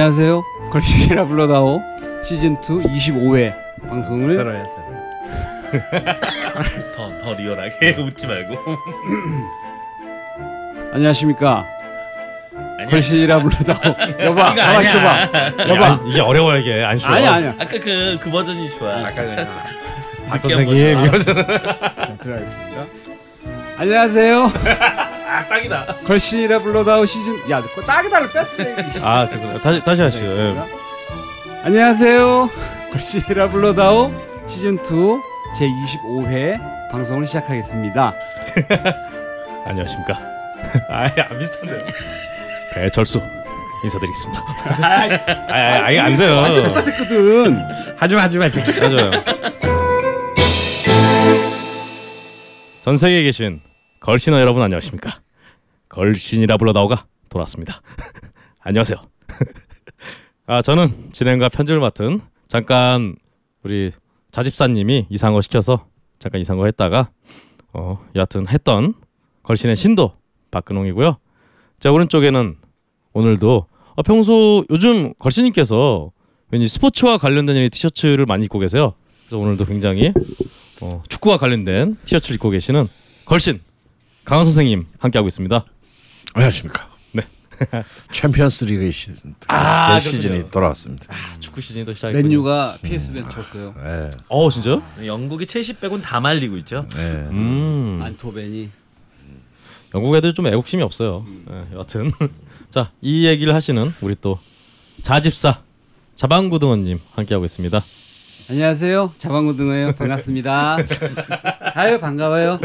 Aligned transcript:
안녕하세요. 0.00 0.44
걸시라 0.70 1.24
불러다오 1.24 1.80
시즌 2.28 2.52
2 2.62 2.66
25회 2.98 3.54
방송을 3.88 4.28
새로. 4.28 4.52
더, 6.94 7.18
더 7.18 7.32
리얼하게 7.32 7.96
웃지 8.04 8.26
말고. 8.26 8.56
안녕하십니까. 10.92 11.64
걸시라 12.90 13.40
불러다오 13.40 13.94
여봐 14.20 14.20
이거 14.20 14.34
가만 14.34 14.58
아니야. 14.60 14.80
있어봐 14.82 15.30
여봐 15.66 16.00
이게 16.08 16.20
어려워 16.20 16.54
이게 16.58 16.84
안 16.84 16.98
쉬워. 16.98 17.14
아니야 17.14 17.32
아니야 17.32 17.54
아까 17.58 17.78
그, 17.78 18.18
그 18.20 18.30
버전이 18.30 18.68
좋아. 18.68 18.98
아까 18.98 19.14
그냥 19.14 19.48
박 20.28 20.38
선생님 20.38 21.06
이거 21.06 21.16
자, 21.16 21.32
들어가겠습니다. 22.20 22.84
안녕하세요. 23.78 24.52
아, 25.46 25.48
딱이다. 25.48 25.96
걸시라 26.06 26.58
불러다오 26.58 27.06
시즌 27.06 27.38
야 27.50 27.60
그거 27.62 27.82
딱이다를 27.82 28.28
뺐어. 28.32 29.06
아 29.06 29.26
그렇구나. 29.28 29.60
다시 29.60 29.82
다시 29.84 30.02
하시죠. 30.02 30.24
예. 30.26 30.56
안녕하세요. 31.62 32.50
걸시라 32.92 33.48
불러다오 33.48 34.12
시즌 34.48 34.74
2 34.74 34.78
제 35.56 35.64
25회 35.66 36.90
방송을 36.90 37.26
시작하겠습니다. 37.26 38.12
안녕하십니까. 39.64 40.18
아예 40.90 41.14
안 41.30 41.38
비슷한데요. 41.38 41.84
배철수 42.74 43.20
인사드리겠습니다. 43.84 44.42
아예 45.48 45.98
안 45.98 46.14
돼요. 46.16 46.36
완전 46.36 46.64
똑같았거든. 46.64 47.56
하지마 47.96 48.22
하지마 48.22 48.48
지금. 48.50 48.80
맞아요. 48.96 49.10
전 52.84 52.96
세계에 52.96 53.22
계신 53.22 53.60
걸신어 54.00 54.38
여러분 54.40 54.62
안녕하십니까? 54.62 55.20
걸신이라 55.88 56.56
불러다오가 56.56 57.06
돌아왔습니다. 57.28 57.80
안녕하세요. 58.60 58.98
아 60.46 60.62
저는 60.62 61.12
진행과 61.12 61.48
편집을 61.48 61.80
맡은 61.80 62.20
잠깐 62.48 63.16
우리 63.62 63.92
자집사님이 64.30 65.06
이상어 65.10 65.40
시켜서 65.40 65.86
잠깐 66.18 66.40
이상어 66.40 66.64
했다가 66.66 67.10
어 67.72 68.04
여하튼 68.14 68.48
했던 68.48 68.94
걸신의 69.42 69.76
신도 69.76 70.12
박근홍이고요. 70.50 71.18
제 71.80 71.88
오른쪽에는 71.88 72.56
오늘도 73.12 73.66
어, 73.96 74.02
평소 74.02 74.64
요즘 74.70 75.14
걸신님께서 75.14 76.12
왠지 76.50 76.68
스포츠와 76.68 77.18
관련된 77.18 77.56
이 77.56 77.68
티셔츠를 77.68 78.26
많이 78.26 78.44
입고 78.44 78.58
계세요. 78.58 78.94
그래서 79.26 79.38
오늘도 79.38 79.64
굉장히 79.64 80.12
어, 80.80 81.02
축구와 81.08 81.38
관련된 81.38 81.96
티셔츠를 82.04 82.34
입고 82.34 82.50
계시는 82.50 82.88
걸신 83.24 83.60
강원 84.24 84.44
선생님 84.44 84.86
함께하고 84.98 85.28
있습니다. 85.28 85.64
안녕하십니까. 86.40 86.86
네. 87.12 87.22
챔피언스 88.12 88.64
리그 88.66 88.90
시즌 88.90 89.34
아, 89.48 89.94
개 89.94 90.00
시즌이 90.00 90.22
그렇군요. 90.34 90.50
돌아왔습니다. 90.50 91.06
축구 91.40 91.60
시즌이 91.62 91.84
또 91.86 91.94
시작했군요. 91.94 92.22
맨유가 92.28 92.78
PSV 92.82 93.24
졌어요. 93.30 93.74
네. 93.82 94.10
어 94.28 94.50
진짜요? 94.50 94.82
영국이 95.04 95.46
첼시 95.46 95.72
빼곤 95.74 96.02
다 96.02 96.20
말리고 96.20 96.58
있죠. 96.58 96.86
네. 96.94 97.00
음. 97.30 98.00
안토벤이 98.02 98.68
영국 99.94 100.14
애들 100.16 100.34
좀 100.34 100.46
애국심이 100.46 100.82
없어요. 100.82 101.24
네, 101.48 101.64
여하튼 101.72 102.12
자 102.70 102.90
이 103.00 103.24
얘기를 103.26 103.54
하시는 103.54 103.94
우리 104.02 104.14
또 104.20 104.38
자집사 105.02 105.62
자방고등어님 106.16 107.00
함께하고 107.14 107.46
있습니다. 107.46 107.82
안녕하세요. 108.50 109.14
자방고등어예요. 109.18 109.94
반갑습니다. 109.96 110.76
아유 111.74 111.98
반가워요. 111.98 112.60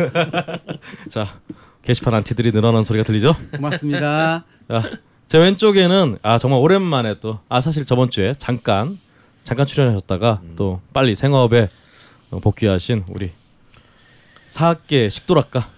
자 1.09 1.39
게시판 1.83 2.13
안티들이 2.13 2.51
늘어나는 2.51 2.83
소리가 2.83 3.03
들리죠? 3.03 3.35
고맙습니다. 3.55 4.45
자, 4.69 4.83
제 5.27 5.37
왼쪽에는 5.37 6.19
아 6.21 6.37
정말 6.37 6.59
오랜만에 6.59 7.19
또 7.19 7.39
아 7.49 7.61
사실 7.61 7.85
저번 7.85 8.09
주에 8.09 8.33
잠깐 8.37 8.99
잠깐 9.43 9.65
출연하셨다가 9.65 10.41
또 10.55 10.81
빨리 10.93 11.15
생업에 11.15 11.70
어, 12.30 12.39
복귀하신 12.39 13.05
우리 13.09 13.31
사학계 14.49 15.09
식도락가 15.09 15.70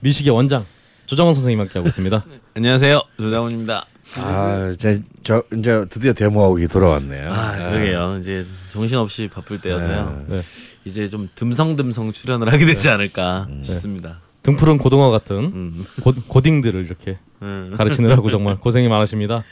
미식의 0.00 0.32
원장 0.32 0.66
조정원 1.06 1.34
선생님 1.34 1.60
함께 1.60 1.78
하고 1.78 1.88
있습니다. 1.88 2.24
안녕하세요. 2.54 3.00
조장훈입니다. 3.18 3.86
아 4.18 4.70
이제 4.72 5.02
저 5.24 5.42
이제 5.56 5.84
드디어 5.88 6.12
데모하기 6.12 6.68
돌아왔네요. 6.68 7.32
아, 7.32 7.56
그러게요. 7.70 8.18
이제 8.20 8.46
정신없이 8.70 9.28
바쁠 9.32 9.60
때여서요. 9.60 10.26
네. 10.28 10.42
이제 10.84 11.08
좀 11.08 11.28
듬성듬성 11.34 12.12
출연을 12.12 12.52
하게 12.52 12.66
되지 12.66 12.88
않을까 12.88 13.48
싶습니다. 13.62 14.20
등푸른 14.46 14.78
고등어 14.78 15.10
같은 15.10 15.36
음. 15.36 15.84
고, 16.02 16.14
고딩들을 16.28 16.84
이렇게 16.86 17.18
음. 17.42 17.74
가르치느라고 17.76 18.30
정말 18.30 18.56
고생이 18.56 18.88
많으십니다. 18.88 19.42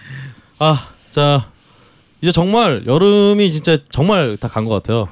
아, 0.59 0.88
자 1.10 1.50
이제 2.21 2.32
정말 2.32 2.84
여름이 2.87 3.50
진짜 3.53 3.77
정말 3.91 4.37
다 4.38 4.49
간 4.49 4.65
것 4.65 4.75
같아요. 4.82 5.09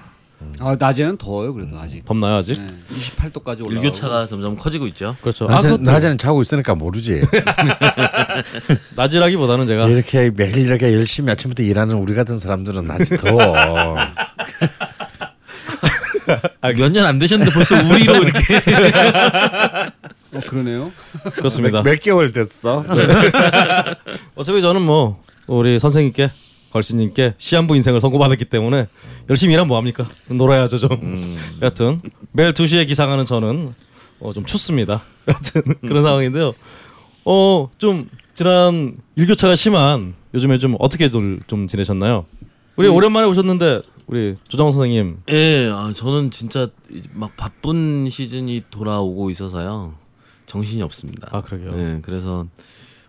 아, 0.58 0.74
낮에는 0.76 1.18
더워요. 1.18 1.54
그래도 1.54 1.78
아직. 1.78 2.04
덥나요 2.04 2.36
아직? 2.36 2.54
네, 2.60 2.66
28도까지 2.88 3.64
올라. 3.64 3.76
일교차가 3.76 4.26
점점 4.26 4.56
커지고 4.56 4.88
있죠. 4.88 5.14
그렇죠. 5.20 5.46
아, 5.46 5.52
낮에, 5.54 5.68
그것도 5.68 5.82
낮에는 5.88 6.18
자고 6.18 6.42
있으니까 6.42 6.74
모르지. 6.74 7.22
낮이라기보다는 8.96 9.66
제가 9.66 9.86
이렇게 9.88 10.30
매일 10.34 10.58
이렇게 10.58 10.92
열심히 10.94 11.30
아침부터 11.30 11.62
일하는 11.62 11.96
우리 11.96 12.14
같은 12.14 12.38
사람들은 12.40 12.84
낮이 12.86 13.16
더워. 13.18 13.96
몇 16.76 16.92
년 16.92 17.06
안 17.06 17.18
되셨는데 17.18 17.52
벌써 17.52 17.74
우리로 17.76 18.14
이렇게. 18.22 18.56
어 20.34 20.40
그러네요. 20.48 20.92
그렇습니다. 21.34 21.82
몇 21.82 22.00
개월 22.00 22.32
됐어? 22.32 22.84
어차피 24.34 24.60
저는 24.60 24.82
뭐 24.82 25.20
우리 25.46 25.78
선생님께 25.78 26.30
걸신님께 26.72 27.34
시한부 27.36 27.76
인생을 27.76 28.00
선고받았기 28.00 28.46
때문에 28.46 28.86
열심히 29.28 29.52
일하면 29.54 29.68
뭐합니까? 29.68 30.08
놀아야죠 30.28 30.78
좀. 30.78 30.92
음. 30.92 31.36
여하튼 31.60 32.00
매일 32.32 32.52
2시에 32.52 32.86
기상하는 32.86 33.26
저는 33.26 33.74
어, 34.20 34.32
좀 34.32 34.44
춥습니다. 34.46 35.02
여하튼 35.28 35.62
그런 35.82 36.02
상황인데요. 36.02 36.54
어 37.24 37.68
좀 37.78 38.08
지난 38.34 38.96
일교차가 39.16 39.54
심한 39.56 40.14
요즘에 40.32 40.58
좀 40.58 40.74
어떻게 40.78 41.10
좀, 41.10 41.40
좀 41.46 41.68
지내셨나요? 41.68 42.24
우리 42.76 42.88
오랜만에 42.88 43.26
오셨는데 43.26 43.82
우리 44.12 44.34
조정원 44.46 44.74
선생님 44.74 45.22
예, 45.30 45.70
아, 45.72 45.90
저는 45.96 46.30
진짜 46.30 46.68
막 47.14 47.34
바쁜 47.34 48.10
시즌이 48.10 48.64
돌아오고 48.70 49.30
있어서요. 49.30 49.94
정신이 50.44 50.82
없습니다. 50.82 51.28
아, 51.32 51.40
그러게요. 51.40 51.72
예, 51.78 51.98
그래서 52.02 52.46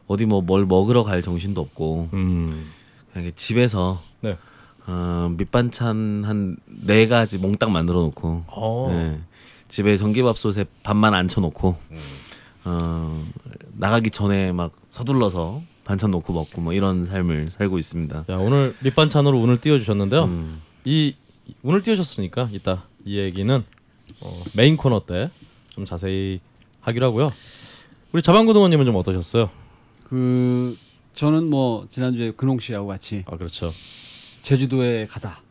어디 0.08 0.26
뭐 0.26 0.40
뭘 0.42 0.66
먹으러 0.66 1.04
갈 1.04 1.22
정신도 1.22 1.60
없고 1.60 2.08
음. 2.14 2.66
그냥 3.12 3.32
집에서 3.36 4.02
네. 4.22 4.38
어, 4.88 5.30
밑반찬 5.38 6.24
한 6.26 6.56
네 6.86 7.08
가지 7.10 7.38
몽땅 7.38 7.72
만들어 7.74 8.00
놓고 8.04 8.46
어. 8.48 8.88
예, 8.92 9.20
집에 9.68 9.98
전기밥솥에 9.98 10.64
밥만 10.84 11.14
앉혀 11.14 11.42
놓고 11.42 11.76
어, 12.64 13.26
나가기 13.74 14.10
전에 14.10 14.54
막 14.54 14.72
서둘러서 14.90 15.64
반찬 15.84 16.12
놓고 16.12 16.32
먹고 16.32 16.62
뭐 16.62 16.72
이런 16.72 17.04
삶을 17.04 17.52
살고 17.52 17.78
있습니다. 17.78 18.24
자, 18.26 18.38
오늘 18.38 18.74
밑반찬으로 18.80 19.38
운을 19.38 19.60
띄워 19.60 19.80
주셨는데요. 19.80 20.24
음. 20.26 20.62
이 20.86 21.16
운을 21.62 21.82
띄우셨으니까 21.84 22.50
이따 22.54 22.86
이 23.06 23.18
얘기는 23.18 23.64
어, 24.22 24.44
메인 24.54 24.78
코너 24.78 25.06
때 25.06 25.30
좀 25.74 25.86
자세히 25.86 26.40
하기로 26.82 27.08
하고요. 27.08 27.34
우리 28.12 28.22
자방고등어님은 28.22 28.86
좀 28.86 28.96
어떠셨어요? 28.96 29.50
그 30.08 30.78
저는 31.16 31.50
뭐 31.50 31.88
지난주에 31.90 32.30
근홍 32.32 32.60
씨하고 32.60 32.86
같이 32.88 33.24
아 33.26 33.38
그렇죠. 33.38 33.74
제주도에 34.44 35.08
가다. 35.08 35.42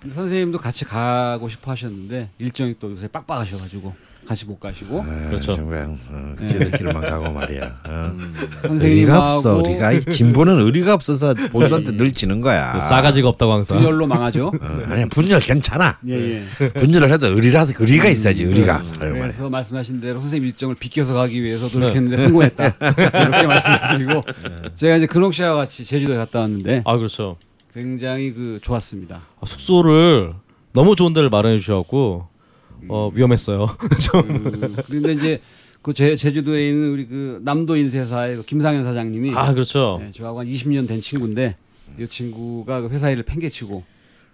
근데 0.00 0.14
선생님도 0.14 0.58
같이 0.58 0.84
가고 0.84 1.48
싶어 1.48 1.72
하셨는데 1.72 2.30
일정이 2.38 2.76
또 2.78 2.92
요새 2.92 3.08
빡빡하셔가지고 3.08 3.96
같이 4.26 4.44
못 4.44 4.58
가시고 4.58 5.04
그렇죠. 5.28 5.54
그냥 5.66 5.98
어, 6.10 6.34
지들끼리만 6.48 7.00
가고 7.00 7.30
말이야. 7.30 7.76
어. 7.86 8.12
음. 8.14 8.34
의리가 8.64 9.34
없어. 9.36 9.56
우리가 9.58 9.92
이 9.92 10.00
진보는 10.00 10.60
의리가 10.60 10.94
없어서 10.94 11.34
보수한테 11.52 11.96
늘 11.96 12.12
지는 12.12 12.40
거야. 12.40 12.72
그 12.72 12.80
싸가지가 12.80 13.28
없다고 13.28 13.52
항상. 13.52 13.78
분열로 13.78 14.06
망하죠. 14.06 14.52
어, 14.60 14.82
아니야 14.88 15.06
분열 15.06 15.40
괜찮아. 15.40 15.98
예 16.08 16.42
예. 16.60 16.68
분열을 16.70 17.10
해도 17.12 17.28
의리라 17.28 17.66
의리가 17.78 18.08
있어야지 18.08 18.44
의리가. 18.44 18.82
아유, 19.00 19.08
말이야. 19.10 19.22
그래서 19.22 19.48
말씀하신 19.48 20.00
대로 20.00 20.18
선생님 20.20 20.46
일정을 20.48 20.74
비껴서 20.74 21.14
가기 21.14 21.42
위해서 21.42 21.68
노력했는데 21.72 22.16
성공했다. 22.16 22.66
이렇게 23.20 23.46
말씀드리고 23.46 24.22
제가 24.74 24.96
이제 24.96 25.06
근홍 25.06 25.32
씨와 25.32 25.54
같이 25.54 25.84
제주도에 25.84 26.16
갔다 26.16 26.40
왔는데 26.40 26.82
아 26.84 26.96
그렇죠. 26.96 27.36
굉장히 27.72 28.32
그 28.32 28.58
좋았습니다. 28.62 29.16
아, 29.40 29.46
숙소를 29.46 30.32
너무 30.72 30.96
좋은 30.96 31.12
데를 31.12 31.30
마련해 31.30 31.58
주셔갖고 31.58 32.28
어, 32.88 33.10
위험했어요. 33.14 33.66
좀. 34.00 34.42
그, 34.42 34.82
그런데 34.86 35.12
이제 35.12 35.40
그 35.82 35.94
제, 35.94 36.16
제주도에 36.16 36.68
있는 36.70 36.90
우리 36.90 37.06
그 37.06 37.40
남도 37.44 37.76
인쇄사의 37.76 38.36
그 38.36 38.44
김상현 38.44 38.82
사장님이 38.82 39.32
아 39.34 39.52
그렇죠. 39.52 39.98
네, 40.00 40.10
저하고 40.10 40.40
한 40.40 40.48
20년 40.48 40.88
된 40.88 41.00
친구인데 41.00 41.56
이 41.98 42.06
친구가 42.08 42.80
그 42.82 42.88
회사 42.88 43.10
일을 43.10 43.22
팽개치고 43.22 43.84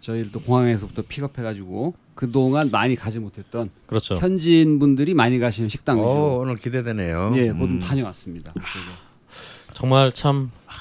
저희를 0.00 0.32
또 0.32 0.40
공항에서부터 0.40 1.02
픽업해가지고 1.06 1.94
그 2.14 2.30
동안 2.30 2.70
많이 2.70 2.96
가지 2.96 3.18
못했던 3.18 3.70
그렇죠. 3.86 4.16
현지인 4.16 4.78
분들이 4.78 5.14
많이 5.14 5.38
가시는 5.38 5.68
식당 5.68 5.98
위주로 5.98 6.10
어, 6.10 6.38
오늘 6.38 6.56
기대되네요. 6.56 7.32
예, 7.36 7.50
곧 7.50 7.64
음. 7.64 7.78
다녀왔습니다. 7.80 8.52
그쪽에. 8.52 8.84
정말 9.74 10.12
참 10.12 10.50
아, 10.66 10.72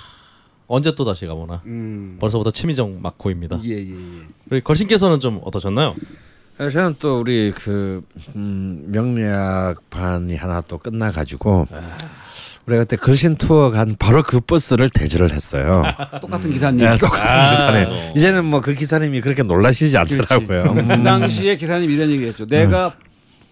언제 0.67 0.95
또 0.95 1.05
다시 1.05 1.25
가보나. 1.25 1.61
음. 1.65 2.17
벌써부터 2.19 2.51
침이정 2.51 3.01
막고입니다. 3.01 3.59
예, 3.63 3.69
예, 3.71 3.91
예. 3.91 4.27
우리 4.49 4.61
걸신께서는 4.61 5.19
좀 5.19 5.39
어떠셨나요? 5.43 5.95
어, 6.61 6.69
저는 6.69 6.95
또 6.99 7.19
우리 7.19 7.51
그 7.55 8.03
음, 8.35 8.83
명리학반이 8.87 10.35
하나 10.35 10.61
또 10.61 10.77
끝나가지고 10.77 11.67
우리가 12.67 12.83
그때 12.83 12.97
걸신 12.97 13.35
투어 13.35 13.71
간 13.71 13.95
바로 13.97 14.21
그 14.21 14.39
버스를 14.39 14.91
대절을 14.91 15.31
했어요. 15.31 15.81
똑같은 16.21 16.51
기사님. 16.51 16.85
네, 16.85 16.95
똑같은 16.99 17.27
아. 17.27 17.49
기사님. 17.49 18.15
이제는 18.15 18.45
뭐 18.45 18.61
그 18.61 18.75
기사님이 18.75 19.21
그렇게 19.21 19.41
놀라시지 19.41 19.97
않더라고요. 19.97 20.75
그 20.75 21.03
당시에 21.03 21.57
기사님 21.57 21.89
이런 21.89 22.11
얘기했죠. 22.11 22.45
내가 22.45 22.93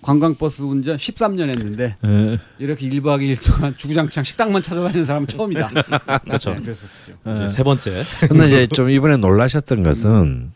관광버스 0.03 0.61
운전 0.61 0.95
13년 0.97 1.49
했는데 1.49 1.97
예. 2.05 2.37
이렇게 2.59 2.87
1박 2.87 3.21
2일 3.21 3.43
동안 3.43 3.73
주구장창 3.75 4.23
식당만 4.23 4.61
찾아다니는 4.61 5.03
사람은 5.03 5.27
처음이다. 5.27 5.71
그렇죠. 6.25 6.53
네, 6.53 6.61
그랬었죠. 6.61 7.47
세 7.49 7.63
번째. 7.63 8.03
근데 8.29 8.47
이제 8.47 8.67
좀 8.67 8.91
이번에 8.91 9.17
놀라셨던 9.17 9.81
것은 9.81 10.51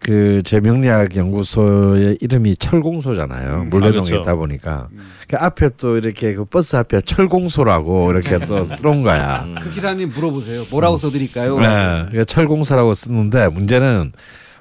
그제 0.00 0.60
명리학 0.60 1.14
연구소의 1.16 2.18
이름이 2.20 2.56
철공소잖아요. 2.56 3.64
물레동에 3.70 3.88
아, 3.88 3.92
그렇죠. 3.92 4.16
있다 4.16 4.34
보니까 4.34 4.88
그 5.28 5.36
앞에 5.36 5.70
또 5.76 5.96
이렇게 5.96 6.34
그 6.34 6.44
버스 6.44 6.76
앞에 6.76 7.02
철공소라고 7.02 8.10
이렇게 8.10 8.38
또 8.46 8.64
쓰는 8.64 9.02
거야. 9.02 9.46
그 9.62 9.70
기사님 9.70 10.10
물어보세요. 10.10 10.64
뭐라고 10.70 10.98
써드릴까요? 10.98 11.58
네, 11.60 11.66
그러니까 11.66 12.24
철공사라고 12.24 12.94
쓰는데 12.94 13.48
문제는 13.48 14.12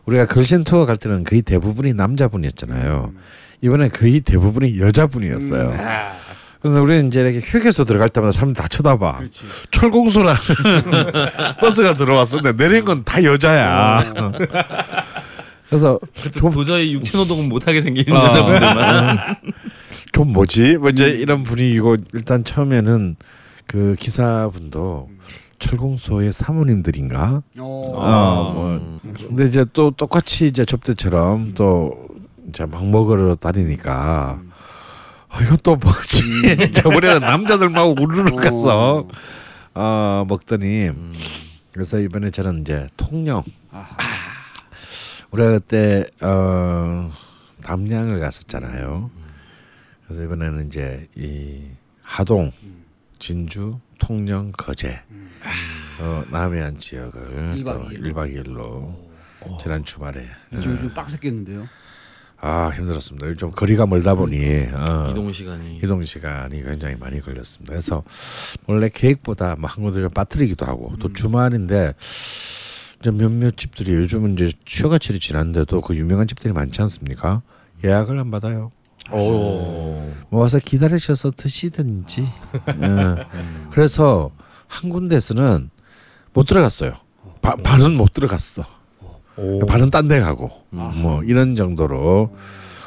우리가 0.05 0.25
걸신 0.25 0.63
투어 0.63 0.85
갈 0.85 0.97
때는 0.97 1.23
거의 1.23 1.41
대부분이 1.41 1.93
남자분이었잖아요. 1.93 3.13
이번에 3.61 3.89
거의 3.89 4.21
대부분이 4.21 4.79
여자분이었어요. 4.79 5.73
그래서 6.61 6.81
우리는 6.81 7.07
이제 7.07 7.21
이렇게 7.21 7.39
휴게소 7.39 7.85
들어갈 7.85 8.09
때마다 8.09 8.31
사람들 8.33 8.61
다 8.61 8.67
쳐다봐. 8.67 9.17
그렇지. 9.19 9.45
철공소라는 9.71 10.39
버스가 11.61 11.93
들어왔었는데 11.93 12.61
내린 12.61 12.83
건 12.85 13.03
다 13.03 13.23
여자야. 13.23 14.03
그래서 15.69 15.99
도, 16.39 16.49
도저히 16.49 16.93
육체 16.93 17.17
노동은 17.17 17.47
못하게 17.47 17.81
생긴 17.81 18.11
아. 18.15 18.25
여자분들만 18.25 19.35
좀 20.11 20.33
뭐지? 20.33 20.77
뭐 20.77 20.89
이제 20.89 21.07
이런 21.09 21.43
분위기고 21.43 21.95
일단 22.13 22.43
처음에는 22.43 23.15
그 23.67 23.95
기사분도 23.99 25.09
철공소의 25.59 26.33
사모님들인가? 26.33 27.43
어. 27.59 27.91
어, 27.95 28.51
뭐 28.53 28.99
근데 29.27 29.45
이제 29.45 29.65
또 29.73 29.91
똑같이 29.91 30.47
이제 30.47 30.65
접대처럼 30.65 31.53
또 31.53 32.07
이제 32.49 32.65
막 32.65 32.85
먹으러 32.87 33.35
다니니까 33.35 34.39
어, 34.41 34.48
이거 35.43 35.55
또 35.57 35.75
뭐지? 35.75 36.71
저번에는 36.73 37.19
남자들만 37.21 37.97
우르르 37.99 38.35
가서 38.35 39.07
어 39.73 40.25
먹더니 40.27 40.89
그래서 41.71 41.99
이번에 41.99 42.31
저는 42.31 42.61
이제 42.61 42.87
통영 42.97 43.43
아하. 43.71 43.97
우리가 45.31 45.51
그때 45.51 46.05
어 46.21 47.11
담양을 47.63 48.19
갔었잖아요. 48.19 49.11
그래서 50.07 50.23
이번에는 50.23 50.67
이제 50.67 51.07
이 51.15 51.61
하동, 52.01 52.51
진주, 53.19 53.79
통영, 53.99 54.51
거제, 54.57 54.99
어, 55.99 56.23
남해안 56.31 56.77
지역을 56.77 57.51
일박 57.55 57.83
또 57.83 57.91
이일로. 57.91 58.09
1박 58.13 58.33
2일로 58.35 59.59
지난 59.61 59.83
주말에 59.83 60.25
요즘 60.53 60.79
좀 60.79 60.93
빡셌겠는데요. 60.95 61.67
아 62.41 62.69
힘들었습니다. 62.69 63.35
좀 63.35 63.51
거리가 63.51 63.85
멀다 63.85 64.15
보니 64.15 64.69
어, 64.71 65.09
이동 65.11 65.31
시간이 65.31 65.79
이동 65.83 66.03
시간이 66.03 66.63
굉장히 66.63 66.95
많이 66.95 67.19
걸렸습니다. 67.19 67.73
그래서 67.73 68.03
원래 68.65 68.89
계획보다 68.89 69.55
뭐한 69.57 69.83
군데 69.83 69.99
좀 70.01 70.09
빠뜨리기도 70.09 70.65
하고 70.65 70.93
또 70.99 71.11
주말인데 71.11 71.93
이제 73.01 73.11
몇몇 73.11 73.57
집들이 73.57 73.93
요즘은 73.93 74.33
이제 74.33 74.51
휴가철이 74.65 75.19
지났는데도 75.19 75.81
그 75.81 75.95
유명한 75.95 76.27
집들이 76.27 76.53
많지 76.53 76.81
않습니까? 76.81 77.41
예약을 77.83 78.17
안 78.17 78.31
받아요. 78.31 78.71
오. 79.11 80.13
뭐 80.29 80.41
와서 80.41 80.59
기다리셔서 80.59 81.31
드시든지. 81.35 82.21
예. 82.67 83.25
그래서 83.71 84.31
한 84.67 84.89
군데서는 84.89 85.69
못 86.33 86.45
들어갔어요. 86.45 86.93
바, 87.41 87.55
반은 87.55 87.95
못 87.95 88.13
들어갔어. 88.13 88.65
오. 89.39 89.65
반은 89.65 89.89
딴 89.91 90.07
데 90.07 90.19
가고 90.19 90.51
뭐 90.69 91.23
이런 91.23 91.55
정도로 91.55 92.29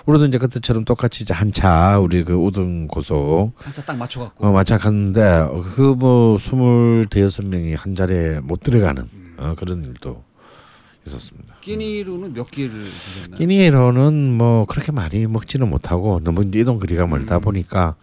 우리도 0.07 0.27
이제 0.27 0.39
그때처럼 0.39 0.85
똑같이 0.85 1.23
이제 1.23 1.33
한차 1.33 1.99
우리 2.01 2.25
그 2.25 2.35
우등 2.35 2.89
고속 2.89 3.53
한차 3.59 3.83
딱 3.85 3.97
맞춰갖고. 3.97 4.47
어, 4.47 4.53
마차 4.53 4.77
갔는데 4.77 5.47
그 5.77 5.95
뭐 5.95 6.39
스물 6.39 7.07
대여섯 7.09 7.47
명이 7.47 7.75
한 7.75 7.95
자리에 7.95 8.41
못 8.43 8.61
들어가는 8.61 9.05
어, 9.39 9.55
그런 9.57 9.83
일도 9.85 10.23
있었습니다. 11.07 11.55
끼니로는 11.61 12.33
몇 12.35 12.51
끼를 12.51 12.85
드셨나요? 12.85 13.37
끼니로는 13.37 14.33
뭐 14.37 14.65
그렇게 14.67 14.91
많이 14.93 15.27
먹지는 15.27 15.69
못하고 15.71 16.21
너무 16.25 16.43
이동 16.55 16.79
거리가 16.79 17.07
멀다 17.07 17.39
보니까 17.39 17.95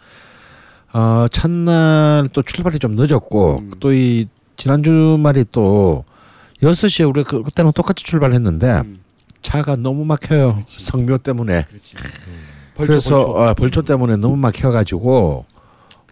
어 0.94 1.28
첫날 1.32 2.28
또 2.34 2.42
출발이 2.42 2.80
좀 2.80 2.96
늦었고 2.96 3.64
또이 3.80 4.28
지난 4.58 4.82
주말이 4.84 5.46
또 5.52 6.04
여섯 6.64 6.88
시에 6.88 7.06
우리 7.06 7.24
그, 7.24 7.44
그때는 7.44 7.72
똑같이 7.72 8.04
출발했는데 8.04 8.82
음. 8.86 9.00
차가 9.42 9.76
너무 9.76 10.04
막혀요 10.06 10.64
성묘 10.68 11.20
때문에 11.20 11.64
그렇지. 11.64 11.96
그래서 12.76 13.20
어, 13.20 13.54
벌초 13.54 13.82
때문에 13.84 14.18
너무 14.18 14.36
막혀가지고 14.38 15.46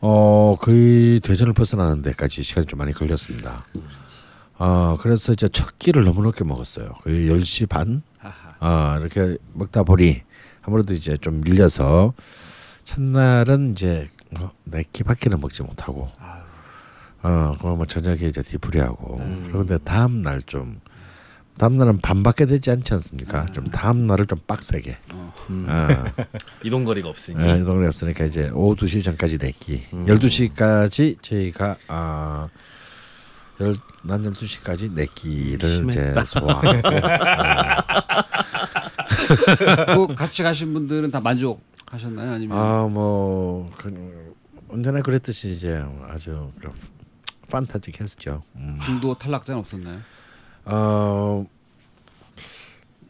어 0.01 0.57
거의 0.59 1.19
대전을 1.21 1.53
벗어나는 1.53 2.01
데까지 2.01 2.43
시간이 2.43 2.67
좀 2.67 2.77
많이 2.79 2.93
걸렸습니다. 2.93 3.63
어 4.57 4.97
그래서 4.99 5.33
이제 5.33 5.47
첫 5.49 5.77
끼를 5.79 6.03
너무 6.03 6.23
늦게 6.25 6.43
먹었어요. 6.43 6.93
거의 7.03 7.29
10시 7.29 7.69
반 7.69 8.01
하하. 8.19 8.95
어, 8.95 8.99
이렇게 8.99 9.37
먹다 9.53 9.83
보니 9.83 10.21
아무래도 10.61 10.93
이제 10.93 11.17
좀 11.17 11.41
밀려서 11.41 12.13
첫날은 12.83 13.71
이제 13.71 14.07
뭐네 14.29 14.85
끼밖에는 14.93 15.39
먹지 15.39 15.63
못하고 15.63 16.09
아유. 16.19 16.46
어 17.23 17.55
그러면 17.59 17.85
저녁에 17.87 18.19
이제 18.27 18.41
뒤풀이하고 18.41 19.21
그런데 19.51 19.77
다음 19.79 20.21
날 20.21 20.41
좀 20.45 20.79
다음 21.57 21.75
날은 21.77 22.01
반밖에 22.01 22.45
되지 22.45 22.69
않지 22.69 22.93
않습니까? 22.93 23.47
좀 23.47 23.65
다음 23.71 24.05
날을 24.05 24.27
좀 24.27 24.37
빡세게 24.45 24.95
어. 25.13 25.33
어, 25.49 25.87
이동 26.63 26.83
거리가 26.85 27.09
없으니 27.09 27.43
예, 27.43 27.63
동네 27.63 27.87
없으니까 27.87 28.25
이제 28.25 28.49
오후 28.53 28.75
2시 28.75 29.03
전까지 29.03 29.39
내기 29.39 29.81
음. 29.93 30.05
12시까지 30.05 31.19
저희가 31.23 31.77
아 31.87 32.47
열, 33.59 33.75
난 34.03 34.21
12시까지 34.21 34.93
내기를 34.93 35.57
이제 35.89 36.13
심했다. 36.13 36.25
소화하고 36.25 36.81
그 40.07 40.15
같이 40.15 40.43
가신 40.43 40.73
분들은 40.73 41.09
다 41.11 41.19
만족하셨나요? 41.19 42.33
아니면 42.33 42.55
아뭐 42.55 43.71
그, 43.77 44.35
언제나 44.69 45.01
그랬듯이 45.01 45.49
이제 45.55 45.83
아주 46.07 46.51
그 46.61 46.69
판타직했죠. 47.49 48.43
음. 48.55 48.77
중도 48.83 49.13
탈락자는 49.15 49.59
없었나요? 49.59 49.97
어 50.65 51.45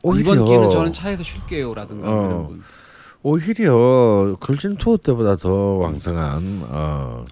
오히려 0.04 0.34
이번 0.34 0.46
기회는 0.46 0.70
저는 0.70 0.94
차에서 0.94 1.24
쉴게요라든가 1.24 2.08
어. 2.08 2.26
이런 2.26 2.48
분. 2.48 2.64
오히려 3.24 4.36
걸진 4.40 4.78
투어 4.78 4.96
때보다 4.98 5.36
더 5.36 5.52
왕성한 5.52 6.62
어, 6.70 7.26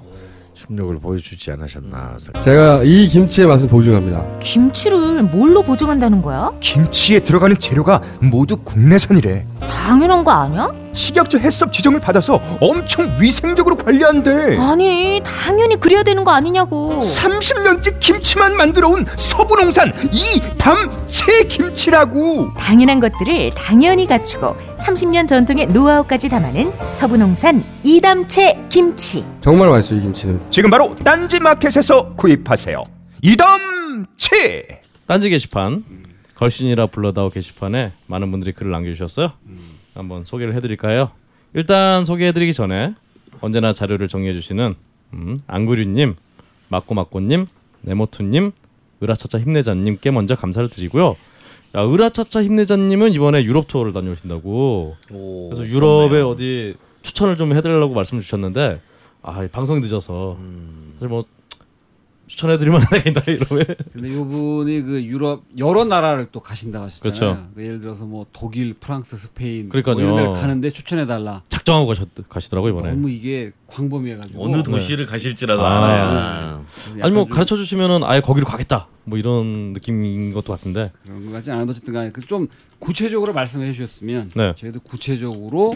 심력을 0.55 0.97
보여주지 1.00 1.51
않으셨나 1.51 2.17
생각. 2.17 2.41
제가 2.41 2.83
이 2.83 3.07
김치의 3.07 3.47
맛을 3.47 3.69
보증합니다. 3.69 4.39
김치를 4.39 5.24
뭘로 5.24 5.62
보증한다는 5.62 6.21
거야? 6.21 6.51
김치에 6.59 7.19
들어가는 7.19 7.57
재료가 7.59 8.01
모두 8.21 8.57
국내산이래. 8.57 9.45
당연한 9.59 10.24
거 10.24 10.31
아니야? 10.31 10.74
식약처 10.95 11.37
해썹 11.39 11.71
지정을 11.71 11.99
받아서 11.99 12.41
엄청 12.61 13.15
위생적으로 13.19 13.75
관리한대. 13.75 14.57
아니, 14.57 15.21
당연히 15.23 15.75
그래야 15.75 16.01
되는 16.03 16.23
거 16.23 16.31
아니냐고. 16.31 16.99
30년째 17.01 17.99
김치만 17.99 18.55
만들어 18.55 18.89
온 18.89 19.05
서부 19.17 19.55
농산 19.57 19.93
이담채 20.11 21.43
김치라고. 21.49 22.53
당연한 22.57 22.99
것들을 22.99 23.51
당연히 23.55 24.07
갖추고 24.07 24.55
30년 24.79 25.27
전통의 25.27 25.67
노하우까지 25.67 26.29
담아낸 26.29 26.71
서부 26.93 27.17
농산 27.17 27.63
이담채 27.83 28.65
김치. 28.69 29.23
정말 29.41 29.69
맛있어요 29.69 29.99
이 29.99 30.03
김치는. 30.03 30.41
지금 30.49 30.69
바로 30.69 30.95
딴지 31.03 31.39
마켓에서 31.39 32.13
구입하세요. 32.15 32.83
이담채. 33.21 34.81
딴지 35.07 35.29
게시판 35.29 35.83
걸신이라 36.35 36.87
불러다오 36.87 37.29
게시판에 37.29 37.91
많은 38.07 38.31
분들이 38.31 38.53
글을 38.53 38.71
남겨주셨어요. 38.71 39.33
한번 39.95 40.25
소개를 40.25 40.53
해드릴까요? 40.55 41.11
일단 41.53 42.05
소개해드리기 42.05 42.53
전에 42.53 42.93
언제나 43.41 43.73
자료를 43.73 44.07
정리해주시는 44.07 44.75
음, 45.13 45.39
안구류님, 45.47 46.15
마꼬마꼬님, 46.67 47.47
네모투님, 47.81 48.51
으라차차 49.01 49.39
힘내자님께 49.39 50.11
먼저 50.11 50.35
감사를 50.35 50.69
드리고요. 50.69 51.15
야, 51.75 51.85
으라차차 51.85 52.43
힘내자님은 52.43 53.11
이번에 53.13 53.43
유럽 53.43 53.67
투어를 53.67 53.93
다녀오신다고. 53.93 54.95
오, 55.13 55.49
그래서 55.49 55.67
유럽에 55.67 56.09
그렇네요. 56.09 56.29
어디 56.29 56.75
추천을 57.01 57.35
좀 57.35 57.53
해드리려고 57.55 57.93
말씀 57.93 58.19
주셨는데 58.19 58.81
아 59.21 59.47
방송이 59.51 59.79
늦어서 59.79 60.37
음, 60.39 60.93
사실 60.95 61.07
뭐 61.09 61.25
추천해드릴 62.27 62.72
만한 62.72 62.88
데가 62.89 63.10
있나 63.10 63.22
이러면 63.27 63.65
근데 63.94 64.08
이분이 64.10 64.82
그 64.82 65.03
유럽 65.03 65.44
여러 65.58 65.86
나라를 65.86 66.27
또 66.32 66.39
가신다고 66.39 66.86
하셨잖아요. 66.86 67.36
그렇죠. 67.36 67.50
그 67.55 67.63
예를 67.63 67.79
들어서 67.79 68.05
뭐 68.05 68.25
독일, 68.34 68.74
프랑스, 68.74 69.15
스페인 69.17 69.70
그러니까요. 69.70 69.96
뭐 69.96 70.03
이런 70.03 70.15
데를 70.15 70.34
가는데 70.34 70.72
추천해 70.72 71.05
달라. 71.05 71.44
작정하고 71.50 71.88
가셨, 71.88 72.10
가시더라고요 72.27 72.74
이번에. 72.74 72.89
너무 72.91 73.10
이게 73.10 73.51
광범위해가지고 73.67 74.44
어느 74.44 74.63
도시를 74.63 75.05
가실지라도 75.05 75.65
아. 75.65 75.77
알아야. 75.77 76.63
아니 77.01 77.13
뭐 77.13 77.25
가르쳐 77.25 77.55
주시면은 77.55 78.03
아예 78.03 78.22
거기로 78.22 78.48
가겠다 78.48 78.88
뭐 79.03 79.20
이런 79.20 79.74
느낌인 79.74 80.34
것도 80.34 80.51
같은데. 80.51 80.91
그런 81.05 81.25
것 81.25 81.32
같지 81.32 81.51
않아도 81.51 81.72
어쨌든 81.72 81.94
간에 81.94 82.10
그좀 82.10 82.48
구체적으로 82.79 83.34
말씀해 83.34 83.72
주셨으면 83.72 84.32
네. 84.36 84.53
저희도 84.58 84.79
구체적으로 84.82 85.75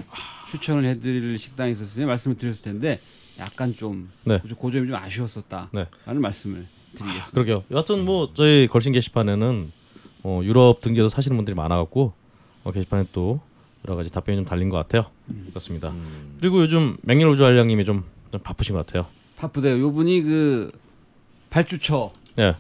추천을 0.50 0.86
해드릴 0.86 1.38
식당이 1.38 1.74
있었으면 1.74 2.08
말씀을 2.08 2.38
드렸을 2.38 2.64
텐데 2.64 3.00
약간 3.40 3.76
좀 3.76 4.10
네. 4.24 4.40
그 4.42 4.54
고점이 4.54 4.88
좀 4.88 4.96
아쉬웠었다라는 4.96 5.70
네. 5.74 6.14
말씀을 6.14 6.68
드리겠습니다. 6.94 7.32
그러게요. 7.32 7.64
여하튼 7.72 8.06
뭐 8.06 8.32
저희 8.34 8.68
걸신 8.68 8.92
게시판에는 8.94 9.72
어, 10.24 10.42
유럽 10.44 10.82
등지에서 10.82 11.08
사시는 11.10 11.38
분들이 11.38 11.56
많아갖고 11.56 12.14
어, 12.64 12.72
게시판에 12.72 13.06
또 13.14 13.40
여러 13.88 13.96
가지 13.96 14.12
답변이 14.12 14.38
좀 14.38 14.46
달린 14.46 14.70
것 14.70 14.78
같아요. 14.78 15.06
그렇습니다. 15.50 15.94
그리고 16.40 16.62
요즘 16.62 16.98
맹렬우주 17.02 17.46
알량님이 17.46 17.86
좀, 17.86 18.04
좀 18.32 18.42
바쁘신 18.42 18.76
것 18.76 18.86
같아요. 18.86 19.06
바쁘대요. 19.38 19.80
요분이 19.80 20.22
그 20.24 20.72
발주처 21.50 22.12
예. 22.40 22.56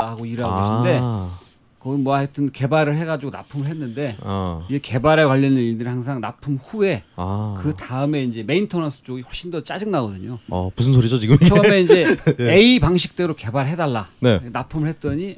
하고 0.00 0.26
일하고 0.26 0.60
계신데 0.60 0.98
아, 1.02 1.39
거기 1.80 1.96
뭐 1.96 2.14
하여튼 2.14 2.52
개발을 2.52 2.94
해가지고 2.98 3.30
납품을 3.30 3.66
했는데 3.66 4.16
아, 4.20 4.62
이게 4.68 4.78
개발에 4.80 5.24
관련된 5.24 5.62
일들이 5.64 5.88
항상 5.88 6.20
납품 6.20 6.56
후에 6.62 7.04
아. 7.16 7.54
그 7.58 7.74
다음에 7.74 8.22
이제 8.24 8.42
maintenance 8.42 9.02
쪽이 9.02 9.22
훨씬 9.22 9.50
더 9.50 9.62
짜증 9.62 9.90
나거든요. 9.90 10.38
어 10.50 10.70
무슨 10.76 10.92
소리죠 10.92 11.18
지금? 11.18 11.38
처음에 11.38 11.80
이제 11.80 12.04
A 12.38 12.78
방식대로 12.80 13.34
개발해달라. 13.34 14.08
네. 14.20 14.40
납품을 14.52 14.88
했더니 14.88 15.36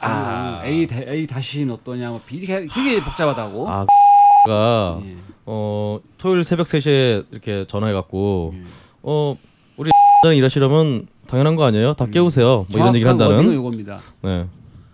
아, 0.00 0.60
A 0.64 0.88
다- 0.88 1.00
A 1.06 1.24
다시는 1.28 1.72
어떠냐 1.74 2.08
뭐 2.10 2.20
되게 2.26 2.66
되게 2.66 3.00
복잡하다고. 3.04 3.68
아, 3.70 3.86
가 4.46 5.00
예. 5.04 5.16
어 5.46 6.00
토요일 6.18 6.42
새벽 6.42 6.66
3시에 6.66 7.26
이렇게 7.30 7.64
전화해 7.68 7.92
갖고 7.92 8.54
예. 8.56 8.62
어 9.02 9.36
우리 9.76 9.90
일하시려면 10.36 11.06
당연한 11.28 11.54
거 11.54 11.64
아니에요? 11.64 11.94
다 11.94 12.06
깨우세요. 12.06 12.66
뭐 12.70 12.80
이런 12.80 12.94
얘기를 12.94 13.08
한다는. 13.10 13.52
이겁니다. 13.52 14.00
네. 14.22 14.46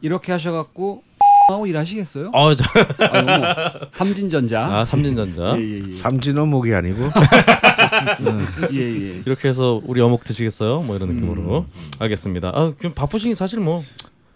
이렇게 0.03 0.33
하셔갖고 0.33 1.03
하고 1.49 1.67
일하시겠어요? 1.67 2.31
어, 2.35 2.55
저, 2.55 2.65
아유, 2.99 3.25
뭐, 3.25 3.89
삼진전자. 3.91 4.65
아 4.67 4.85
삼진전자. 4.85 5.57
예, 5.59 5.91
예, 5.93 5.97
삼진 5.97 6.39
어묵이 6.39 6.73
아니고 6.73 7.03
예. 8.73 8.77
예, 8.77 8.81
예. 8.81 9.23
이렇게 9.27 9.49
해서 9.49 9.81
우리 9.85 10.01
어묵 10.01 10.25
드시겠어요? 10.25 10.83
뭐 10.83 10.97
이런 10.97 11.11
음. 11.11 11.15
느낌으로 11.17 11.67
알겠습니다. 11.99 12.49
아, 12.55 12.73
좀 12.81 12.93
바쁘신 12.93 13.33
게 13.33 13.35
사실 13.35 13.59
뭐 13.61 13.83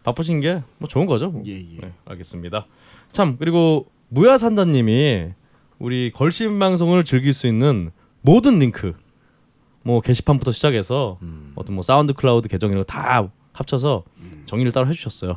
바쁘신 0.03 0.41
게 0.41 0.63
뭐 0.79 0.89
좋은 0.89 1.07
거죠. 1.07 1.31
뭐. 1.31 1.43
예, 1.47 1.53
예. 1.53 1.81
네, 1.81 1.93
알겠습니다. 2.07 2.67
참 3.13 3.37
그리고 3.39 3.87
무야산다님이 4.09 5.29
우리 5.79 6.11
걸신 6.15 6.59
방송을 6.59 7.05
즐길 7.05 7.33
수 7.33 7.47
있는 7.47 7.91
모든 8.23 8.59
링크 8.59 8.95
뭐 9.83 10.01
게시판부터 10.01 10.51
시작해서 10.53 11.19
음. 11.23 11.53
어떤 11.55 11.75
뭐 11.77 11.83
SoundCloud 11.83 12.49
계정 12.49 12.71
이런 12.71 12.83
거 12.83 12.93
다 12.93 13.29
합쳐서 13.53 14.03
음. 14.16 14.16
정리를 14.47 14.73
따로 14.73 14.89
해주셨어요. 14.89 15.37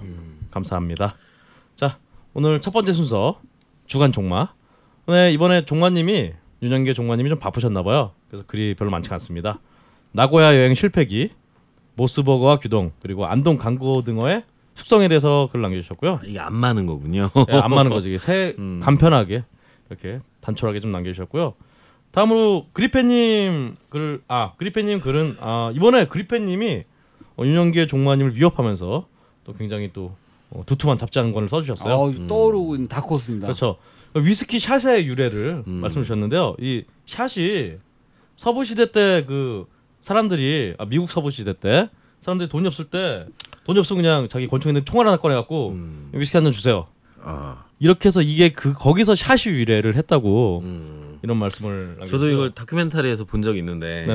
감사합니다. 0.52 1.16
자 1.76 1.98
오늘 2.34 2.62
첫 2.62 2.72
번째 2.72 2.94
순서 2.94 3.42
주간 3.86 4.12
종마. 4.12 4.54
네 5.08 5.32
이번에 5.34 5.66
종마님이 5.66 6.34
윤영계 6.62 6.94
종마님이 6.94 7.30
좀 7.30 7.40
바쁘셨나 7.40 7.84
봐요. 7.84 8.12
그래서 8.30 8.46
글이 8.48 8.76
별로 8.76 8.92
많지 8.92 9.12
않습니다. 9.14 9.60
나고야 10.12 10.56
여행 10.56 10.74
실패기, 10.74 11.32
모스버거와 11.96 12.58
규동 12.60 12.92
그리고 13.02 13.26
안동 13.26 13.58
간고등어의 13.58 14.44
숙성에 14.76 15.08
대해서 15.08 15.50
글 15.52 15.62
남겨주셨고요. 15.62 16.14
아, 16.14 16.22
이게 16.26 16.40
안 16.40 16.56
맞는 16.56 16.86
거군요. 16.86 17.30
예, 17.52 17.58
안 17.58 17.70
맞는 17.72 17.92
거지. 17.92 18.18
새 18.18 18.56
음. 18.60 18.80
간편하게 18.82 19.44
이렇게 19.90 20.22
단촐하게 20.42 20.80
좀 20.80 20.92
남겨주셨고요. 20.92 21.54
다음으로 22.12 22.68
그리페님 22.74 23.76
글, 23.90 24.22
아 24.28 24.54
그리페님 24.58 25.02
글은 25.02 25.38
아 25.42 25.72
이번에 25.76 26.06
그리페님이 26.06 26.84
어, 27.40 27.46
윤영기의 27.46 27.88
종마님을 27.88 28.36
위협하면서 28.36 29.08
또 29.46 29.54
굉장히 29.54 29.90
또 29.94 30.12
어, 30.52 30.64
두툼한 30.66 30.98
잡지한권을 30.98 31.48
써주셨어요. 31.50 31.94
아, 31.94 32.28
떠오르고 32.28 32.76
있는 32.76 32.88
다크호스입니다. 32.90 33.48
그렇죠. 33.48 33.78
위스키 34.16 34.60
샷의 34.60 35.06
유래를 35.08 35.64
음. 35.68 35.74
말씀 35.82 36.02
주셨는데요. 36.04 36.56
이 36.60 36.84
샷이 37.06 37.74
서부 38.36 38.64
시대 38.66 38.92
때 38.92 39.24
그 39.28 39.66
사람들이 40.00 40.74
아, 40.78 40.86
미국 40.86 41.10
서부 41.10 41.30
시대 41.30 41.54
때 41.54 41.90
사람들이 42.22 42.50
돈이 42.50 42.68
없을 42.68 42.86
때 42.86 43.26
돈이 43.66 43.78
없으면 43.80 44.02
그냥 44.02 44.28
자기 44.28 44.48
권총에 44.48 44.72
있는 44.72 44.86
총알 44.86 45.08
하나 45.08 45.18
꺼내 45.18 45.36
갖고 45.36 45.70
음. 45.72 46.10
위스키 46.14 46.36
한 46.38 46.44
잔 46.44 46.52
주세요. 46.52 46.88
아, 47.22 47.66
이렇게 47.80 48.08
해서 48.08 48.22
이게 48.22 48.50
그 48.50 48.74
거기서 48.74 49.14
샷이 49.16 49.54
유래를 49.56 49.96
했다고 49.96 50.62
음. 50.64 51.20
이런 51.22 51.38
말씀을 51.38 51.88
남겼어요. 52.00 52.08
저도 52.08 52.30
이걸 52.32 52.52
다큐멘터리에서 52.52 53.26
본 53.26 53.42
적이 53.42 53.60
있는데. 53.60 54.06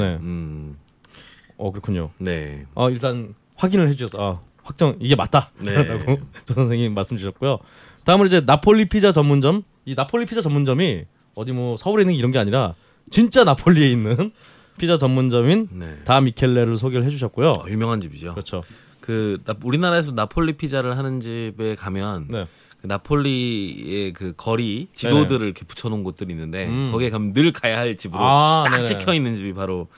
어 1.57 1.71
그렇군요. 1.71 2.11
네. 2.19 2.67
아 2.75 2.89
일단 2.91 3.35
확인을 3.57 3.89
해주셔서 3.89 4.19
아, 4.23 4.41
확정 4.63 4.97
이게 5.01 5.15
맞다라고 5.15 5.55
네. 5.65 6.21
조 6.47 6.55
선생님 6.55 6.95
말씀 6.95 7.17
주셨고요. 7.17 7.59
다음으로 8.05 8.27
이제 8.27 8.41
나폴리 8.41 8.87
피자 8.87 9.13
전문점 9.13 9.63
이 9.85 9.95
나폴리 9.95 10.27
피자 10.27 10.41
전문점이 10.41 11.05
어디 11.35 11.53
뭐 11.53 11.77
서울에 11.77 12.03
있는 12.03 12.15
이런 12.15 12.31
게 12.31 12.39
아니라 12.39 12.75
진짜 13.11 13.45
나폴리에 13.45 13.91
있는 13.91 14.33
피자 14.79 14.99
전문점인 14.99 15.69
네. 15.73 15.99
다 16.05 16.21
미켈레를 16.21 16.77
소개를 16.77 17.05
해주셨고요. 17.07 17.49
어, 17.49 17.65
유명한 17.69 18.01
집이죠. 18.01 18.33
그렇죠. 18.33 18.63
그 19.01 19.39
나, 19.45 19.55
우리나라에서 19.63 20.13
나폴리 20.13 20.55
피자를 20.55 20.97
하는 20.97 21.21
집에 21.21 21.77
가면 21.77 22.27
네. 22.29 22.47
그 22.81 22.87
나폴리의 22.87 24.13
그 24.15 24.33
거리 24.37 24.89
지도들을 24.95 25.45
이렇게 25.45 25.65
붙여놓은 25.65 26.03
곳들이 26.03 26.33
있는데 26.33 26.67
음. 26.67 26.91
거기에 26.91 27.11
가면 27.11 27.33
늘 27.33 27.53
가야 27.53 27.79
할 27.79 27.97
집으로 27.97 28.23
아, 28.23 28.65
딱 28.67 28.75
네네. 28.75 28.85
찍혀 28.85 29.15
있는 29.15 29.35
집이 29.37 29.53
바로 29.53 29.89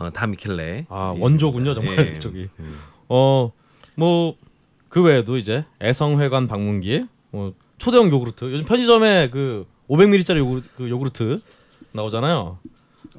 어, 0.00 0.10
다미켈레. 0.10 0.86
아이 0.88 1.20
원조군요. 1.20 1.74
정말 1.74 2.14
예. 2.14 2.14
저기. 2.18 2.48
음. 2.58 2.78
어뭐 3.08 4.34
그 4.88 5.02
외에도 5.02 5.36
이제 5.36 5.64
애성회관 5.82 6.48
방문기, 6.48 7.04
뭐 7.30 7.52
초대형 7.78 8.10
요구르트. 8.10 8.46
요즘 8.46 8.64
편의점에 8.64 9.28
그 9.30 9.66
500ml짜리 9.88 10.38
요구르트, 10.38 10.68
그 10.76 10.88
요구르트 10.88 11.40
나오잖아요. 11.92 12.58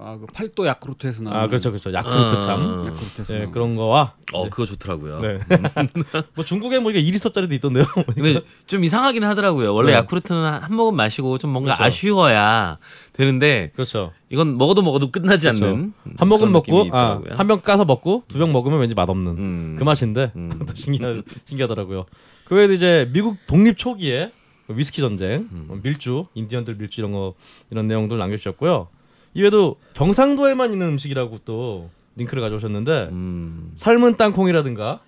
아, 0.04 0.18
그 0.18 0.26
팔도 0.34 0.66
야쿠르트에서 0.66 1.24
나오는 1.24 1.40
아 1.40 1.48
그렇죠 1.48 1.70
그렇죠 1.72 1.94
야쿠르트 1.94 2.40
참. 2.42 2.60
아, 2.84 2.88
야쿠르트에서 2.88 3.34
네. 3.34 3.48
그런 3.52 3.76
거와 3.76 4.14
어 4.34 4.50
그거 4.50 4.66
좋더라고요. 4.66 5.20
네. 5.22 5.40
뭐 6.36 6.44
중국에 6.44 6.80
뭐 6.80 6.92
이게 6.92 7.02
2리터짜리도 7.04 7.54
있던데요. 7.54 7.86
근데 8.16 8.42
좀 8.68 8.84
이상하긴 8.84 9.24
하더라고요. 9.24 9.74
원래 9.74 9.92
네. 9.92 9.98
야쿠르트는 9.98 10.44
한 10.64 10.76
모금 10.76 10.96
마시고 10.96 11.38
좀 11.38 11.52
뭔가 11.52 11.76
그렇죠. 11.76 11.84
아쉬워야 11.88 12.78
되는데 13.14 13.72
그렇죠. 13.76 14.12
이건 14.30 14.58
먹어도 14.58 14.82
먹어도 14.82 15.12
끝나지 15.12 15.48
그렇죠. 15.48 15.66
않는 15.66 15.94
한 16.18 16.28
모금 16.28 16.52
먹고 16.52 16.82
아, 16.82 16.86
있더라고요. 16.86 17.34
한병 17.36 17.62
까서 17.62 17.86
먹고 17.86 18.24
두 18.28 18.40
병 18.40 18.52
먹으면 18.52 18.80
왠지 18.80 18.96
맛없는 18.96 19.32
음. 19.38 19.76
그 19.78 19.84
맛인데 19.84 20.32
음. 20.36 20.60
또 20.68 20.74
신기하, 20.76 21.22
신기하더라고요. 21.46 22.06
그 22.46 22.56
외에도 22.56 22.74
이제 22.74 23.10
미국 23.14 23.38
독립 23.48 23.78
초기에 23.78 24.32
그 24.68 24.78
위스키 24.78 25.02
전쟁, 25.02 25.48
음. 25.52 25.66
뭐 25.68 25.80
밀주, 25.84 26.26
인디언들 26.34 26.76
밀주 26.76 27.02
이런 27.02 27.12
거 27.12 27.34
이런 27.70 27.88
내용들 27.88 28.18
남겨주셨고요. 28.18 28.88
이외에도 29.34 29.78
경상도에만 29.94 30.74
있는 30.74 30.88
음식이라고 30.88 31.40
또 31.46 31.90
링크를 32.16 32.42
가져오셨는데 32.42 33.10
음. 33.12 33.72
삶은 33.76 34.18
땅콩이라든가 34.18 35.02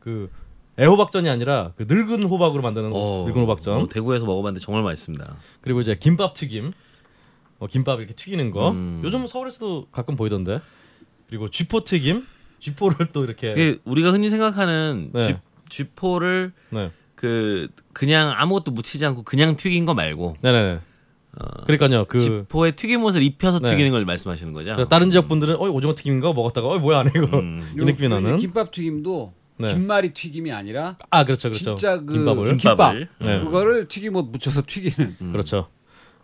그 0.00 0.30
애호박전이 0.78 1.28
아니라 1.28 1.72
그 1.76 1.84
늙은 1.88 2.24
호박으로 2.24 2.62
만드는 2.62 2.90
어, 2.94 3.24
늙은 3.26 3.42
호박전 3.42 3.76
어, 3.76 3.88
대구에서 3.88 4.24
먹어봤는데 4.26 4.64
정말 4.64 4.82
맛있습니다. 4.82 5.36
그리고 5.60 5.80
이제 5.80 5.96
김밥 5.98 6.34
튀김, 6.34 6.72
어, 7.58 7.66
김밥 7.66 7.98
이렇게 7.98 8.14
튀기는 8.14 8.50
거. 8.50 8.70
음. 8.70 9.00
요즘 9.04 9.26
서울에서도 9.26 9.88
가끔 9.92 10.16
보이던데. 10.16 10.60
그리고 11.28 11.48
쥐포 11.48 11.84
튀김, 11.84 12.26
쥐포를 12.58 13.08
또 13.12 13.24
이렇게. 13.24 13.52
그 13.52 13.80
우리가 13.84 14.10
흔히 14.10 14.30
생각하는 14.30 15.10
네. 15.12 15.20
쥐, 15.20 15.36
쥐포를 15.68 16.52
네, 16.70 16.90
그 17.14 17.68
그냥 17.92 18.32
아무것도 18.34 18.72
묻히지 18.72 19.04
않고 19.04 19.22
그냥 19.22 19.56
튀긴 19.56 19.84
거 19.84 19.94
말고 19.94 20.36
네네. 20.40 20.80
어, 21.38 21.62
그러니까요. 21.64 22.04
그 22.06 22.18
쥐포에 22.18 22.72
튀김옷을 22.72 23.22
입혀서 23.22 23.60
네. 23.60 23.70
튀기는 23.70 23.90
걸 23.92 24.04
말씀하시는 24.04 24.52
거죠? 24.52 24.74
그 24.76 24.88
다른 24.88 25.10
지역 25.10 25.28
분들은 25.28 25.56
어 25.56 25.68
오징어 25.70 25.94
튀김인가 25.94 26.32
먹었다가 26.32 26.66
어 26.68 26.78
뭐야 26.78 26.98
안 27.00 27.06
해, 27.06 27.12
이거 27.14 27.38
음. 27.38 27.70
이 27.74 27.84
느낌이 27.84 28.06
요- 28.06 28.08
나는. 28.20 28.38
김밥 28.38 28.72
튀김도 28.72 29.32
네. 29.58 29.72
김말이 29.72 30.12
튀김이 30.12 30.50
아니라 30.52 30.96
아 31.10 31.24
그렇죠, 31.24 31.48
그렇죠. 31.48 31.76
진짜 31.76 32.00
그 32.00 32.12
김밥을. 32.14 32.56
김밥. 32.56 32.94
네. 32.94 33.40
그거를 33.44 33.86
튀김옷 33.86 34.30
묻혀서 34.30 34.62
튀기는 34.66 35.16
음. 35.20 35.32
그렇죠. 35.32 35.68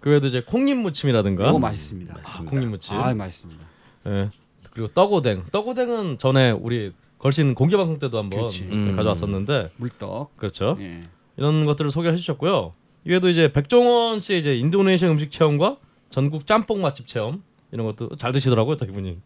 그 0.01 0.11
외에도 0.11 0.27
이제 0.27 0.43
콩잎 0.45 0.77
무침이라든가. 0.77 1.45
너무 1.45 1.59
맛있습니다. 1.61 2.15
맞습니다. 2.15 2.51
콩잎 2.51 2.69
무침. 2.69 2.97
아, 2.97 3.13
맛있습니다. 3.15 3.65
예. 4.09 4.31
그리고 4.73 4.89
떡오뎅. 4.89 5.45
떡오뎅은 5.53 6.19
전에 6.19 6.51
우리 6.51 6.93
걸신 7.19 7.55
공개 7.55 7.77
방송 7.77 7.99
때도 7.99 8.19
한번 8.19 8.41
그렇지. 8.41 8.65
음. 8.71 8.95
가져왔었는데 8.97 9.71
물떡. 9.77 10.37
그렇죠. 10.37 10.77
예. 10.81 11.01
이런 11.37 11.65
것들을 11.65 11.91
소개해 11.91 12.15
주셨고요. 12.17 12.73
이외에도 13.07 13.29
이제 13.29 13.53
백종원 13.53 14.21
씨의 14.21 14.41
이제 14.41 14.57
인도네시아 14.57 15.09
음식 15.09 15.31
체험과 15.31 15.77
전국 16.11 16.47
짬뽕 16.47 16.83
맛집 16.83 17.07
체험 17.07 17.43
이런 17.71 17.87
것도 17.87 18.17
잘 18.17 18.33
드시더라고요, 18.33 18.77
또 18.77 18.85
이분이 18.85 19.19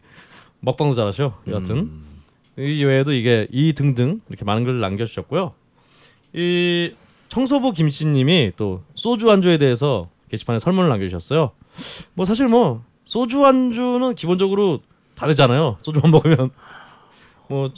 먹방도 0.59 0.93
잘하셔. 0.93 1.41
여하튼 1.47 1.75
음. 1.77 2.05
이 2.57 2.83
외에도 2.83 3.11
이게 3.11 3.47
이 3.51 3.73
등등 3.73 4.21
이렇게 4.29 4.45
많은 4.45 4.63
글을 4.65 4.79
남겨주셨고요. 4.79 5.53
이 6.33 6.93
청소부 7.29 7.71
김씨님이 7.71 8.51
또 8.55 8.83
소주 8.93 9.31
안주에 9.31 9.57
대해서 9.57 10.09
게시판에 10.29 10.59
설문을 10.59 10.87
남겨주셨어요. 10.89 11.51
뭐 12.13 12.25
사실 12.25 12.47
뭐 12.47 12.83
소주 13.03 13.43
안주는 13.45 14.13
기본적으로 14.13 14.81
다르잖아요. 15.15 15.77
소주만 15.81 16.11
먹으면 16.11 16.51
뭐 17.49 17.71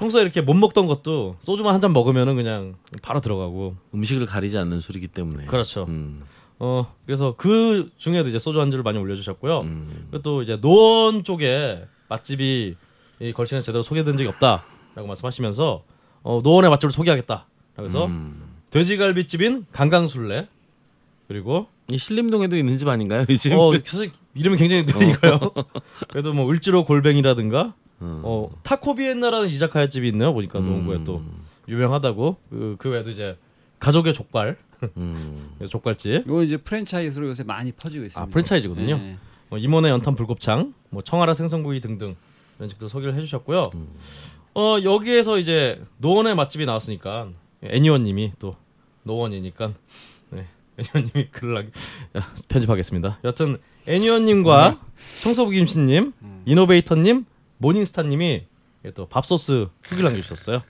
평소에 0.00 0.22
이렇게 0.22 0.40
못 0.40 0.54
먹던 0.54 0.86
것도 0.86 1.36
소주만 1.40 1.74
한 1.74 1.80
잔 1.80 1.92
먹으면은 1.92 2.34
그냥 2.36 2.74
바로 3.02 3.20
들어가고 3.20 3.76
음식을 3.94 4.26
가리지 4.26 4.58
않는 4.58 4.80
술이기 4.80 5.08
때문에. 5.08 5.46
그렇죠. 5.46 5.84
음, 5.88 6.22
어 6.58 6.92
그래서 7.06 7.34
그 7.38 7.90
중에도 7.96 8.28
이제 8.28 8.38
소주 8.38 8.60
안주를 8.60 8.82
많이 8.82 8.98
올려주셨고요. 8.98 9.60
음. 9.60 10.06
그리고 10.10 10.22
또 10.22 10.42
이제 10.42 10.58
노원 10.60 11.22
쪽에 11.24 11.84
맛집이 12.08 12.74
이 13.20 13.32
걸신에 13.32 13.62
제대로 13.62 13.82
소개된 13.82 14.16
적이 14.16 14.28
없다라고 14.30 15.06
말씀하시면서 15.06 15.84
어, 16.22 16.40
노원의 16.42 16.68
맛집을 16.70 16.90
소개하겠다. 16.90 17.46
그래서 17.76 18.06
음. 18.06 18.42
돼지갈비집인 18.70 19.66
강강술래 19.72 20.48
그리고 21.28 21.66
이 21.88 21.98
신림동에도 21.98 22.56
있는 22.56 22.76
집 22.78 22.88
아닌가요, 22.88 23.24
이 23.28 23.36
집? 23.38 23.52
어 23.52 23.72
사실 23.84 24.12
이름이 24.34 24.56
굉장히 24.58 24.82
느리니까요. 24.88 25.38
그래도 26.08 26.32
뭐 26.32 26.50
을지로 26.50 26.84
골뱅이라든가 26.84 27.74
음. 28.02 28.20
어 28.24 28.50
타코비엔나라는 28.62 29.48
이자카야 29.48 29.88
집이 29.88 30.08
있네요. 30.08 30.32
보니까 30.32 30.58
노원구에 30.60 31.04
또 31.04 31.22
유명하다고 31.68 32.36
그, 32.50 32.76
그 32.78 32.88
외에도 32.90 33.10
이제 33.10 33.36
가족의 33.78 34.14
족발 34.14 34.56
음. 34.96 35.50
족발집 35.68 36.24
이거 36.26 36.42
이제 36.42 36.56
프랜차이즈로 36.56 37.28
요새 37.28 37.42
많이 37.42 37.72
퍼지고 37.72 38.04
있습니다. 38.04 38.22
아, 38.22 38.26
프랜차이즈거든요. 38.32 38.96
네. 38.96 39.16
뭐 39.48 39.58
임원의 39.58 39.90
연탄 39.90 40.14
불곱창, 40.14 40.74
뭐 40.90 41.02
청아라 41.02 41.34
생선구이 41.34 41.80
등등 41.80 42.16
이런 42.58 42.68
집들 42.68 42.88
소개를 42.88 43.14
해주셨고요. 43.14 43.64
어 44.54 44.76
여기에서 44.82 45.38
이제 45.38 45.80
노원의 45.98 46.34
맛집이 46.36 46.66
나왔으니까 46.66 47.28
애니원님이 47.62 48.32
또 48.38 48.56
노원이니까 49.02 49.72
네, 50.30 50.46
애니원님이 50.78 51.28
글을 51.30 51.54
남 51.54 52.22
야, 52.22 52.32
편집하겠습니다. 52.48 53.18
여튼 53.24 53.58
애니원님과 53.86 54.80
청소부 55.22 55.50
김씨님, 55.50 56.12
이노베이터님, 56.46 57.24
모닝스타님이 57.60 58.44
또 58.94 59.06
밥소스 59.06 59.68
후기를 59.82 60.04
남겨주셨어요. 60.10 60.62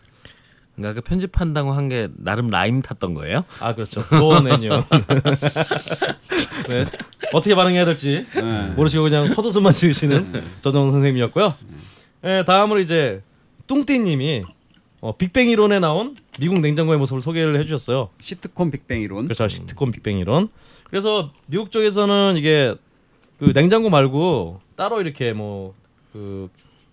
그러니까 0.77 1.01
그 1.01 1.09
편집한다고 1.09 1.73
한 1.73 1.89
게 1.89 2.09
나름 2.17 2.49
라임 2.51 2.83
탔던 2.83 3.15
거예요? 3.15 3.45
아 3.61 3.75
그렇죠. 3.75 4.03
애니원. 4.53 4.85
네. 6.69 6.85
어떻게 7.33 7.55
반응해야 7.55 7.85
될지 7.85 8.27
네. 8.35 8.67
모르시고 8.75 9.05
그냥 9.05 9.27
헛웃음만 9.29 9.73
지으시는 9.73 10.43
전정 10.63 10.91
선생님이었고요. 10.91 11.55
네, 12.23 12.45
다음으로 12.45 12.81
이제 12.81 13.23
뚱띠님이 13.67 14.43
어, 15.01 15.17
빅뱅 15.17 15.49
이론에 15.49 15.79
나온 15.79 16.17
미국 16.41 16.61
냉장고의 16.61 16.99
모습을 16.99 17.23
소개를 17.23 17.59
해주셨어요. 17.61 18.11
시트콤 18.21 18.71
빅뱅 18.71 19.01
이론. 19.01 19.25
그렇죠, 19.25 19.49
시트콤 19.49 19.93
빅뱅 19.93 20.19
이론. 20.19 20.49
그래서 20.85 21.31
미국 21.47 21.71
쪽에서는 21.71 22.35
이게 22.37 22.75
그 23.39 23.53
냉장고 23.55 23.91
말고 23.91 24.61
따로 24.77 25.01
이렇게 25.01 25.33
뭐 25.33 25.75
그 26.13 26.49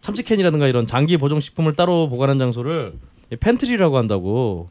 참치캔이라든가 0.08 0.68
이런 0.68 0.88
장기 0.88 1.18
보존 1.18 1.42
식품을 1.42 1.76
따로 1.76 2.08
보관한 2.10 2.40
장소를 2.40 2.94
이 3.32 3.36
pantry라고 3.36 3.98
한다고 3.98 4.70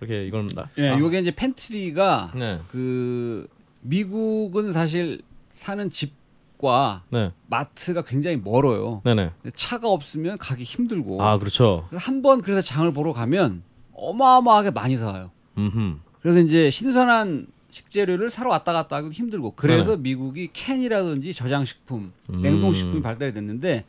이렇게 0.00 0.26
이건 0.26 0.46
나. 0.48 0.68
예, 0.78 0.88
아, 0.90 0.98
요게 0.98 1.20
이제 1.20 1.30
pantry가 1.30 2.32
네, 2.34 2.58
그 2.70 3.46
미국은 3.82 4.72
사실 4.72 5.20
사는 5.50 5.90
집과 5.90 7.02
네, 7.10 7.32
마트가 7.48 8.02
굉장히 8.02 8.38
멀어요. 8.38 9.02
네, 9.04 9.14
네. 9.14 9.30
근데 9.42 9.54
차가 9.54 9.88
없으면 9.90 10.38
가기 10.38 10.64
힘들고 10.64 11.22
아 11.22 11.36
그렇죠. 11.38 11.86
한 11.92 12.22
번 12.22 12.40
그래서 12.40 12.62
장을 12.62 12.90
보러 12.92 13.12
가면 13.12 13.62
어마어마하게 13.92 14.70
많이 14.70 14.96
사와요. 14.96 15.30
음, 15.58 16.00
그래서 16.22 16.38
이제 16.38 16.70
신선한 16.70 17.46
식재료를 17.68 18.30
사러 18.30 18.48
왔다 18.50 18.72
갔다 18.72 18.96
하기도 18.96 19.12
힘들고 19.12 19.52
그래서 19.54 19.96
네. 19.96 20.02
미국이 20.02 20.48
캔이라든지 20.52 21.34
저장식품, 21.34 22.12
음. 22.30 22.42
냉동식품이 22.42 23.02
발달이 23.02 23.34
됐는데 23.34 23.84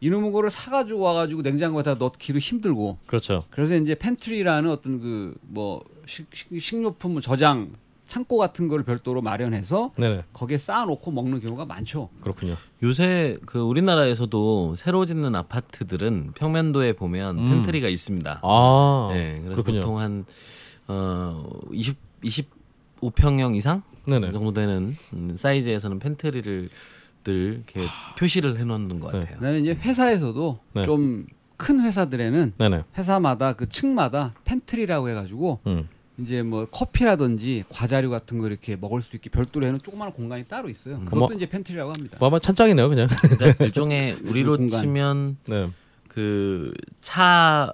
이놈의 0.00 0.30
거를 0.32 0.50
사가지고 0.50 1.00
와가지고 1.00 1.42
냉장고에다 1.42 1.94
넣기도 1.94 2.38
힘들고 2.38 2.98
그렇죠. 3.06 3.44
그래서 3.50 3.76
이제 3.76 3.94
pantry라는 3.94 4.70
어떤 4.70 5.00
그 5.00 5.34
뭐 5.40 5.82
식료품 6.06 7.12
뭐 7.12 7.20
저장 7.20 7.70
창고 8.08 8.36
같은 8.36 8.68
거를 8.68 8.84
별도로 8.84 9.20
마련해서 9.20 9.92
네, 9.98 10.08
네, 10.16 10.24
거기에 10.32 10.56
쌓아놓고 10.58 11.10
먹는 11.10 11.40
경우가 11.40 11.64
많죠. 11.64 12.08
그렇군요. 12.20 12.54
요새 12.84 13.36
그 13.46 13.58
우리나라에서도 13.58 14.76
새로 14.76 15.04
짓는 15.06 15.34
아파트들은 15.34 16.32
평면도에 16.36 16.92
보면 16.92 17.38
음. 17.38 17.48
pantry가 17.48 17.88
있습니다. 17.88 18.40
아, 18.44 19.08
네, 19.12 19.40
그래서 19.42 19.54
그렇군요. 19.54 19.80
보통 19.80 19.98
한 19.98 20.24
어, 20.86 21.44
20 21.72 21.96
25평형 22.22 23.56
이상 23.56 23.82
네네. 24.06 24.32
정도 24.32 24.52
되는 24.52 24.96
음, 25.12 25.36
사이즈에서는 25.36 25.98
pantry를 25.98 26.68
늘 27.26 27.62
이렇게 27.74 27.88
표시를 28.18 28.58
해놓는 28.58 29.00
것 29.00 29.12
네. 29.12 29.18
같아요. 29.20 29.36
그다음에 29.36 29.58
이제 29.60 29.72
회사에서도 29.74 30.58
네. 30.74 30.84
좀 30.84 31.25
큰 31.25 31.80
회사들에는 31.84 32.52
네네. 32.56 32.84
회사마다 32.96 33.54
그 33.54 33.68
층마다 33.68 34.34
pantry라고 34.44 35.08
해가지고 35.08 35.58
음. 35.66 35.88
이제 36.18 36.42
뭐 36.42 36.64
커피라든지 36.64 37.64
과자류 37.68 38.08
같은 38.10 38.38
거 38.38 38.46
이렇게 38.46 38.76
먹을 38.76 39.02
수 39.02 39.16
있게 39.16 39.28
별도로 39.28 39.66
해놓은 39.66 39.80
조그마한 39.80 40.12
공간이 40.14 40.44
따로 40.44 40.68
있어요. 40.70 41.00
그것도 41.00 41.24
어머. 41.26 41.34
이제 41.34 41.46
pantry라고 41.46 41.90
합니다. 41.92 42.16
뭐 42.20 42.28
아마 42.28 42.38
찬장이네요, 42.38 42.88
그냥. 42.88 43.08
그러니까 43.36 43.64
일종의 43.64 44.16
우리로 44.24 44.56
공간. 44.56 44.80
치면 44.80 45.36
네. 45.46 45.68
그 46.08 47.06
차 47.06 47.72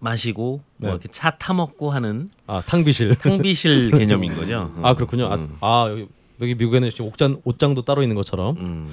마시고 0.00 0.62
네. 0.78 0.86
뭐 0.88 0.90
이렇게 0.96 1.08
차 1.08 1.36
타 1.38 1.52
먹고 1.54 1.90
하는 1.90 2.28
아 2.46 2.60
탕비실. 2.62 3.14
탕비실 3.16 3.92
개념인 3.92 4.34
거죠. 4.36 4.72
아 4.82 4.94
그렇군요. 4.94 5.26
아, 5.26 5.34
음. 5.36 5.56
아 5.60 5.86
여기 5.90 6.08
여기 6.42 6.56
미국에는 6.56 6.90
지금 6.90 7.06
옥장 7.06 7.40
옷장도 7.44 7.82
따로 7.82 8.02
있는 8.02 8.16
것처럼. 8.16 8.56
음. 8.58 8.90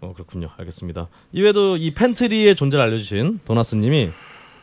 어 0.00 0.12
그렇군요. 0.14 0.50
알겠습니다. 0.56 1.08
이외에도 1.32 1.76
이 1.76 1.92
팬트리의 1.92 2.56
존재를 2.56 2.84
알려주신 2.84 3.40
도나스님이 3.44 4.10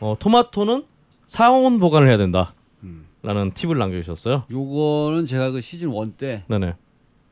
어, 0.00 0.16
토마토는 0.18 0.84
상온 1.26 1.78
보관을 1.78 2.08
해야 2.08 2.16
된다. 2.16 2.54
음. 2.82 3.06
라는 3.22 3.52
팁을 3.54 3.78
남겨주셨어요. 3.78 4.44
요거는 4.50 5.26
제가 5.26 5.52
그 5.52 5.60
시즌 5.60 5.92
1 5.94 6.12
때 6.12 6.44
네네. 6.48 6.74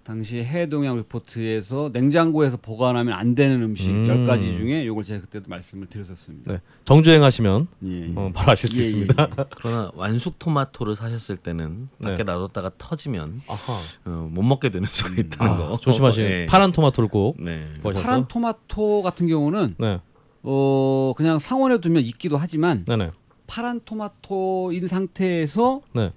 당시 0.04 0.42
해외 0.42 0.68
동향 0.68 0.96
리포트에서 0.96 1.90
냉장고에서 1.92 2.56
보관하면 2.56 3.14
안 3.14 3.36
되는 3.36 3.62
음식 3.62 3.90
음. 3.90 4.06
10가지 4.06 4.56
중에 4.56 4.84
요걸 4.84 5.04
제가 5.04 5.20
그때도 5.20 5.48
말씀을 5.48 5.86
드렸었습니다. 5.86 6.52
네. 6.52 6.60
정주행하시면 6.84 7.68
예. 7.84 8.12
어, 8.16 8.30
바로 8.34 8.50
아실 8.52 8.68
수 8.68 8.78
예, 8.80 8.82
예, 8.82 8.86
있습니다. 8.86 9.28
예. 9.38 9.44
그러나 9.56 9.92
완숙 9.94 10.40
토마토를 10.40 10.96
사셨을 10.96 11.36
때는 11.36 11.88
밖에 12.02 12.16
네. 12.18 12.24
놔뒀다가 12.24 12.72
터지면 12.78 13.42
아하. 13.46 13.72
어, 14.06 14.28
못 14.30 14.42
먹게 14.42 14.70
되는 14.70 14.86
수가 14.88 15.10
있다는 15.20 15.52
아, 15.52 15.56
거. 15.56 15.76
조심하시는 15.78 16.28
네. 16.28 16.44
파란 16.46 16.72
토마토를 16.72 17.08
꼭 17.08 17.36
네. 17.40 17.68
구하셔서. 17.82 18.04
파란 18.04 18.26
토마토 18.26 19.02
같은 19.02 19.28
경우는 19.28 19.76
네. 19.78 20.00
어 20.42 21.12
그냥 21.16 21.38
상온에 21.38 21.78
두면 21.78 22.02
익기도 22.04 22.36
하지만 22.36 22.84
네네. 22.86 23.10
파란 23.46 23.80
토마토인 23.84 24.88
상태에서 24.88 25.82
네. 25.94 26.12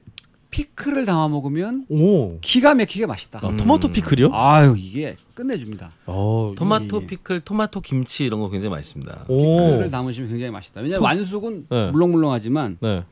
피클을 0.60 1.04
담아 1.04 1.28
먹으면 1.28 1.86
오. 1.90 2.40
기가 2.40 2.74
막히게 2.76 3.06
맛있다. 3.08 3.40
아, 3.44 3.58
토마토 3.58 3.90
피클이요? 3.92 4.30
아유 4.34 4.76
이게 4.78 5.18
끝내줍니다. 5.34 5.92
어, 6.06 6.54
토마토 6.56 7.02
예. 7.02 7.08
피클, 7.08 7.42
토마토 7.42 7.82
김치 7.82 8.24
이런 8.26 8.40
거 8.40 8.50
굉장히 8.50 8.74
맛있습니다. 8.74 9.26
오. 9.28 9.58
피클을 9.58 9.92
담으시면 9.92 10.30
굉장히 10.30 10.52
맛있다. 10.52 10.80
왜냐하면 10.80 11.00
토- 11.00 11.04
완숙은 11.04 11.66
네. 11.70 11.92
물렁물렁하지만 11.92 12.78
네. 12.80 13.04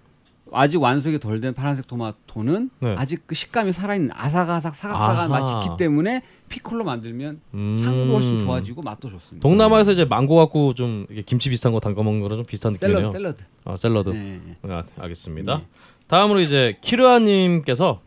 아직 0.54 0.78
완숙이 0.82 1.20
덜 1.20 1.42
된 1.42 1.54
파란색 1.54 1.86
토마토는 1.88 2.70
네. 2.80 2.96
아직 2.98 3.24
그 3.28 3.36
식감이 3.36 3.74
살아있는 3.74 4.12
아삭아삭 4.14 4.74
사각사각한 4.76 5.18
아하. 5.18 5.28
맛이 5.28 5.68
있기 5.68 5.78
때문에 5.78 6.22
피클로 6.48 6.86
만들면 6.86 7.42
음. 7.56 7.82
향도 7.84 8.14
훨씬 8.14 8.40
좋아지고 8.40 8.84
맛도 8.84 9.10
좋습니다. 9.10 9.42
동남아에서 9.46 9.92
이제 9.92 10.06
망고 10.06 10.38
갖고 10.38 10.74
좀 10.76 11.08
김치 11.26 11.50
비슷한 11.50 11.74
거 11.74 11.82
담가 11.82 12.04
먹는 12.04 12.22
거랑 12.22 12.38
좀 12.38 12.46
비슷한 12.46 12.72
느낌이네요. 12.72 13.10
샐러드 13.10 13.40
샐러드. 13.40 13.44
아 13.66 13.76
샐러드. 13.76 14.10
네. 14.12 14.40
아, 14.64 14.84
알겠습니다. 15.00 15.62
네. 16.04 16.08
다음으로 16.08 16.40
이제 16.42 16.78
키르아님께서 16.82 18.02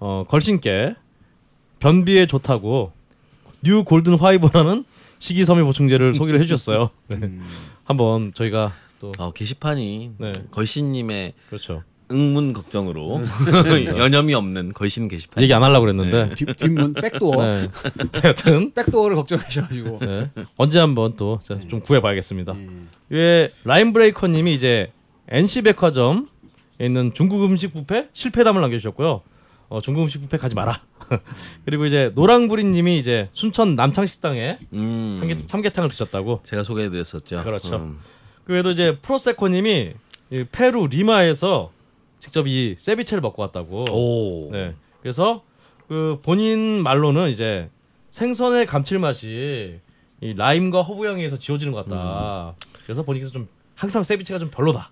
어, 0.00 0.24
걸신께 0.28 0.94
변비에 1.80 2.26
좋다고 2.26 2.92
New 3.62 3.84
Golden 3.84 4.16
Fiber라는 4.18 4.84
식이섬유 5.18 5.64
보충제를 5.64 6.14
소개를 6.14 6.40
해주셨어요. 6.40 6.90
네. 7.08 7.16
음. 7.22 7.44
한번 7.84 8.32
저희가 8.34 8.72
또 9.00 9.12
어, 9.18 9.32
게시판이 9.32 10.10
네. 10.18 10.32
걸신님의 10.50 11.32
그렇죠 11.48 11.82
응문 12.10 12.52
걱정으로 12.54 13.20
여념이 13.98 14.32
없는 14.34 14.72
걸신 14.72 15.08
게시판. 15.08 15.42
얘기 15.42 15.52
안 15.52 15.62
하려고 15.62 15.82
그랬는데 15.86 16.34
뒷 16.36 16.56
뒷문 16.56 16.94
백도어 16.94 17.44
네. 17.44 17.68
하여튼 18.22 18.72
백도어를 18.74 19.14
걱정하셔가지고. 19.16 19.98
네. 20.00 20.30
언제 20.56 20.78
한번 20.78 21.16
또 21.16 21.40
좀 21.68 21.80
구해봐야겠습니다. 21.80 22.54
예. 22.56 22.68
왜 23.10 23.50
라인 23.64 23.92
브레이커님이 23.92 24.54
이제 24.54 24.90
NC 25.28 25.62
백화점에 25.62 26.22
있는 26.80 27.12
중국 27.12 27.44
음식 27.44 27.72
뷔페 27.72 28.10
실패담을 28.12 28.60
남겨주셨고요. 28.60 29.22
어, 29.68 29.80
중국 29.80 30.02
음식 30.02 30.20
뷔페 30.20 30.38
가지 30.38 30.54
마라. 30.54 30.80
그리고 31.64 31.86
이제 31.86 32.12
노랑부리님이 32.14 32.98
이제 32.98 33.28
순천 33.32 33.76
남창식당에 33.76 34.58
음, 34.72 35.14
참깨, 35.16 35.46
참깨탕을 35.46 35.90
드셨다고. 35.90 36.40
제가 36.44 36.62
소개해드렸었죠. 36.62 37.42
그렇죠. 37.42 37.76
음. 37.76 37.98
그 38.44 38.52
외에도 38.52 38.70
이제 38.70 38.98
프로세코님이 39.02 39.92
이 40.30 40.44
페루 40.50 40.88
리마에서 40.88 41.72
직접 42.18 42.46
이 42.46 42.76
세비체를 42.78 43.20
먹고 43.20 43.42
왔다고. 43.42 43.84
오. 43.90 44.50
네. 44.52 44.74
그래서 45.00 45.42
그 45.88 46.18
본인 46.22 46.82
말로는 46.82 47.30
이제 47.30 47.70
생선의 48.10 48.66
감칠맛이 48.66 49.78
이 50.20 50.34
라임과 50.34 50.82
허브 50.82 51.06
향에 51.06 51.18
의해서 51.18 51.38
지워지는 51.38 51.72
것 51.72 51.84
같다. 51.88 52.54
그래서 52.84 53.02
본인께서 53.02 53.32
좀 53.32 53.48
항상 53.74 54.02
세비체가 54.02 54.38
좀 54.38 54.50
별로다. 54.50 54.90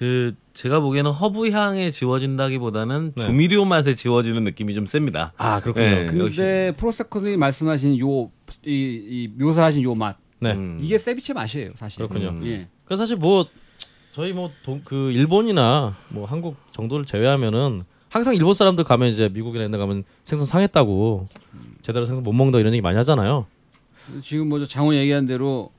그 0.00 0.34
제가 0.54 0.80
보기에는 0.80 1.10
허브 1.10 1.50
향에 1.50 1.90
지워진다기보다는 1.90 3.12
네. 3.16 3.22
조미료 3.22 3.66
맛에 3.66 3.94
지워지는 3.94 4.44
느낌이 4.44 4.74
좀 4.74 4.86
셉니다. 4.86 5.34
아 5.36 5.60
그렇군요. 5.60 5.84
네. 5.84 6.06
근데 6.06 6.24
역시. 6.24 6.72
프로세코님이 6.78 7.36
말씀하신 7.36 7.98
요 8.00 8.30
이, 8.64 8.72
이 8.72 9.28
묘사하신 9.36 9.82
요 9.82 9.94
맛 9.94 10.16
네. 10.38 10.52
음. 10.54 10.78
이게 10.80 10.96
세비체 10.96 11.34
맛이에요 11.34 11.72
사실. 11.74 11.98
그렇군요. 11.98 12.30
음. 12.30 12.46
예. 12.46 12.68
그래서 12.86 13.02
사실 13.02 13.16
뭐 13.16 13.44
저희 14.12 14.32
뭐 14.32 14.50
그 14.86 15.12
일본이나 15.12 15.94
뭐 16.08 16.24
한국 16.24 16.56
정도를 16.72 17.04
제외하면은 17.04 17.82
항상 18.08 18.32
일본 18.34 18.54
사람들 18.54 18.84
가면 18.84 19.10
이제 19.10 19.28
미국이나 19.28 19.64
이런 19.64 19.70
데 19.70 19.76
가면 19.76 20.04
생선 20.24 20.46
상했다고 20.46 21.26
제대로 21.82 22.06
생선 22.06 22.24
못 22.24 22.32
먹는다 22.32 22.58
이런 22.58 22.72
얘기 22.72 22.80
많이 22.80 22.96
하잖아요. 22.96 23.44
지금 24.22 24.48
뭐저 24.48 24.64
장훈 24.64 24.94
얘기한 24.96 25.26
대로 25.26 25.70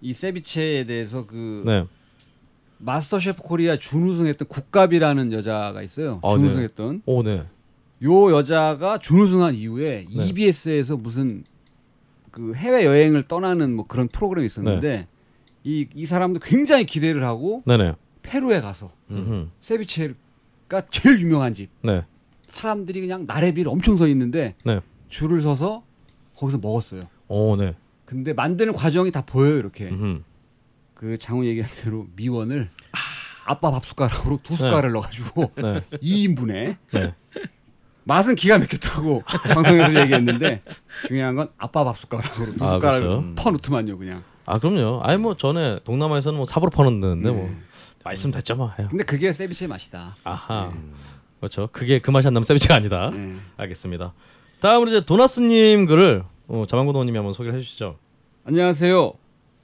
이 0.00 0.14
세비체에 0.14 0.86
대해서 0.86 1.26
그 1.26 1.62
네. 1.66 1.84
마스터 2.78 3.18
셰프 3.18 3.42
코리아 3.42 3.78
준우승했던 3.78 4.48
국갑이라는 4.48 5.32
여자가 5.32 5.82
있어요. 5.82 6.20
아, 6.22 6.30
준우승했던 6.30 7.02
오 7.06 7.22
네. 7.22 7.44
요 8.02 8.32
여자가 8.36 8.98
준우승한 8.98 9.54
이후에 9.54 10.06
네. 10.14 10.26
EBS에서 10.26 10.96
무슨 10.96 11.44
그 12.30 12.54
해외 12.54 12.84
여행을 12.84 13.22
떠나는 13.24 13.74
뭐 13.74 13.86
그런 13.86 14.08
프로그램이 14.08 14.46
있었는데 14.46 15.06
이이 15.64 16.06
사람도 16.06 16.40
굉장히 16.40 16.84
기대를 16.84 17.24
하고 17.24 17.62
네네. 17.66 17.94
페루에 18.22 18.60
가서 18.60 18.90
음. 19.10 19.50
세비체가 19.60 20.82
제일 20.90 21.20
유명한 21.20 21.54
집 21.54 21.70
네. 21.82 22.04
사람들이 22.46 23.00
그냥 23.00 23.24
나래비를 23.26 23.70
엄청 23.70 23.96
서 23.96 24.06
있는데 24.08 24.54
네. 24.64 24.80
줄을 25.08 25.40
서서 25.40 25.82
거기서 26.36 26.58
먹었어요. 26.58 27.08
오 27.28 27.56
네. 27.56 27.74
근데 28.04 28.32
만드는 28.32 28.74
과정이 28.74 29.10
다 29.10 29.22
보여요 29.24 29.56
이렇게. 29.56 29.88
음. 29.88 30.24
그 30.96 31.18
장훈 31.18 31.44
얘기한 31.44 31.70
대로 31.76 32.06
미원을 32.16 32.70
아빠 33.44 33.70
밥 33.70 33.84
숟가락으로 33.84 34.40
두 34.42 34.56
숟갈을 34.56 34.92
넣어가지고 34.92 35.52
네. 35.62 35.82
2인분에 36.02 36.76
네. 36.92 37.14
맛은 38.04 38.34
기가 38.34 38.58
막혔다고 38.58 39.22
방송에서 39.52 40.00
얘기했는데 40.00 40.62
중요한 41.06 41.36
건 41.36 41.50
아빠 41.58 41.84
밥 41.84 41.98
숟가락으로 41.98 42.54
두 42.56 42.64
아, 42.64 42.72
숟가락을 42.72 43.00
그렇죠. 43.08 43.34
퍼놓더만요 43.36 43.98
그냥. 43.98 44.24
아 44.46 44.58
그럼요. 44.58 45.02
아니 45.02 45.18
뭐 45.18 45.36
전에 45.36 45.80
동남아에서는 45.84 46.36
뭐 46.36 46.46
삽으로 46.46 46.70
퍼놓는데 46.70 47.30
뭐 47.30 47.46
네. 47.46 47.56
말씀 48.02 48.30
됐죠 48.30 48.56
뭐. 48.56 48.72
근데 48.88 49.04
그게 49.04 49.32
세비체의 49.32 49.68
맛이다. 49.68 50.16
아하. 50.24 50.72
그렇죠. 51.40 51.68
그게 51.72 51.98
그 51.98 52.10
맛이 52.10 52.26
안 52.26 52.32
나면 52.34 52.44
세비체가 52.44 52.74
아니다. 52.74 53.10
네. 53.10 53.34
알겠습니다. 53.58 54.14
다음으로 54.60 54.90
이제 54.90 55.04
도나스님 55.04 55.84
글을 55.86 56.24
어, 56.48 56.64
자만고도님이 56.66 57.18
한번 57.18 57.34
소개를 57.34 57.58
해주시죠. 57.58 57.98
안녕하세요. 58.44 59.12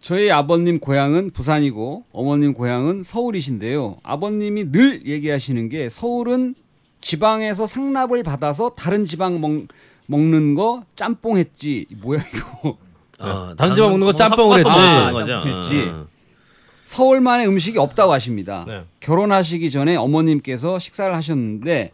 저희 0.02 0.32
아버님 0.32 0.80
고향은 0.80 1.30
부산이고 1.30 2.04
어머님 2.12 2.54
고향은 2.54 3.04
서울이신데요. 3.04 3.98
아버님이 4.02 4.72
늘 4.72 5.06
얘기하시는 5.06 5.68
게 5.68 5.88
서울은 5.88 6.56
지방에서 7.00 7.66
상납을 7.66 8.24
받아서 8.24 8.70
다른 8.70 9.06
지방 9.06 9.40
먹, 9.40 9.68
먹는 10.06 10.54
거 10.56 10.82
짬뽕 10.96 11.38
했지. 11.38 11.86
뭐야 12.02 12.18
이거. 12.34 12.76
어, 13.20 13.54
다른 13.56 13.74
지방 13.76 13.90
먹는 13.90 14.00
거뭐 14.00 14.14
짬뽕을 14.14 14.58
했지. 14.58 14.70
아. 14.76 15.22
짬뽕 15.22 15.56
했지. 15.56 15.82
어. 15.88 16.06
서울만의 16.84 17.46
음식이 17.46 17.78
없다고 17.78 18.12
하십니다. 18.12 18.64
네. 18.66 18.82
결혼하시기 18.98 19.70
전에 19.70 19.94
어머님께서 19.94 20.80
식사를 20.80 21.14
하셨는데 21.14 21.92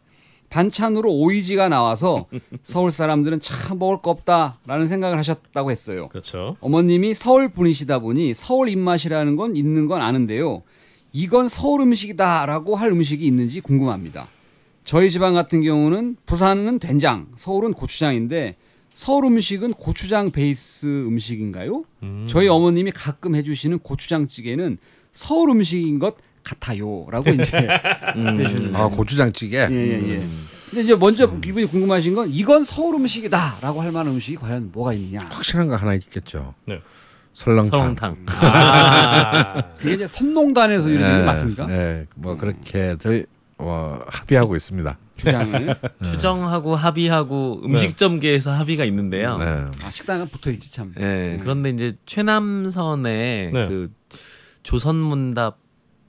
반찬으로 0.50 1.12
오이지가 1.12 1.68
나와서 1.68 2.26
서울 2.62 2.90
사람들은 2.90 3.40
참 3.40 3.78
먹을 3.78 4.00
거 4.00 4.10
없다라는 4.10 4.88
생각을 4.88 5.18
하셨다고 5.18 5.70
했어요. 5.70 6.08
그렇죠. 6.08 6.56
어머님이 6.60 7.14
서울 7.14 7.48
분이시다 7.48 7.98
보니 8.00 8.34
서울 8.34 8.68
입맛이라는 8.68 9.36
건 9.36 9.56
있는 9.56 9.86
건 9.86 10.00
아는데요. 10.02 10.62
이건 11.12 11.48
서울 11.48 11.82
음식이다라고 11.82 12.76
할 12.76 12.90
음식이 12.90 13.26
있는지 13.26 13.60
궁금합니다. 13.60 14.28
저희 14.84 15.10
집안 15.10 15.34
같은 15.34 15.62
경우는 15.62 16.16
부산은 16.24 16.78
된장, 16.78 17.28
서울은 17.36 17.72
고추장인데 17.74 18.56
서울 18.94 19.26
음식은 19.26 19.74
고추장 19.74 20.30
베이스 20.30 20.86
음식인가요? 20.86 21.84
음. 22.02 22.26
저희 22.28 22.48
어머님이 22.48 22.90
가끔 22.92 23.34
해주시는 23.34 23.80
고추장찌개는 23.80 24.78
서울 25.12 25.50
음식인 25.50 25.98
것 25.98 26.16
같아요라고 26.48 27.30
이제 27.30 27.68
음. 28.16 28.40
해주시는 28.40 28.76
아 28.76 28.88
고추장찌개. 28.88 29.58
예, 29.58 29.68
예, 29.70 30.10
예. 30.14 30.26
근데 30.70 30.82
이제 30.82 30.94
먼저 30.94 31.24
이분이 31.24 31.66
궁금하신 31.66 32.14
건 32.14 32.30
이건 32.30 32.64
서울 32.64 32.94
음식이다라고 32.96 33.80
할 33.80 33.92
만한 33.92 34.14
음식이 34.14 34.36
과연 34.36 34.70
뭐가 34.72 34.92
있느냐? 34.94 35.24
확실한 35.30 35.68
거 35.68 35.76
하나 35.76 35.94
있겠죠. 35.94 36.54
네. 36.66 36.80
설렁탕. 37.32 37.70
설렁탕. 37.70 38.16
아. 38.26 39.62
그게 39.78 39.94
이제 39.94 40.06
선농단에서 40.06 40.88
이런 40.90 41.10
게 41.10 41.20
예, 41.20 41.22
맞습니까? 41.24 41.70
예, 41.70 42.06
뭐 42.16 42.36
그렇게들 42.36 43.26
어, 43.58 44.00
합의하고 44.06 44.56
있습니다. 44.56 44.98
주장을 45.16 45.76
추정하고 46.04 46.76
합의하고 46.76 47.62
음식점계에서 47.64 48.52
합의가 48.52 48.84
있는데요. 48.84 49.38
네. 49.38 49.44
아, 49.82 49.90
식당은 49.90 50.28
붙어 50.28 50.50
있지 50.50 50.72
참. 50.72 50.92
예, 50.98 51.38
그런데 51.40 51.70
이제 51.70 51.96
최남선의 52.06 53.52
네. 53.52 53.68
그 53.68 53.90
조선문답 54.62 55.58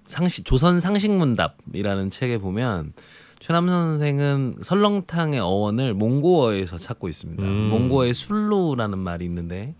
상식 0.09 0.43
조선 0.43 0.79
상식문답이라는 0.79 2.09
책에 2.09 2.39
보면 2.39 2.93
최남선 3.39 3.91
선생은 3.91 4.55
설렁탕의 4.63 5.39
어원을 5.39 5.93
몽고어에서 5.93 6.77
찾고 6.77 7.07
있습니다. 7.07 7.43
음. 7.43 7.69
몽고어의 7.69 8.15
술루라는 8.15 8.97
말이 8.97 9.23
있는데 9.25 9.75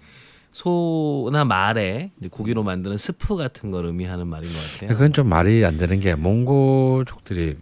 소나 0.52 1.46
말에 1.46 2.12
고기로 2.30 2.62
만드는 2.62 2.98
스프 2.98 3.38
같은 3.38 3.72
걸 3.72 3.86
의미하는 3.86 4.28
말인 4.28 4.50
것 4.54 4.74
같아요. 4.74 4.90
그건 4.90 5.14
좀 5.14 5.28
말이 5.28 5.66
안 5.66 5.80
되는 5.80 6.00
게 6.00 6.14
몽고족들이 6.14 7.56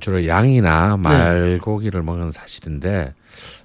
주로 0.00 0.26
양이나 0.26 0.96
말고기를 0.96 2.02
먹는 2.02 2.30
사실인데 2.30 3.12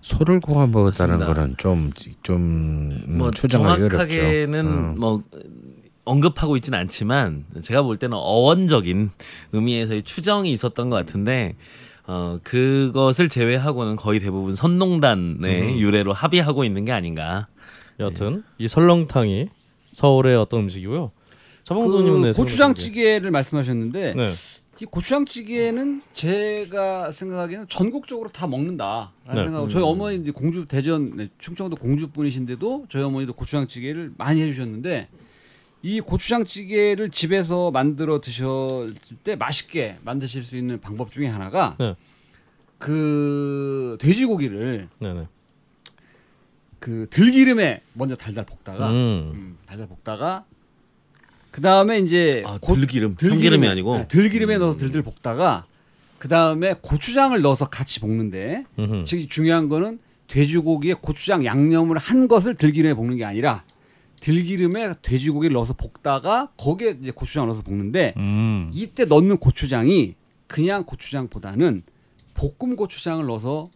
소를 0.01 0.41
구워 0.41 0.67
먹었다는 0.67 1.19
맞습니다. 1.19 1.33
거는 1.33 1.55
좀좀 1.57 2.35
음, 2.35 3.17
뭐 3.17 3.31
추정하기 3.31 3.83
어렵죠. 3.83 3.97
정확하게는 3.97 4.65
음. 4.65 4.95
뭐 4.99 5.23
언급하고 6.05 6.55
있지는 6.57 6.79
않지만 6.79 7.45
제가 7.61 7.83
볼 7.83 7.97
때는 7.97 8.17
어원적인 8.17 9.11
의미에서의 9.53 10.03
추정이 10.03 10.51
있었던 10.51 10.89
것 10.89 10.95
같은데 10.95 11.55
어 12.07 12.39
그것을 12.43 13.29
제외하고는 13.29 13.95
거의 13.95 14.19
대부분 14.19 14.53
선농단의 14.53 15.61
음. 15.61 15.77
유래로 15.77 16.13
합의하고 16.13 16.63
있는 16.63 16.85
게 16.85 16.91
아닌가. 16.91 17.47
여튼 17.99 18.43
이 18.57 18.67
설렁탕이 18.67 19.49
서울의 19.91 20.35
어떤 20.35 20.61
음식이고요. 20.61 21.11
자방도님은 21.65 22.21
그 22.21 22.25
네, 22.27 22.31
고추장찌개를 22.31 23.29
말씀하셨는데 23.29 24.13
네. 24.15 24.33
이 24.81 24.85
고추장찌개는 24.85 26.01
제가 26.13 27.11
생각하기에는 27.11 27.67
전국적으로 27.67 28.29
다 28.29 28.47
먹는다라는 28.47 29.11
네. 29.35 29.43
생각하고 29.43 29.67
저희 29.67 29.83
어머니 29.83 30.17
이제 30.17 30.31
공주 30.31 30.65
대전 30.65 31.17
네, 31.17 31.29
충청도 31.37 31.75
공주 31.75 32.07
분이신데도 32.07 32.85
저희 32.89 33.03
어머니도 33.03 33.33
고추장찌개를 33.33 34.13
많이 34.17 34.41
해주셨는데 34.41 35.09
이 35.81 36.01
고추장찌개를 36.01 37.09
집에서 37.09 37.71
만들어 37.71 38.19
드셨을 38.19 38.95
때 39.23 39.35
맛있게 39.35 39.97
만드실 40.03 40.43
수 40.43 40.57
있는 40.57 40.81
방법 40.81 41.11
중에 41.11 41.27
하나가 41.27 41.75
네. 41.79 41.95
그 42.77 43.97
돼지고기를 44.01 44.89
네네. 44.99 45.27
그 46.79 47.07
들기름에 47.09 47.81
먼저 47.93 48.15
달달 48.15 48.45
볶다가 48.45 48.89
음. 48.89 49.31
음, 49.33 49.57
달달 49.65 49.87
볶다가 49.87 50.45
그 51.51 51.61
다음에 51.61 51.99
이제 51.99 52.43
아, 52.45 52.57
고- 52.61 52.75
들기름, 52.75 53.15
참기름이 53.17 53.67
아니고 53.67 53.97
네, 53.99 54.07
들기름에 54.07 54.55
음. 54.55 54.59
넣어서 54.59 54.77
들들 54.77 55.01
볶다가 55.01 55.65
그 56.17 56.27
다음에 56.27 56.75
고추장을 56.81 57.39
넣어서 57.41 57.69
같이 57.69 57.99
볶는데 58.01 58.65
음흠. 58.77 59.03
즉 59.05 59.29
중요한 59.29 59.69
거는 59.69 59.99
돼지고기에 60.27 60.95
고추장 60.95 61.43
양념을 61.45 61.97
한 61.97 62.27
것을 62.27 62.55
들기름에 62.55 62.93
볶는 62.93 63.17
게 63.17 63.25
아니라 63.25 63.63
들기름에 64.19 64.95
돼지고기를 65.01 65.53
넣어서 65.53 65.73
볶다가 65.73 66.49
거기에 66.57 66.97
이제 67.01 67.11
고추장을 67.11 67.47
넣어서 67.47 67.63
볶는데 67.63 68.13
음. 68.17 68.71
이때 68.73 69.05
넣는 69.05 69.37
고추장이 69.37 70.15
그냥 70.47 70.83
고추장보다는 70.83 71.83
볶음 72.33 72.75
고추장을 72.75 73.25
넣어서 73.25 73.69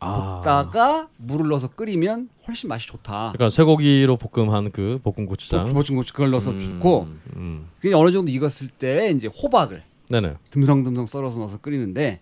아. 0.00 0.36
볶다가 0.36 1.08
물을 1.16 1.48
넣어서 1.48 1.68
끓이면 1.68 2.28
훨씬 2.46 2.68
맛이 2.68 2.86
좋다. 2.86 3.32
그러니까 3.32 3.48
쇠고기로 3.48 4.16
볶음한 4.18 4.70
그 4.72 5.00
볶음 5.02 5.26
고추장. 5.26 5.72
볶음 5.72 5.96
고추 5.96 6.12
그걸 6.12 6.30
넣어서 6.30 6.50
음. 6.50 6.60
좋고 6.60 7.08
음. 7.36 7.68
그게 7.80 7.94
어느 7.94 8.12
정도 8.12 8.30
익었을 8.30 8.68
때 8.68 9.10
이제 9.16 9.28
호박을 9.28 9.82
네네. 10.10 10.34
듬성듬성 10.50 11.06
썰어서 11.06 11.38
넣어서 11.38 11.58
끓이는데 11.58 12.20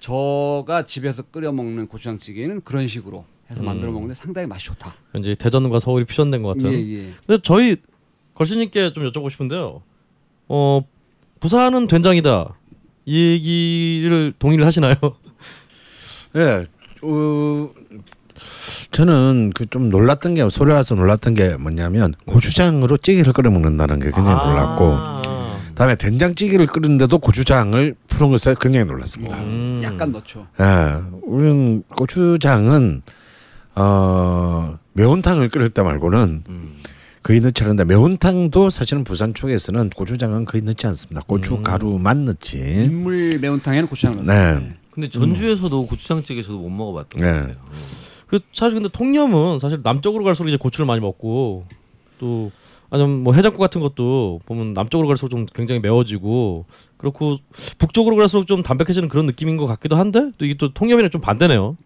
저가 0.00 0.86
집에서 0.86 1.22
끓여 1.22 1.52
먹는 1.52 1.86
고추장찌개는 1.86 2.62
그런 2.62 2.88
식으로 2.88 3.24
해서 3.50 3.62
음. 3.62 3.66
만들어 3.66 3.90
먹는데 3.90 4.14
상당히 4.14 4.46
맛이 4.46 4.66
좋다. 4.66 4.94
왠지 5.12 5.34
대전과 5.34 5.78
서울이 5.78 6.04
퓨전된 6.04 6.42
것 6.42 6.50
같은. 6.56 6.72
예, 6.72 6.78
예. 6.78 7.14
근데 7.26 7.40
저희 7.42 7.76
걸신님께 8.34 8.92
좀 8.92 9.04
여쭤보고 9.10 9.30
싶은데요. 9.30 9.82
어 10.48 10.80
부산은 11.40 11.86
된장이다. 11.88 12.54
이 13.06 13.30
얘기를 13.32 14.32
동의를 14.38 14.64
하시나요? 14.66 14.94
예. 16.36 16.66
어, 17.02 17.70
저는 18.90 19.52
그 19.54 19.66
좀 19.66 19.88
놀랐던 19.88 20.34
게 20.34 20.48
소리 20.50 20.70
와서 20.72 20.94
놀랐던 20.94 21.34
게 21.34 21.56
뭐냐면 21.56 22.14
고추장으로 22.26 22.96
찌개를 22.98 23.32
끓여 23.32 23.50
먹는다는 23.50 23.98
게 24.00 24.10
굉장히 24.10 24.46
놀랐고 24.46 24.94
아. 24.96 25.22
다음에 25.74 25.96
된장찌개를 25.96 26.66
끓이는데도 26.66 27.18
고추장을 27.18 27.94
푸는 28.08 28.30
것에 28.32 28.54
굉장히 28.60 28.84
놀랐습니다. 28.86 29.36
음. 29.38 29.80
약간 29.84 30.12
넣죠. 30.12 30.46
예, 30.60 31.00
우리는 31.22 31.82
고추장은 31.96 33.02
어 33.80 34.78
매운탕을 34.92 35.48
끓일 35.48 35.70
때 35.70 35.82
말고는 35.82 36.44
음. 36.48 36.78
거의 37.22 37.40
넣지 37.40 37.62
않는데 37.62 37.84
매운탕도 37.84 38.70
사실은 38.70 39.04
부산 39.04 39.32
쪽에서는 39.32 39.90
고추장은 39.90 40.44
거의 40.44 40.62
넣지 40.62 40.86
않습니다. 40.86 41.22
고추 41.26 41.54
음. 41.54 41.62
가루만 41.62 42.26
넣지. 42.26 42.58
민물 42.58 43.38
매운탕에는 43.40 43.88
고추장을 43.88 44.24
넣어요. 44.24 44.58
네. 44.60 44.76
근데 44.90 45.08
전주에서도 45.08 45.86
고추장찌개 45.86 46.42
저도 46.42 46.58
못 46.58 46.68
먹어봤던 46.68 47.20
네. 47.22 47.32
것 47.32 47.38
같아요. 47.38 47.56
그 48.26 48.40
사실 48.52 48.74
근데 48.74 48.88
통념은 48.90 49.58
사실 49.58 49.80
남쪽으로 49.82 50.24
갈수록 50.24 50.48
이제 50.48 50.56
고추를 50.56 50.86
많이 50.86 51.00
먹고 51.00 51.64
또 52.18 52.50
아니면 52.90 53.22
뭐 53.22 53.32
해장국 53.34 53.60
같은 53.60 53.80
것도 53.80 54.40
보면 54.46 54.72
남쪽으로 54.72 55.08
갈수록 55.08 55.30
좀 55.30 55.46
굉장히 55.46 55.80
매워지고 55.80 56.66
그렇고 56.96 57.36
북쪽으로 57.78 58.16
갈수록 58.16 58.46
좀 58.46 58.62
담백해지는 58.62 59.08
그런 59.08 59.26
느낌인 59.26 59.56
것 59.56 59.66
같기도 59.66 59.96
한데 59.96 60.32
또 60.38 60.44
이게 60.44 60.54
또 60.54 60.72
통념이랑 60.72 61.10
좀 61.10 61.20
반대네요. 61.20 61.76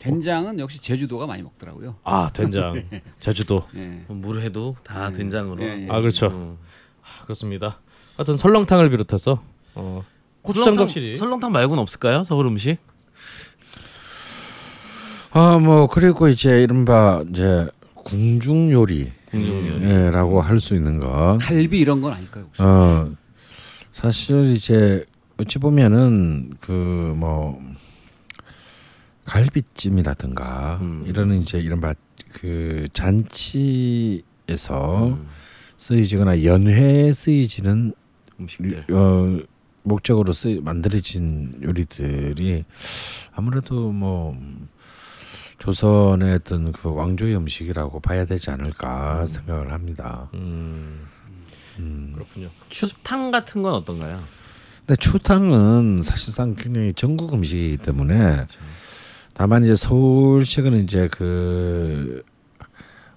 된장은 0.00 0.58
역시 0.58 0.80
제주도가 0.82 1.26
많이 1.26 1.42
먹더라고요. 1.42 1.94
아 2.04 2.30
된장 2.32 2.82
제주도 3.20 3.64
예. 3.76 4.02
물회도 4.08 4.76
다 4.82 5.12
된장으로. 5.12 5.62
예, 5.62 5.82
예. 5.84 5.88
아 5.90 6.00
그렇죠 6.00 6.26
음. 6.28 6.56
아, 7.02 7.22
그렇습니다. 7.24 7.78
하여튼 8.16 8.36
설렁탕을 8.36 8.90
비롯해서 8.90 9.42
어, 9.76 10.02
고추장 10.42 10.74
설렁탕- 10.74 10.78
확실히 10.80 11.14
설렁탕 11.16 11.52
말고는 11.52 11.80
없을까요? 11.82 12.24
서울 12.24 12.46
음식? 12.46 12.78
아 15.32 15.58
뭐 15.60 15.86
그리고 15.86 16.26
이제 16.28 16.62
이른바 16.62 17.22
이제 17.30 17.68
궁중 17.94 18.72
요리 18.72 19.12
궁중 19.30 19.68
요리. 19.68 19.84
예, 19.84 20.10
라고 20.10 20.40
할 20.40 20.60
수 20.60 20.74
있는 20.74 20.98
거. 20.98 21.38
갈비 21.40 21.78
이런 21.78 22.00
건 22.00 22.12
아닐까요? 22.14 22.44
혹시? 22.46 22.62
어 22.62 23.10
사실 23.92 24.46
이제 24.52 25.04
어찌 25.38 25.58
보면은 25.58 26.50
그뭐 26.60 27.60
갈비찜이라든가 29.30 30.78
음. 30.82 31.04
이런 31.06 31.32
이제 31.40 31.58
이른바 31.60 31.94
그 32.32 32.86
잔치에서 32.92 34.24
음. 35.06 35.28
쓰이지거나 35.76 36.42
연회에 36.44 37.12
쓰이지는 37.12 37.94
음식들. 38.40 38.84
어 38.92 39.40
목적으로 39.82 40.32
쓰 40.32 40.60
만들어진 40.62 41.60
요리들이 41.62 42.64
아무래도 43.32 43.92
뭐 43.92 44.36
조선의 45.58 46.34
어떤 46.34 46.72
그 46.72 46.92
왕조의 46.92 47.36
음식이라고 47.36 48.00
봐야 48.00 48.24
되지 48.24 48.50
않을까 48.50 49.26
생각을 49.26 49.72
합니다. 49.72 50.28
음, 50.34 51.06
음. 51.78 52.12
그렇군요. 52.14 52.50
추탕 52.68 53.30
같은 53.30 53.62
건 53.62 53.74
어떤가요? 53.74 54.24
근데 54.86 54.96
추탕은 54.96 56.02
사실상 56.02 56.56
굉장히 56.56 56.92
전국 56.94 57.32
음식이기 57.32 57.76
때문에 57.76 58.46
다만 59.40 59.64
이제 59.64 59.74
서울식은 59.74 60.84
이제 60.84 61.08
그 61.10 62.22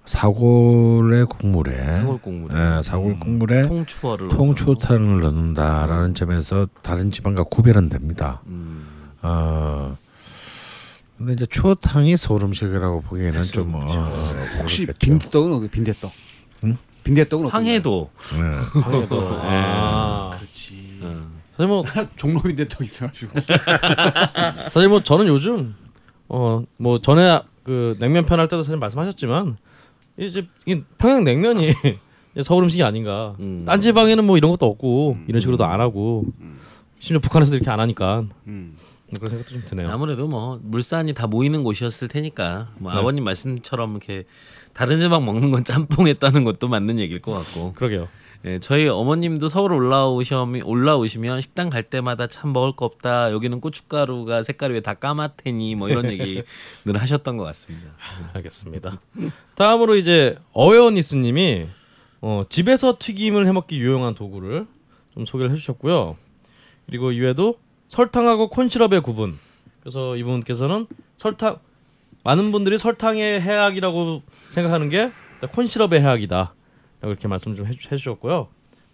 사골의 0.05 1.25
국물에 1.25 1.75
사골 1.75 2.21
국물에 2.21 2.55
예, 2.55 2.81
사골 2.81 3.19
국물에 3.19 3.63
통추어를. 3.63 4.29
통추탕을 4.29 5.19
넣는다라는 5.19 6.13
점에서 6.13 6.69
다른 6.81 7.11
지방과 7.11 7.43
구별은 7.43 7.89
됩니다. 7.89 8.41
음. 8.47 8.87
어. 9.21 9.97
근데 11.17 11.33
이제 11.33 11.45
추어탕이 11.45 12.15
서울 12.15 12.45
음식이라고 12.45 13.01
보기에는 13.01 13.33
그렇죠. 13.33 13.51
좀 13.51 13.75
어, 13.75 13.79
그렇죠. 13.79 13.99
혹시. 14.61 14.87
빈대떡은 14.97 15.51
어디 15.51 15.67
빈대떡? 15.67 16.09
응? 16.63 16.77
빈대떡은? 17.03 17.47
황해도. 17.47 18.09
네. 18.31 18.79
황해도. 18.81 19.39
아, 19.41 20.31
그렇지. 20.37 20.99
음. 21.01 21.33
사실 21.57 21.67
뭐 21.67 21.83
종로 22.15 22.41
빈대떡 22.43 22.81
있어가지고. 22.85 23.41
사실 24.71 24.87
뭐 24.87 25.03
저는 25.03 25.27
요즘 25.27 25.82
어 26.33 26.63
뭐 26.77 26.97
전에 26.97 27.41
그 27.63 27.95
냉면 27.99 28.25
편할 28.25 28.47
때도 28.47 28.63
사실 28.63 28.77
말씀하셨지만 28.77 29.57
이제 30.17 30.47
이 30.65 30.81
평양 30.97 31.23
냉면이 31.23 31.73
서울 32.41 32.63
음식이 32.63 32.81
아닌가. 32.83 33.35
음. 33.39 33.63
딴 33.65 33.79
지방에는 33.79 34.23
뭐 34.25 34.37
이런 34.37 34.49
것도 34.51 34.65
없고 34.65 35.17
이런 35.27 35.39
식으로도 35.39 35.63
안 35.65 35.79
하고 35.79 36.25
심지어 36.99 37.19
북한에서도 37.19 37.55
이렇게 37.57 37.69
안 37.69 37.79
하니까 37.79 38.23
음. 38.47 38.77
그런 39.15 39.29
생각도 39.29 39.51
좀 39.53 39.61
드네요. 39.65 39.89
아무래도 39.91 40.27
뭐 40.27 40.59
물산이 40.63 41.13
다 41.13 41.27
모이는 41.27 41.63
곳이었을 41.63 42.07
테니까 42.07 42.69
뭐 42.79 42.91
네. 42.91 42.97
아버님 42.97 43.23
말씀처럼 43.23 43.91
이렇게 43.91 44.23
다른 44.73 44.99
지방 44.99 45.23
먹는 45.23 45.51
건 45.51 45.63
짬뽕했다는 45.63 46.43
것도 46.43 46.67
맞는 46.67 46.97
얘기일 46.99 47.21
것 47.21 47.31
같고 47.31 47.73
그러게요. 47.73 48.07
예, 48.45 48.59
저희 48.59 48.87
어머님도 48.89 49.47
서울 49.47 49.71
올라오시면 49.71 50.63
올라오시면 50.63 51.39
식당 51.41 51.69
갈 51.69 51.81
때마다 51.83 52.27
참 52.27 52.51
먹을 52.51 52.75
거 52.75 52.85
없다 52.85 53.31
여기는 53.31 53.61
고춧가루가 53.61 54.43
색깔이 54.43 54.73
왜 54.73 54.81
다 54.81 54.95
까맣테니 54.95 55.75
뭐 55.75 55.87
이런 55.89 56.09
얘기 56.11 56.43
늘 56.83 57.01
하셨던 57.01 57.37
것 57.37 57.45
같습니다. 57.45 57.87
알겠습니다. 58.33 58.99
다음으로 59.55 59.95
이제 59.95 60.37
어웨어니스님이 60.51 61.67
어, 62.21 62.43
집에서 62.49 62.97
튀김을 62.99 63.47
해먹기 63.47 63.77
유용한 63.79 64.13
도구를 64.13 64.67
좀 65.13 65.25
소개를 65.25 65.51
해주셨고요. 65.51 66.17
그리고 66.87 67.11
이외에도 67.13 67.57
설탕하고 67.87 68.49
콘시럽의 68.49 69.01
구분. 69.01 69.37
그래서 69.79 70.17
이분께서는 70.17 70.87
설탕 71.17 71.59
많은 72.23 72.51
분들이 72.51 72.77
설탕의 72.77 73.39
해악이라고 73.41 74.21
생각하는 74.49 74.89
게 74.89 75.11
콘시럽의 75.53 76.01
해악이다. 76.01 76.53
이렇게 77.03 77.27
말씀 77.27 77.55
좀 77.55 77.65
해주, 77.65 77.89
해주셨고요. 77.91 78.47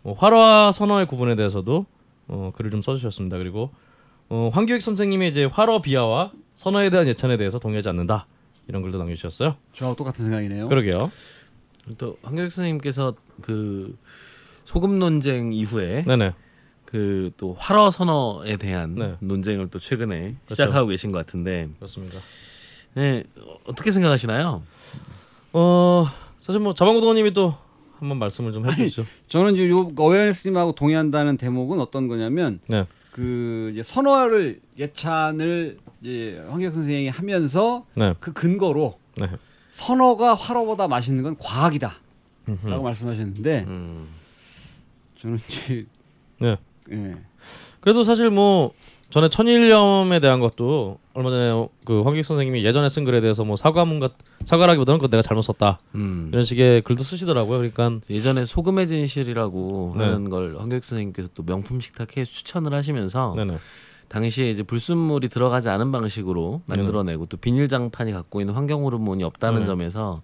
뭐 0.04 0.14
활화 0.14 0.72
선어의 0.72 1.08
구분에 1.08 1.36
대해서도 1.36 1.86
어, 2.28 2.52
글을 2.56 2.72
좀 2.72 2.82
써주셨습니다. 2.82 3.38
그리고 3.38 3.72
어, 4.30 4.50
황교익 4.54 4.82
선생님이 4.82 5.30
이제 5.30 5.46
활어 5.46 5.82
비하와 5.82 6.32
선어에 6.56 6.90
대한 6.90 7.08
예찬에 7.08 7.38
대해서 7.38 7.60
동의하지 7.60 7.90
않는다. 7.90 8.28
이런 8.68 8.82
글도 8.84 8.98
남겨주셨어요. 9.00 9.56
저하고 9.74 9.96
똑같은 9.96 10.26
생각이네요. 10.26 10.68
그러게요. 10.70 11.12
또 11.98 12.18
황교익 12.22 12.52
선생님께서 12.52 13.16
그 13.42 13.98
소금 14.66 15.00
논쟁 15.00 15.54
이후에 15.54 16.04
네네. 16.06 16.34
그 16.86 17.32
또 17.38 17.54
활어 17.58 17.90
선어에 17.92 18.58
대한 18.58 18.96
네. 18.96 19.16
논쟁을 19.20 19.70
또 19.70 19.80
최근에 19.80 20.20
그렇죠. 20.20 20.36
시작하고 20.50 20.88
계신 20.88 21.12
것 21.12 21.20
같은데 21.20 21.70
그렇습니다. 21.78 22.20
네, 22.96 23.24
어떻게 23.66 23.92
생각하시나요? 23.92 24.62
어 25.54 26.06
사실 26.38 26.60
뭐 26.60 26.74
자방구동원님이 26.74 27.32
또 27.32 27.56
한번 28.00 28.18
말씀을 28.18 28.54
좀 28.54 28.66
해주시죠. 28.66 29.06
저는 29.28 29.56
이제 29.56 29.70
요 29.70 29.92
어웨어니스님하고 29.96 30.72
동의한다는 30.74 31.38
대목은 31.38 31.80
어떤 31.80 32.08
거냐면 32.08 32.60
네. 32.68 32.86
그 33.12 33.72
이제 33.74 33.84
선어를 33.84 34.62
예찬을 34.78 35.78
이제 36.02 36.42
황교익 36.50 36.74
선생이 36.74 37.10
하면서 37.10 37.86
네. 37.96 38.16
그 38.20 38.32
근거로 38.32 38.98
네. 39.18 39.28
선어가 39.72 40.34
화로보다 40.34 40.88
맛있는 40.88 41.24
건 41.24 41.36
과학이다라고 41.38 42.00
음흠. 42.48 42.68
말씀하셨는데 42.68 43.66
음. 43.68 44.08
저는 45.18 45.40
이제 45.50 45.86
네. 46.40 46.58
예. 46.92 47.18
그래도 47.82 48.04
사실 48.04 48.30
뭐 48.30 48.74
전에 49.10 49.28
천일염에 49.28 50.20
대한 50.20 50.40
것도 50.40 51.00
얼마 51.14 51.32
전에 51.32 51.68
그 51.84 52.04
황교익 52.04 52.24
선생님이 52.24 52.64
예전에 52.64 52.90
쓴 52.90 53.06
글에 53.06 53.22
대해서 53.22 53.44
뭐 53.44 53.56
사과문 53.56 54.00
같 54.00 54.14
사과라기보다는 54.46 55.00
그거 55.00 55.10
내가 55.10 55.24
잘못 55.24 55.42
썼다 55.42 55.80
음. 55.96 56.30
이런 56.32 56.46
식의 56.46 56.82
글도 56.84 57.04
쓰시더라고요. 57.04 57.58
그러니까 57.58 58.00
예전에 58.10 58.46
소금의 58.46 58.88
진실이라고 58.88 59.96
네. 59.98 60.04
하는 60.04 60.30
걸 60.30 60.58
황교익 60.58 60.86
선생님께서 60.86 61.30
또 61.34 61.44
명품 61.44 61.82
식탁에 61.82 62.24
추천을 62.24 62.74
하시면서 62.74 63.34
네네. 63.36 63.58
당시에 64.10 64.50
이제 64.52 64.64
불순물이 64.64 65.30
들어가지 65.30 65.70
않은 65.70 65.92
방식으로 65.92 66.62
만들어내고 66.66 67.28
또 67.28 67.38
비닐장판이 67.38 68.12
갖고 68.12 68.42
있는 68.42 68.54
환경 68.54 68.84
호르몬이 68.84 69.24
없다는 69.24 69.62
네. 69.62 69.66
점에서 69.66 70.22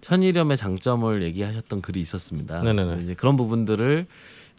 천일염의 0.00 0.56
장점을 0.56 1.22
얘기하셨던 1.22 1.82
글이 1.82 2.00
있었습니다. 2.00 2.62
네네네. 2.62 3.02
이제 3.04 3.14
그런 3.14 3.36
부분들을 3.36 4.06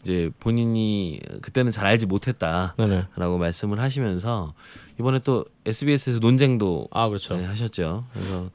이제 0.02 0.30
본인이 0.38 1.20
그때는 1.42 1.72
잘 1.72 1.86
알지 1.86 2.06
못했다라고 2.06 2.76
네네. 2.86 3.06
말씀을 3.38 3.80
하시면서 3.80 4.54
이번에 5.00 5.18
또 5.20 5.44
SBS에서 5.66 6.20
논쟁도 6.20 6.88
아 6.92 7.08
그렇죠. 7.08 7.36
네, 7.36 7.44
하셨죠. 7.44 8.04
그래서 8.12 8.50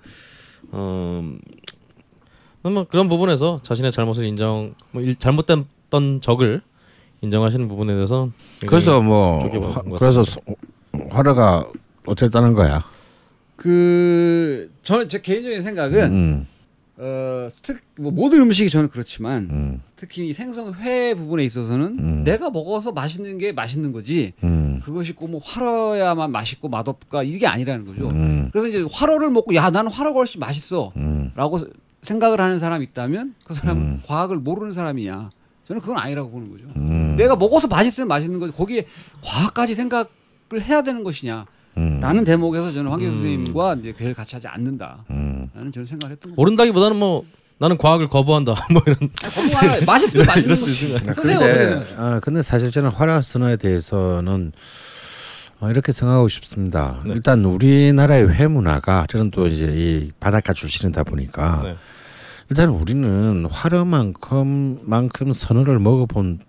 어, 0.72 1.22
뭐 2.64 2.84
그런 2.86 3.10
부분에서 3.10 3.60
자신의 3.64 3.92
잘못을 3.92 4.26
인정, 4.26 4.76
뭐 4.92 5.02
일, 5.02 5.16
잘못됐던 5.16 6.22
적을 6.22 6.62
인정하시는 7.22 7.68
부분에 7.68 7.94
대해서 7.94 8.30
그래서 8.66 9.02
뭐 9.02 9.40
화- 9.72 9.82
뭐 9.84 9.98
그래서 9.98 10.24
소- 10.24 10.42
화려가 11.10 11.68
어땠다는 12.06 12.54
거야. 12.54 12.84
그 13.56 14.72
저는 14.84 15.08
제 15.08 15.22
개인적인 15.22 15.62
생각은 15.62 16.12
음. 16.12 16.48
어, 17.04 17.48
특, 17.64 17.82
뭐 17.98 18.12
모든 18.12 18.42
음식이 18.42 18.70
저는 18.70 18.90
그렇지만 18.90 19.48
음, 19.50 19.82
특히 19.96 20.28
이 20.30 20.34
생선 20.34 20.72
회 20.76 21.16
부분에 21.16 21.44
있어서는 21.44 21.98
음. 22.00 22.24
내가 22.24 22.52
먹어서 22.52 22.92
맛있는 22.92 23.40
게 23.40 23.52
맛있는 23.52 23.92
거지. 23.92 24.34
음, 24.44 24.80
그것이 24.84 25.14
꼭 25.14 25.32
뭐 25.32 25.40
화로야만 25.44 26.32
맛있고 26.32 26.70
맛없까 26.70 27.24
이게 27.24 27.48
아니라는 27.48 27.86
거죠. 27.86 28.10
음, 28.10 28.50
그래서 28.52 28.68
이제 28.68 28.86
화로를 28.92 29.32
먹고 29.32 29.56
야 29.56 29.70
나는 29.72 29.90
화로가 29.90 30.20
훨씬 30.20 30.40
맛있어라고 30.40 30.94
음, 30.98 31.66
생각을 32.02 32.40
하는 32.40 32.60
사람이 32.60 32.84
있다면 32.86 33.34
그 33.46 33.54
사람은 33.56 33.82
음. 33.82 34.02
과학을 34.06 34.38
모르는 34.38 34.72
사람이냐 34.74 35.30
저는 35.68 35.82
그건 35.82 35.98
아니라고 35.98 36.30
보는 36.30 36.52
거죠. 36.52 36.66
음, 36.76 37.16
내가 37.18 37.36
먹어서 37.36 37.68
맛있으면 37.68 38.08
맛있는 38.10 38.40
거지. 38.40 38.54
거기에 38.54 38.86
과학까지 39.24 39.74
생각을 39.74 40.06
해야 40.62 40.84
되는 40.84 41.04
것이냐라는 41.04 41.46
음, 41.78 42.24
대목에서 42.26 42.72
저는 42.74 42.92
황교 42.92 43.06
음. 43.06 43.12
선생님과 43.12 43.76
이제 43.76 43.94
괴를 43.98 44.14
같이 44.14 44.36
하지 44.36 44.48
않는다 44.48 45.06
라는 45.54 45.68
음. 45.68 45.72
저는 45.72 45.86
생각을 45.86 46.14
했던 46.14 46.32
거죠. 46.32 46.36
모른다기보다는 46.36 46.98
뭐 46.98 47.26
나는 47.58 47.78
과학을 47.78 48.10
거부한다. 48.10 48.56
뭐 48.72 48.82
이런. 48.86 48.98
아니, 49.22 49.34
거부가 49.34 49.86
맛있으면 49.86 50.26
맛있는 50.28 50.56
거지. 50.56 50.98
선생님? 51.14 51.86
아, 51.98 52.20
근데 52.22 52.42
사실 52.42 52.72
저는 52.72 52.90
화려 52.90 53.22
선호에 53.22 53.58
대해서는 53.58 54.52
어, 55.60 55.70
이렇게 55.70 55.92
생각하고 55.92 56.28
싶습니다. 56.28 57.02
네. 57.06 57.14
일단 57.14 57.46
우리나라의 57.46 58.30
회 58.34 58.48
문화가 58.48 59.06
저는 59.08 59.30
또 59.30 59.48
이제 59.48 59.66
이 59.72 60.12
바닷가 60.20 60.54
출신이다 60.54 61.04
보니까 61.04 61.62
네. 61.64 61.76
일단 62.50 62.70
우리는 62.70 63.46
화려만큼 63.46 64.80
만큼 64.82 65.32
선호를 65.32 65.78
먹어본 65.78 66.40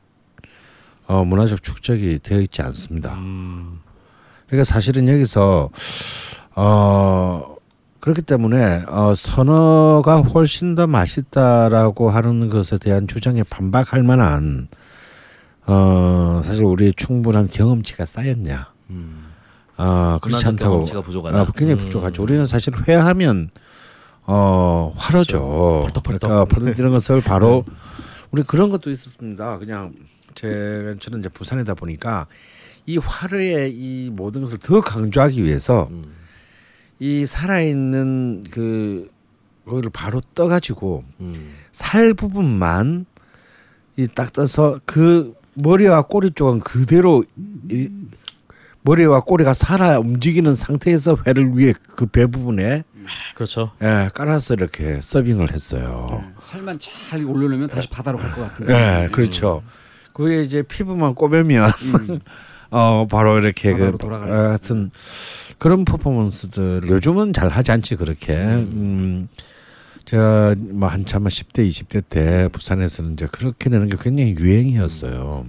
어, 1.09 1.25
문화적 1.27 1.63
축적이 1.63 2.21
되어 2.23 2.41
있지 2.41 2.63
않습니다. 2.63 3.15
음. 3.17 3.81
그러니까 4.47 4.65
사실은 4.65 5.09
여기서 5.09 5.69
어 6.55 7.57
그렇기 8.03 8.23
때문에 8.23 8.83
어 8.89 9.15
선어가 9.15 10.23
훨씬 10.23 10.75
더 10.75 10.89
맛있다라고 10.89 12.11
하는 12.11 12.49
것에 12.49 12.79
대한 12.79 13.07
주장에 13.07 13.45
반박할 13.45 14.03
만한 14.03 14.67
어 15.67 16.43
사실 16.45 16.65
우리의 16.65 16.95
충분한 16.97 17.47
경험치가 17.47 18.05
쌓였냐? 18.05 18.73
음. 18.91 19.27
어 19.77 20.19
그렇지 20.21 20.45
않다고 20.49 20.71
경험치가 20.71 21.01
부족하다. 21.03 21.43
어, 21.43 21.47
굉장히 21.55 21.81
음. 21.81 21.85
부족하죠. 21.85 22.25
우리는 22.25 22.45
사실 22.45 22.75
회하면 22.89 23.51
어 24.25 24.93
화로죠. 24.97 25.83
펄떡펄떡. 25.85 26.21
그러니까 26.29 26.45
벌어지는 26.47 26.91
것을 26.91 27.21
바로 27.25 27.65
우리 28.33 28.43
그런 28.43 28.71
것도 28.71 28.91
있었습니다. 28.91 29.61
그냥 29.61 29.93
제 30.35 30.97
저는 30.99 31.21
이제 31.21 31.29
부산이다 31.29 31.75
보니까 31.75 32.27
이 32.85 32.99
화로의 32.99 33.73
이 33.73 34.11
모든 34.11 34.41
것을 34.41 34.59
더 34.59 34.81
강조하기 34.81 35.45
위해서 35.45 35.87
음. 35.93 36.21
이 37.03 37.27
살아있는 37.27 38.45
그 38.53 39.11
거기를 39.67 39.91
바로 39.91 40.21
떠가지고 40.37 41.03
음. 41.21 41.55
살 41.73 42.15
부분만 42.15 43.07
이 43.97 44.07
딱 44.15 44.33
떠서 44.33 44.79
그 44.87 45.35
머리와 45.55 46.03
꼬리 46.03 46.31
쪽은 46.31 46.61
그대로 46.61 47.25
이 47.71 47.89
머리와 48.83 49.21
꼬리가 49.23 49.53
살아 49.53 49.99
움직이는 49.99 50.55
상태에서 50.55 51.19
회를 51.27 51.53
위에 51.57 51.73
그 51.97 52.07
배 52.07 52.27
부분에 52.27 52.85
그렇죠. 53.35 53.73
예, 53.83 54.09
깔아서 54.15 54.55
이렇게 54.55 55.01
서빙을 55.03 55.53
했어요. 55.53 56.07
네, 56.11 56.33
살만 56.41 56.79
잘 56.79 57.25
올려놓으면 57.25 57.69
다시 57.69 57.89
바다로 57.89 58.17
갈 58.19 58.31
것 58.33 58.43
같은. 58.43 58.69
예, 58.71 59.09
그렇죠. 59.11 59.65
그게 60.13 60.43
이제 60.43 60.63
피부만 60.63 61.17
꼬매면 61.17 61.69
음. 61.69 62.19
어 62.71 63.07
바로 63.11 63.39
이렇게 63.39 63.73
그 63.73 63.79
바다로 63.81 63.99
돌아가는. 63.99 64.33
어, 64.33 64.49
같은 64.51 64.91
그런 65.63 65.85
퍼포먼스들 65.85 66.89
요즘은 66.89 67.33
잘 67.33 67.49
하지 67.49 67.71
않지 67.71 67.95
그렇게. 67.95 68.35
음. 68.35 69.29
제가 70.05 70.57
뭐 70.59 70.89
한참 70.89 71.23
10대 71.23 71.59
20대 71.69 72.03
때 72.09 72.49
부산에서는 72.51 73.13
이제 73.13 73.29
그렇게 73.31 73.71
내는 73.71 73.89
게 73.89 73.97
굉장히 74.01 74.35
유행이었어요. 74.37 75.47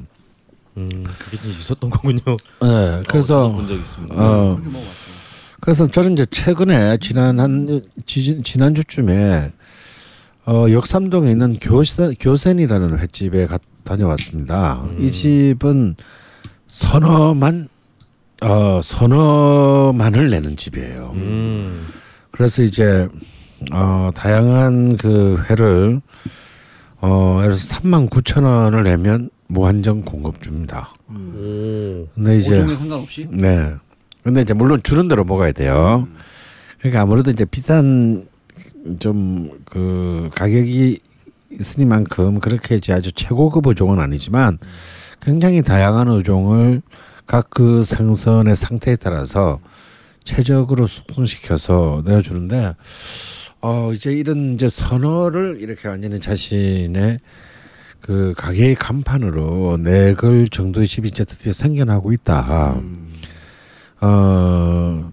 음, 0.78 1.04
그게 1.18 1.38
좀 1.38 1.50
있었던 1.50 1.90
거군요. 1.90 2.22
네, 2.62 3.02
그래서 3.10 3.52
본적 3.52 3.76
있습니다. 3.76 4.14
어. 4.16 4.62
그래서 5.60 5.88
저는 5.88 6.14
이제 6.14 6.28
최근에 6.30 6.98
지난 7.02 7.40
한 7.40 7.82
지, 8.06 8.40
지난 8.44 8.76
주쯤에 8.76 9.52
어 10.46 10.66
역삼동에 10.70 11.32
있는 11.32 11.58
교세, 11.58 12.14
교센이라는 12.20 13.00
횟집에 13.00 13.48
가, 13.48 13.58
다녀왔습니다. 13.84 14.86
이 15.00 15.12
집은 15.12 15.96
선어만 16.68 17.73
어 18.44 18.82
선어만을 18.84 20.30
내는 20.30 20.56
집이에요. 20.58 21.12
음. 21.16 21.88
그래서 22.32 22.62
이제 22.62 23.08
어 23.72 24.12
다양한 24.14 24.98
그 24.98 25.42
회를 25.50 26.02
어 27.00 27.40
예를 27.42 27.56
들어서 27.56 27.80
3만 27.80 28.10
9천 28.10 28.44
원을 28.44 28.84
내면 28.84 29.30
무한정 29.48 30.02
공급 30.02 30.42
줍니다. 30.42 30.94
오. 31.10 32.08
근데 32.16 32.38
이제 32.38 32.60
상관없이. 32.60 33.28
네. 33.32 33.74
근데 34.24 34.42
이제 34.42 34.54
물론 34.54 34.82
주는 34.84 35.08
대로 35.08 35.24
먹어야 35.24 35.52
돼요. 35.52 36.08
그러니까 36.80 37.02
아무래도 37.02 37.32
이제 37.32 37.46
비싼 37.46 38.26
좀 39.00 39.64
그 39.74 40.30
가격이 40.36 41.00
있으니만큼 41.52 42.40
그렇게 42.40 42.76
이제 42.76 42.94
아주 42.94 43.12
최고급 43.12 43.66
어종은 43.66 44.00
아니지만 44.00 44.60
굉장히 45.20 45.62
다양한 45.64 46.10
어종을 46.10 46.82
각그 47.28 47.84
생선의 47.84 48.56
상태에 48.56 48.96
따라서 48.96 49.60
최적으로 50.24 50.88
숙성시켜서 50.88 52.04
내어주는데 52.06 52.76
어 53.62 53.92
이제 53.94 54.12
이런 54.12 54.56
이제 54.56 54.70
선어를 54.70 55.58
이렇게 55.62 55.88
완전히 55.88 56.20
자신의 56.20 57.20
그 58.02 58.34
가게의 58.36 58.76
간판으로 58.76 59.78
내걸 59.80 60.50
정도의 60.50 60.88
집이 60.88 61.08
이제 61.08 61.24
드디어 61.24 61.54
생겨나고 61.54 62.12
있다. 62.12 62.74
음. 62.74 63.14
어 64.02 65.12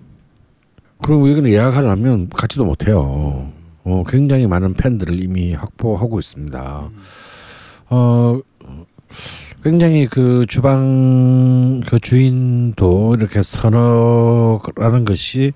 그리고 1.02 1.30
여기는 1.30 1.50
예약을 1.50 1.88
하면 1.88 2.28
가지도 2.28 2.64
못해요. 2.64 3.52
어 3.84 4.04
굉장히 4.08 4.46
많은 4.48 4.74
팬들을 4.74 5.22
이미 5.22 5.54
확보하고 5.54 6.18
있습니다. 6.18 6.90
어 7.90 8.40
굉장히 9.62 10.06
그 10.06 10.46
주방 10.48 11.80
그 11.86 11.98
주인도 11.98 13.14
이렇게 13.16 13.42
선어라는 13.42 15.04
것이 15.04 15.52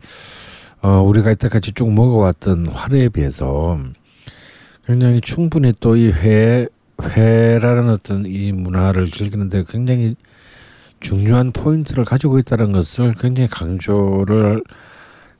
어 0.83 1.01
우리가 1.01 1.31
이때까지 1.33 1.73
쭉 1.73 1.91
먹어왔던 1.93 2.67
화로에 2.67 3.09
비해서 3.09 3.79
굉장히 4.87 5.21
충분히 5.21 5.73
또 5.81 5.97
이 5.97 6.11
회 6.11 6.67
회라는 7.03 7.91
어떤 7.91 8.25
이 8.27 8.53
문화를 8.53 9.11
즐기는데 9.11 9.65
굉장히 9.69 10.15
중요한 11.01 11.51
포인트를 11.53 12.05
가지고 12.05 12.39
있다는 12.39 12.73
것을 12.73 13.15
굉장히 13.19 13.49
강조를 13.49 14.63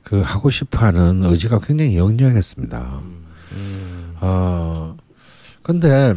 그 0.03 0.19
하고 0.21 0.49
싶어하는 0.49 1.23
의지가 1.23 1.59
굉장히 1.59 1.97
역력했습니다. 1.97 3.01
어 4.21 4.97
근데 5.63 6.13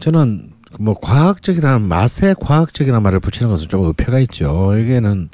저는 0.00 0.50
뭐 0.78 0.94
과학적이라는 1.00 1.82
맛에 1.82 2.34
과학적이라는 2.40 3.02
말을 3.02 3.20
붙이는 3.20 3.50
것은 3.50 3.68
좀 3.68 3.84
의표가 3.84 4.20
있죠. 4.20 4.78
여기에는 4.78 5.28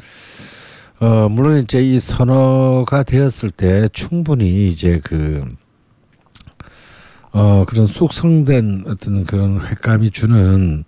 어 1.00 1.28
물론 1.28 1.58
이제 1.58 1.82
이 1.82 2.00
선어가 2.00 3.02
되었을 3.02 3.50
때 3.50 3.88
충분히 3.92 4.68
이제 4.68 5.00
그 5.02 5.44
어 7.38 7.66
그런 7.66 7.86
숙성된 7.86 8.84
어떤 8.86 9.24
그런 9.24 9.60
횟감이 9.60 10.10
주는 10.10 10.84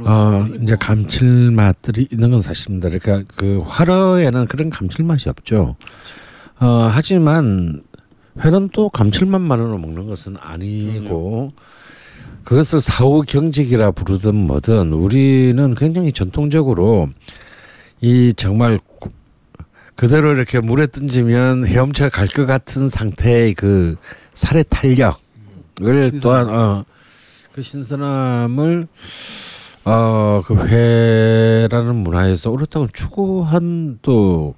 어 0.00 0.46
이제 0.60 0.74
감칠맛들이 0.74 2.08
있는 2.10 2.30
건 2.32 2.40
사실입니다. 2.40 2.88
그러니까 2.88 3.32
그 3.36 3.62
화로에는 3.64 4.46
그런 4.46 4.70
감칠맛이 4.70 5.28
없죠. 5.28 5.76
어 6.58 6.88
하지만 6.90 7.84
회는 8.40 8.70
또 8.72 8.88
감칠맛만으로 8.88 9.78
먹는 9.78 10.08
것은 10.08 10.36
아니고 10.40 11.52
그것을 12.48 12.80
사후 12.80 13.24
경직이라 13.28 13.90
부르든 13.90 14.34
뭐든 14.34 14.94
우리는 14.94 15.74
굉장히 15.74 16.12
전통적으로 16.12 17.10
이 18.00 18.32
정말 18.34 18.78
고- 18.98 19.12
그대로 19.94 20.32
이렇게 20.32 20.58
물에 20.58 20.86
던지면 20.86 21.66
헤엄쳐 21.66 22.08
갈 22.08 22.26
것 22.28 22.46
같은 22.46 22.88
상태의 22.88 23.52
그 23.52 23.96
살의 24.32 24.64
탄력을 24.70 26.20
또한 26.22 26.48
어, 26.48 26.84
그 27.52 27.60
신선함을 27.60 28.88
어, 29.84 30.42
그 30.46 30.56
회라는 30.56 31.96
문화에서 31.96 32.50
오랫동안 32.50 32.88
추구한 32.94 33.98
또 34.00 34.54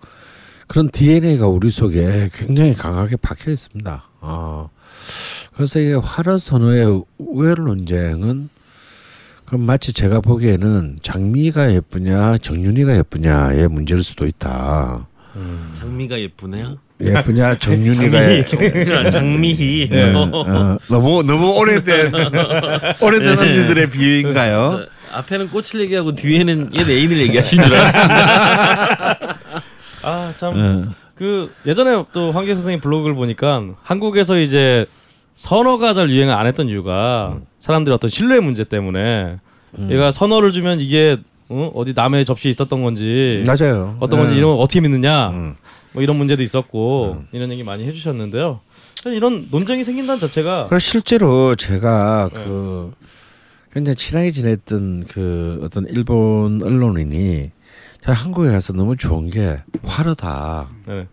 그런 0.68 0.92
DNA가 0.92 1.48
우리 1.48 1.70
속에 1.72 2.30
굉장히 2.34 2.72
강하게 2.72 3.16
박혀 3.16 3.50
있습니다. 3.50 4.04
어. 4.20 4.70
그래서 5.60 5.78
이게 5.78 5.92
화로 5.92 6.38
선호의 6.38 7.02
우열 7.18 7.56
논쟁은 7.58 8.48
그럼 9.44 9.60
마치 9.60 9.92
제가 9.92 10.22
보기에는 10.22 11.00
장미가 11.02 11.74
예쁘냐 11.74 12.38
정윤이가 12.38 12.96
예쁘냐의 12.96 13.68
문제일 13.68 14.02
수도 14.02 14.26
있다. 14.26 15.06
음. 15.36 15.70
장미가 15.74 16.18
예쁘네요. 16.18 16.78
예쁘냐 16.98 17.56
정윤이가 17.60 18.44
장미희, 18.46 19.10
장미희. 19.10 19.88
예, 19.92 20.04
어. 20.04 20.30
어, 20.32 20.78
너무 20.88 21.22
너무 21.24 21.50
오래된 21.58 22.10
오래된 23.02 23.36
네. 23.36 23.42
언니들의 23.42 23.90
비유인가요? 23.90 24.86
저, 25.10 25.16
앞에는 25.18 25.50
꽃을 25.50 25.82
얘기하고 25.82 26.14
뒤에는 26.14 26.70
얘 26.74 26.80
애인을 26.80 27.18
얘기하신 27.18 27.64
줄 27.64 27.74
알았습니다. 27.74 29.18
아참 30.04 30.56
예. 30.56 30.94
그 31.16 31.52
예전에 31.66 32.02
또 32.14 32.32
황교 32.32 32.54
선생님 32.54 32.80
블로그를 32.80 33.14
보니까 33.14 33.62
한국에서 33.82 34.38
이제 34.38 34.86
선어가 35.40 35.94
잘 35.94 36.10
유행을 36.10 36.34
안 36.34 36.46
했던 36.46 36.68
이유가 36.68 37.38
사람들의 37.60 37.94
어떤 37.94 38.10
신뢰 38.10 38.40
문제 38.40 38.62
때문에 38.62 39.38
얘가 39.88 40.10
선어를 40.10 40.52
주면 40.52 40.80
이게 40.80 41.16
어? 41.48 41.70
어디 41.74 41.94
남의 41.94 42.26
접시에 42.26 42.50
있었던 42.50 42.82
건지 42.82 43.42
맞아요. 43.46 43.96
어떤 44.00 44.20
건지 44.20 44.34
예. 44.34 44.38
이런 44.38 44.54
걸 44.54 44.62
어떻게 44.62 44.82
믿느냐 44.82 45.30
음. 45.30 45.56
뭐 45.92 46.02
이런 46.02 46.16
문제도 46.16 46.42
있었고 46.42 47.24
이런 47.32 47.50
얘기 47.52 47.64
많이 47.64 47.86
해주셨는데요. 47.86 48.60
이런 49.06 49.48
논쟁이 49.50 49.82
생긴다는 49.82 50.20
자체가 50.20 50.68
실제로 50.78 51.56
제가 51.56 52.28
그 52.34 52.92
굉장히 53.72 53.96
친하게 53.96 54.32
지냈던 54.32 55.04
그 55.08 55.58
어떤 55.64 55.86
일본 55.86 56.62
언론인이 56.62 57.50
제가 58.02 58.12
한국에 58.12 58.50
가서 58.50 58.74
너무 58.74 58.94
좋은 58.94 59.30
게 59.30 59.58
화르다. 59.84 60.68
네. 60.86 61.06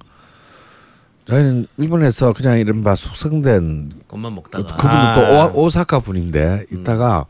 저희는 1.27 1.67
일본에서 1.77 2.33
그냥 2.33 2.57
이른바 2.59 2.95
숙성된 2.95 3.91
것만 4.07 4.33
먹다가 4.35 4.75
그분은 4.77 4.95
아. 4.95 5.13
또 5.51 5.59
오, 5.59 5.65
오사카 5.65 5.99
분인데 5.99 6.65
이따가 6.71 7.25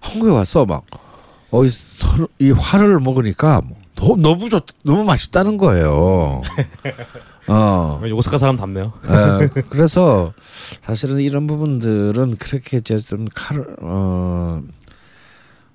한국에 0.00 0.30
와서 0.30 0.64
막 0.64 0.84
어, 1.50 1.64
이, 1.64 1.70
선- 1.70 2.28
이 2.38 2.50
화를 2.52 3.00
먹으니까 3.00 3.62
너, 3.96 4.16
너무 4.16 4.48
좋 4.48 4.62
너무 4.82 5.04
맛있다는 5.04 5.56
거예요. 5.58 6.42
어. 7.48 8.00
오사카 8.14 8.38
사람 8.38 8.56
답네요. 8.56 8.92
예, 9.04 9.48
그래서 9.68 10.32
사실은 10.80 11.20
이런 11.20 11.46
부분들은 11.48 12.36
그렇게 12.36 12.76
이제 12.78 12.98
좀 12.98 13.26
칼, 13.34 13.66
어, 13.80 14.62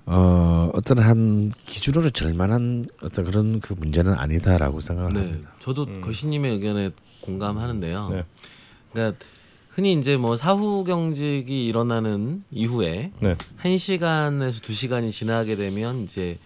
어, 0.06 0.70
어떤 0.72 0.98
한 0.98 1.52
기준으로 1.66 2.10
절만한 2.10 2.86
어떤 3.02 3.24
그런 3.26 3.60
그 3.60 3.74
문제는 3.74 4.14
아니다라고 4.14 4.80
생각을 4.80 5.12
네, 5.12 5.20
합니다. 5.20 5.50
저도 5.60 6.00
거시님의 6.00 6.52
의견에 6.52 6.90
공감하는데요. 7.26 8.08
네. 8.10 8.24
그러니까 8.92 9.18
흔히 9.70 9.92
이제 9.92 10.16
뭐 10.16 10.36
사후 10.36 10.84
경직이 10.84 11.66
일어나는 11.66 12.42
이후에 12.50 13.12
네. 13.20 13.36
한 13.56 13.76
시간에서 13.76 14.60
두 14.60 14.72
시간이 14.72 15.12
지나게 15.12 15.56
되면 15.56 16.04
이제 16.04 16.38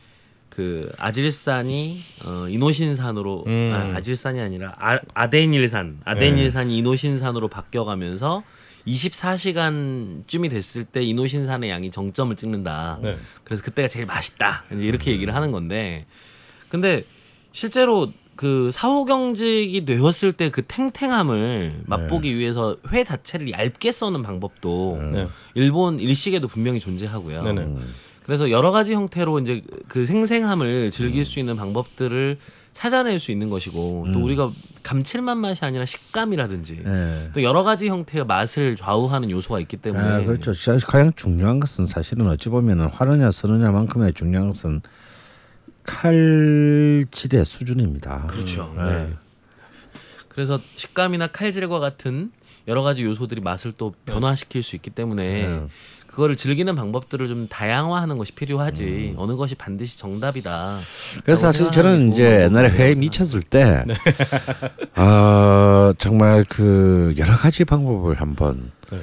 그 0.48 0.90
아질산이 0.98 2.00
어, 2.24 2.48
이노신산으로 2.48 3.44
음. 3.46 3.72
아, 3.72 3.96
아질산이 3.96 4.40
아니라 4.40 4.74
아, 4.78 4.98
아데닐산 5.14 6.00
아데닐산이 6.04 6.76
이노신산으로 6.78 7.46
바뀌어가면서 7.46 8.42
24시간쯤이 8.86 10.50
됐을 10.50 10.84
때 10.84 11.02
이노신산의 11.02 11.70
양이 11.70 11.90
정점을 11.90 12.34
찍는다. 12.34 12.98
네. 13.02 13.16
그래서 13.44 13.62
그때가 13.62 13.88
제일 13.88 14.06
맛있다. 14.06 14.64
이제 14.74 14.86
이렇게 14.86 15.12
얘기를 15.12 15.34
하는 15.34 15.52
건데, 15.52 16.06
근데 16.68 17.04
실제로 17.52 18.12
그 18.41 18.70
사후 18.72 19.05
경직이 19.05 19.84
되었을 19.84 20.32
때 20.32 20.49
그 20.51 20.62
탱탱함을 20.62 21.82
맛보기 21.84 22.36
위해서 22.36 22.74
회 22.91 23.05
자체를 23.05 23.53
얇게 23.53 23.93
써는 23.93 24.22
방법도 24.22 24.99
네. 25.12 25.28
일본 25.55 26.01
일식에도 26.01 26.49
분명히 26.49 26.80
존재하고요. 26.80 27.43
네네. 27.43 27.68
그래서 28.24 28.51
여러 28.51 28.70
가지 28.70 28.95
형태로 28.95 29.41
이제 29.41 29.62
그 29.88 30.07
생생함을 30.07 30.91
즐길 30.91 31.26
수 31.26 31.38
있는 31.38 31.57
방법들을 31.57 32.38
찾아낼 32.72 33.18
수 33.18 33.30
있는 33.30 33.51
것이고 33.51 34.07
또 34.14 34.22
우리가 34.22 34.53
감칠맛 34.82 35.36
맛이 35.36 35.64
아니라 35.64 35.84
식감이라든지 35.84 36.82
예. 36.86 37.30
또 37.34 37.43
여러 37.43 37.62
가지 37.62 37.88
형태의 37.88 38.24
맛을 38.24 38.76
좌우하는 38.76 39.30
요소가 39.30 39.61
있기 39.61 39.76
때문에 39.76 40.05
아, 40.05 40.24
그렇죠. 40.24 40.53
가장 40.86 41.12
중요한 41.14 41.61
것은 41.61 41.86
사실은 41.86 42.26
어찌 42.28 42.49
보면은 42.49 42.86
화느냐 42.86 43.30
서느냐만큼의 43.32 44.14
중요한 44.14 44.49
것은 44.49 44.80
칼질의 45.84 47.44
수준입니다. 47.44 48.26
그렇죠. 48.26 48.72
음, 48.76 48.86
네. 48.86 49.16
그래서 50.28 50.60
식감이나 50.76 51.28
칼질과 51.28 51.78
같은 51.80 52.30
여러 52.68 52.82
가지 52.82 53.04
요소들이 53.04 53.40
맛을 53.40 53.72
또 53.72 53.94
변화시킬 54.06 54.62
수 54.62 54.76
있기 54.76 54.90
때문에 54.90 55.46
네. 55.46 55.66
그거를 56.06 56.36
즐기는 56.36 56.74
방법들을 56.74 57.28
좀 57.28 57.46
다양화하는 57.48 58.18
것이 58.18 58.32
필요하지 58.32 59.14
어느 59.16 59.36
것이 59.36 59.54
반드시 59.54 59.96
정답이다. 59.96 60.78
음. 60.78 61.20
그래서 61.24 61.42
사실 61.42 61.70
저는 61.70 62.06
게 62.06 62.12
이제 62.12 62.42
옛날에 62.42 62.68
회에. 62.68 62.94
미쳤을 62.96 63.42
때, 63.42 63.84
어, 64.96 65.92
정말 65.98 66.44
그 66.48 67.14
여러 67.16 67.36
가지 67.36 67.64
방법을 67.64 68.20
한번 68.20 68.72
네. 68.90 69.00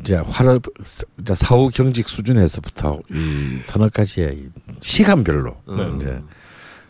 이제 0.00 0.20
이제 1.20 1.34
사후 1.34 1.70
경직 1.72 2.08
수준에서부터 2.08 3.00
이이 3.12 3.60
시간별로 4.80 5.56
음. 5.68 5.96
이제 5.96 6.20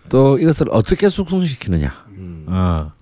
또 0.08 0.38
이것을 0.38 0.68
어떻게 0.70 1.08
숙성시키느냐, 1.08 2.06
음. 2.16 2.44
어, 2.48 2.92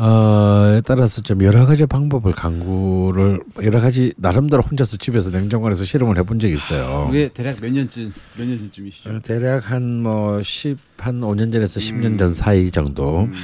어에 0.00 0.80
따라서 0.82 1.20
좀 1.22 1.42
여러 1.42 1.66
가지 1.66 1.84
방법을 1.84 2.32
강구를 2.32 3.40
여러 3.64 3.80
가지 3.80 4.12
나름대로 4.16 4.62
혼자서 4.62 4.96
집에서 4.96 5.30
냉장고에서 5.30 5.84
실험을 5.84 6.16
해본 6.18 6.38
적이 6.38 6.54
있어요. 6.54 7.06
그게 7.08 7.28
대략 7.28 7.60
몇 7.60 7.70
년쯤 7.72 8.12
몇 8.36 8.46
년 8.46 8.58
전쯤이시죠? 8.58 9.10
어, 9.10 9.18
대략 9.22 9.64
한뭐10한 9.64 11.20
5년 11.20 11.52
전에서 11.52 11.80
10년 11.80 12.18
전 12.18 12.32
사이 12.32 12.70
정도. 12.70 13.22
음. 13.24 13.34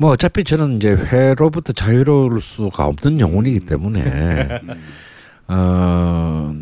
뭐 0.00 0.12
어차피 0.12 0.44
저는 0.44 0.76
이제 0.76 0.88
회로부터 0.88 1.74
자유로울 1.74 2.40
수가 2.40 2.86
없는 2.86 3.20
영혼이기 3.20 3.60
때문에. 3.60 4.62
어 5.46 6.54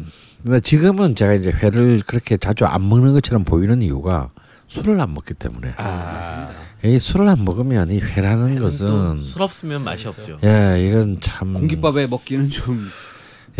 근데 0.43 0.59
지금은 0.59 1.14
제가 1.14 1.34
이제 1.34 1.53
회를 1.53 2.01
그렇게 2.05 2.36
자주 2.36 2.64
안 2.64 2.89
먹는 2.89 3.12
것처럼 3.12 3.45
보이는 3.45 3.80
이유가 3.80 4.30
술을 4.66 5.01
안 5.01 5.14
먹기 5.14 5.34
때문에. 5.34 5.74
아, 5.76 6.51
이 6.82 6.99
술을 6.99 7.28
안 7.28 7.45
먹으면 7.45 7.93
이 7.93 8.01
회라는 8.01 8.57
또 8.57 8.64
것은 8.64 9.20
술 9.20 9.43
없으면 9.43 9.84
맛이 9.84 10.09
없죠. 10.09 10.39
예 10.43 10.84
이건 10.84 11.18
참 11.20 11.55
공깃밥에 11.55 12.09
먹기는 12.09 12.51
좀 12.51 12.89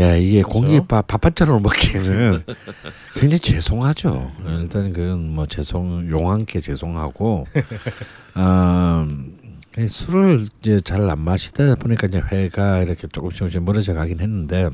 예, 0.01 0.21
이게 0.21 0.43
공깃밥 0.43 1.07
밥반찬으로 1.09 1.59
먹기에는 1.61 2.45
굉장히 3.15 3.41
죄송하죠. 3.41 4.31
일단 4.61 4.93
그건 4.93 5.35
뭐 5.35 5.47
죄송 5.47 6.09
용한께 6.09 6.61
죄송하고, 6.61 7.47
음, 8.37 9.38
이 9.38 9.38
술을 9.87 10.49
이제 10.61 10.81
잘 10.81 11.09
안 11.09 11.21
마시다 11.21 11.75
보니까 11.77 12.09
이제 12.09 12.21
회가 12.21 12.81
이렇게 12.83 13.07
조금씩 13.07 13.39
조금씩 13.39 13.63
멀어져 13.63 13.95
가긴 13.95 14.21
했는데, 14.21 14.71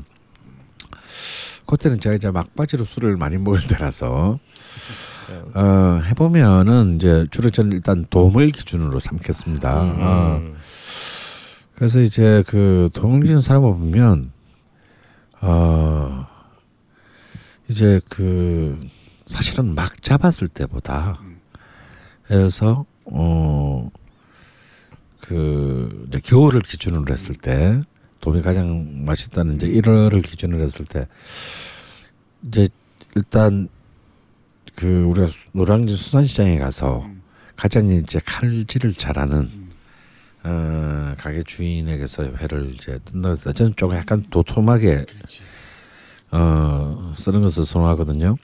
그때는 1.65 1.99
제가 1.99 2.15
이제 2.15 2.31
막바지로 2.31 2.85
술을 2.85 3.17
많이 3.17 3.37
먹을 3.37 3.59
때라서. 3.61 4.39
어, 5.55 6.01
해보면은 6.05 6.97
이제 6.97 7.25
주로 7.31 7.49
저는 7.49 7.71
일단 7.71 8.05
돔을 8.09 8.51
기준으로 8.51 8.99
삼겠습니다. 8.99 9.81
어, 9.81 10.37
음. 10.37 10.55
그래서 11.75 11.99
이제 11.99 12.43
그 12.47 12.89
돔을 12.93 13.21
기준 13.21 13.41
사람을 13.41 13.73
보면 13.73 14.31
어 15.41 16.25
이제 17.67 17.99
그 18.09 18.79
사실은 19.25 19.75
막 19.75 20.01
잡았을 20.01 20.47
때보다 20.47 21.19
예를 22.29 22.43
들어서 22.43 22.85
어 23.05 23.89
그 25.27 26.05
이제 26.07 26.19
겨울을 26.23 26.61
기준으로 26.61 27.05
했을 27.11 27.35
때 27.35 27.81
돔이 28.21 28.41
가장 28.41 29.05
맛있다는 29.05 29.55
이제 29.55 29.67
1월을 29.67 30.23
기준으로 30.25 30.61
했을 30.63 30.85
때 30.85 31.07
이제 32.47 32.67
일단 33.15 33.67
그 34.75 35.03
우리가 35.03 35.27
수- 35.27 35.45
노량진 35.53 35.95
수산시장에 35.95 36.59
가서 36.59 37.07
가장 37.55 37.89
이제 37.91 38.19
칼질을 38.25 38.93
잘하는 38.93 39.65
어, 40.43 41.15
가게 41.17 41.41
주인에게서 41.43 42.23
회를 42.37 42.75
이제 42.75 42.99
해서 43.25 43.51
저는 43.53 43.73
조금 43.75 43.95
약간 43.95 44.23
도톰하게 44.29 45.05
어, 46.31 47.13
쓰는 47.15 47.41
것을 47.41 47.65
선호하거든요. 47.65 48.35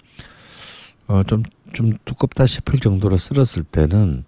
어, 1.08 1.24
좀, 1.24 1.44
좀 1.74 1.94
두껍다 2.06 2.46
싶을 2.48 2.80
정도로 2.80 3.18
썰었을 3.18 3.64
때는 3.64 4.24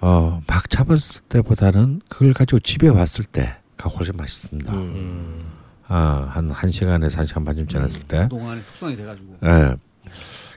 어, 0.00 0.40
막 0.46 0.70
잡았을 0.70 1.22
때보다는 1.28 2.00
그걸 2.08 2.32
가지고 2.32 2.60
집에 2.60 2.88
왔을 2.88 3.24
때가 3.24 3.88
훨씬 3.88 4.14
맛있습니다. 4.16 4.72
음. 4.72 5.44
아, 5.88 6.28
한, 6.30 6.50
한 6.50 6.70
시간에서 6.70 7.18
한 7.18 7.26
시간 7.26 7.44
반쯤 7.44 7.66
지났을 7.66 8.02
때. 8.02 8.28
동안에 8.28 8.60
숙성이 8.60 8.96
돼 8.96 9.04
가지고 9.04 9.36
예. 9.44 9.74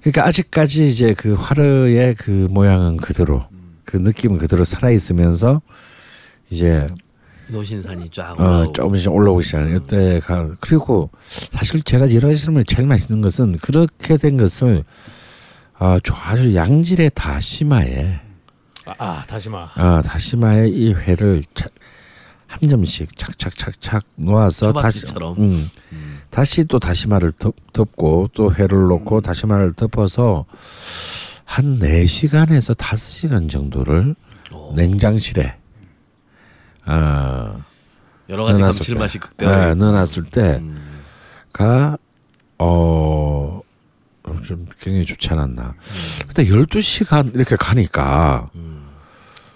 그러니까 0.02 0.26
아직까지 0.28 0.88
이제 0.88 1.14
그 1.14 1.34
화르의 1.34 2.16
그 2.16 2.48
모양은 2.50 2.98
그대로 2.98 3.46
그 3.86 3.98
느낌은 3.98 4.38
그대로 4.38 4.64
살아 4.64 4.90
있으면서 4.92 5.62
이제 6.50 6.84
노신산이 7.50 8.10
쫙 8.12 8.40
어 8.40 8.72
조금씩 8.72 9.12
올라오기 9.12 9.46
시작하는 9.46 9.78
이때가 9.78 10.56
그리고 10.60 11.10
사실 11.52 11.82
제가 11.84 12.12
여러 12.14 12.30
가지 12.30 12.40
실험을 12.40 12.64
제일 12.66 12.88
맛있는 12.88 13.22
것은 13.22 13.58
그렇게 13.58 14.18
된 14.18 14.38
것을 14.38 14.84
어, 15.80 15.98
저 16.04 16.16
아주 16.16 16.56
양질의 16.56 17.12
다시마에 17.14 18.22
아, 18.86 18.94
아 18.98 19.24
다시마. 19.28 19.70
아, 19.76 20.02
다시마에 20.02 20.68
이 20.70 20.94
회를 20.94 21.44
차, 21.54 21.68
한 22.48 22.70
점씩 22.70 23.18
착착착착 23.18 24.04
놓아서 24.16 24.74
다시 24.74 25.00
초밥집처럼. 25.02 25.36
음, 25.40 25.70
다시 26.30 26.66
또 26.66 26.80
다시마를 26.80 27.32
덮, 27.40 27.56
덮고 27.74 28.30
또 28.34 28.54
회를 28.54 28.88
넣고 28.88 29.18
음. 29.18 29.22
다시마를 29.22 29.74
덮어서 29.74 30.46
한 31.46 31.80
4시간에서 31.80 32.76
5시간 32.76 33.50
정도를 33.50 34.16
오. 34.54 34.74
냉장실에 34.76 35.58
아, 36.86 37.58
여러 38.30 38.44
가지 38.46 38.62
감칠맛이 38.62 39.20
때, 39.20 39.20
극대화. 39.20 39.66
네, 39.68 39.76
넣어놨을 39.76 40.26
음. 40.36 41.04
때가 41.54 41.98
어, 42.58 43.62
좀 44.46 44.66
굉장히 44.80 45.06
좋지 45.06 45.30
않았나. 45.30 45.76
근데 46.28 46.46
12시간 46.46 47.34
이렇게 47.36 47.56
가니까 47.56 48.50
음. 48.56 48.71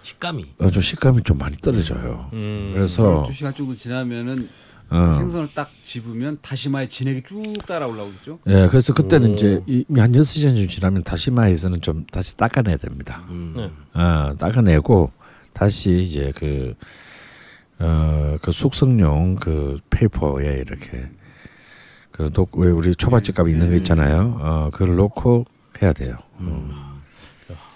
식감이. 0.06 0.46
어, 0.60 0.70
좀 0.70 0.82
식감이 0.82 1.24
좀 1.24 1.38
많이 1.38 1.58
떨어져요. 1.58 2.30
음. 2.34 2.72
그래서 2.76 3.26
12시간 3.28 3.56
정도 3.56 3.76
지나면은 3.76 4.48
어, 4.90 5.14
생선을 5.14 5.50
딱 5.56 5.72
집으면 5.82 6.38
다시마의 6.44 6.90
진액이 6.90 7.24
쭉 7.24 7.54
따라 7.66 7.88
올라오겠죠. 7.88 8.40
예, 8.48 8.68
그래서 8.70 8.94
그때는 8.94 9.32
오. 9.32 9.34
이제 9.34 9.62
이미 9.66 10.00
한 10.00 10.12
6시간 10.12 10.70
지나면 10.70 11.04
다시마에서는 11.04 11.82
좀 11.82 12.06
다시 12.12 12.38
닦아내야 12.38 12.78
됩니다. 12.78 13.26
음. 13.30 13.54
네. 13.56 13.72
어, 14.00 14.36
닦아내고 14.38 15.12
다시 15.54 16.04
이제 16.04 16.32
그, 16.36 16.76
어, 17.80 18.38
그 18.44 18.52
숙성용 18.52 19.38
그 19.38 19.80
페이퍼에 19.90 20.60
이렇게 20.60 21.10
그 22.12 22.30
독, 22.32 22.56
왜 22.58 22.70
우리 22.70 22.94
초밥집 22.94 23.36
값 23.36 23.48
있는 23.50 23.70
거 23.70 23.76
있잖아요. 23.78 24.38
어, 24.40 24.70
그걸 24.72 24.96
넣고 24.98 25.46
해야 25.82 25.94
돼요. 25.94 26.18
음. 26.42 26.72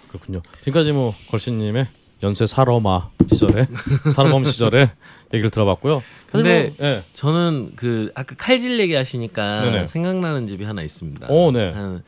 그렇군요. 0.10 0.42
지금까지 0.60 0.92
뭐 0.92 1.14
걸신님의 1.30 1.88
연쇄 2.22 2.46
살어마 2.46 3.10
시절에 3.30 3.68
살어범 4.14 4.44
시절에 4.44 4.92
얘기를 5.34 5.50
들어봤고요. 5.50 6.04
근데 6.32 6.74
뭐, 6.78 6.88
예. 6.88 7.04
저는 7.14 7.72
그 7.76 8.12
아까 8.16 8.36
칼질 8.36 8.80
얘기하시니까 8.80 9.62
네네. 9.62 9.86
생각나는 9.88 10.48
집이 10.48 10.64
하나 10.66 10.82
있습니다. 10.82 11.28
오, 11.30 11.52
네. 11.52 11.72
한, 11.72 12.04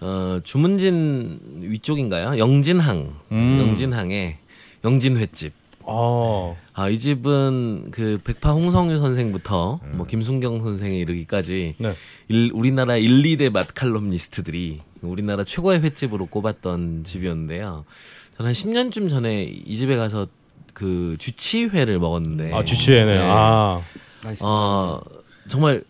어, 0.00 0.38
주문진 0.42 1.40
위쪽인가요? 1.60 2.38
영진항. 2.38 3.14
음. 3.32 3.58
영진항에 3.60 4.38
영진 4.84 5.16
횟집. 5.16 5.52
아, 5.86 6.54
아, 6.74 6.88
이 6.88 6.98
집은 6.98 7.90
그 7.90 8.20
백파 8.22 8.52
홍성유 8.52 8.98
선생부터 8.98 9.80
뭐 9.92 10.06
김순경 10.06 10.60
선생에 10.60 10.96
이르기까지 10.96 11.74
네. 11.78 11.94
일, 12.28 12.50
우리나라 12.54 12.96
1, 12.96 13.22
2대 13.22 13.50
맛 13.50 13.74
칼럼니스트들이 13.74 14.80
우리나라 15.00 15.42
최고의 15.42 15.80
횟집으로 15.80 16.26
꼽았던 16.26 17.02
집이었는데요. 17.04 17.84
저는 17.84 17.84
한 18.46 18.52
10년쯤 18.52 19.10
전에 19.10 19.44
이 19.44 19.76
집에 19.76 19.96
가서 19.96 20.26
그 20.74 21.16
주치회를 21.18 21.98
먹었는데 21.98 22.52
아 22.52 22.64
주치회네. 22.64 23.12
네. 23.12 23.20
아. 23.30 23.82
어, 24.40 25.00
정말 25.48 25.82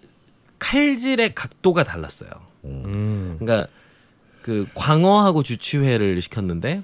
칼질의 0.59 1.35
각도가 1.35 1.85
달랐어요. 1.85 2.31
음. 2.65 3.37
그러니까 3.39 3.69
그 4.43 4.67
광어하고 4.75 5.43
주치회를 5.43 6.21
시켰는데 6.21 6.83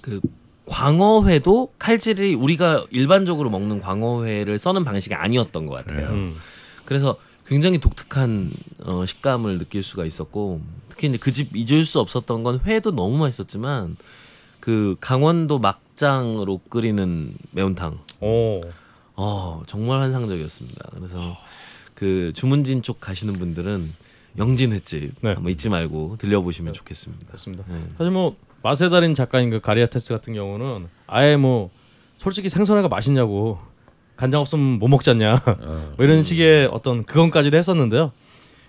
그 0.00 0.20
광어회도 0.66 1.72
칼질이 1.78 2.34
우리가 2.34 2.86
일반적으로 2.90 3.50
먹는 3.50 3.80
광어회를 3.80 4.58
써는 4.58 4.84
방식이 4.84 5.14
아니었던 5.14 5.66
것 5.66 5.74
같아요. 5.84 6.08
음. 6.10 6.36
그래서 6.84 7.16
굉장히 7.46 7.78
독특한 7.78 8.52
어, 8.84 9.04
식감을 9.04 9.58
느낄 9.58 9.82
수가 9.82 10.04
있었고 10.04 10.60
특히 10.88 11.08
이제 11.08 11.18
그 11.18 11.32
집 11.32 11.56
잊을 11.56 11.84
수 11.84 11.98
없었던 11.98 12.44
건 12.44 12.60
회도 12.64 12.92
너무 12.92 13.18
맛있었지만 13.18 13.96
그 14.60 14.96
강원도 15.00 15.58
막장으로 15.58 16.60
끓이는 16.68 17.34
매운탕 17.52 17.98
오. 18.20 18.60
어 19.16 19.62
정말 19.66 20.00
환상적이었습니다. 20.00 20.90
그래서 20.94 21.36
그 21.94 22.32
주문진 22.34 22.82
쪽 22.82 23.00
가시는 23.00 23.34
분들은 23.34 23.92
영진 24.38 24.72
횟집 24.72 25.12
네. 25.20 25.34
한번 25.34 25.52
잊지 25.52 25.68
말고 25.68 26.16
들려보시면 26.18 26.72
좋겠습니다. 26.72 27.26
그렇습니다. 27.26 27.64
네. 27.68 27.78
사실 27.98 28.10
뭐 28.10 28.36
맛의 28.62 28.90
달인 28.90 29.14
작가인 29.14 29.50
그 29.50 29.60
가리아테스 29.60 30.14
같은 30.14 30.34
경우는 30.34 30.88
아예 31.06 31.36
뭐 31.36 31.70
솔직히 32.18 32.48
생선회가 32.48 32.88
맛있냐고 32.88 33.58
간장 34.16 34.40
없으면 34.42 34.78
못 34.78 34.88
먹잖냐 34.88 35.42
뭐 35.96 36.04
이런 36.04 36.22
식의 36.22 36.68
어떤 36.72 37.04
그건까지도 37.04 37.56
했었는데요. 37.56 38.12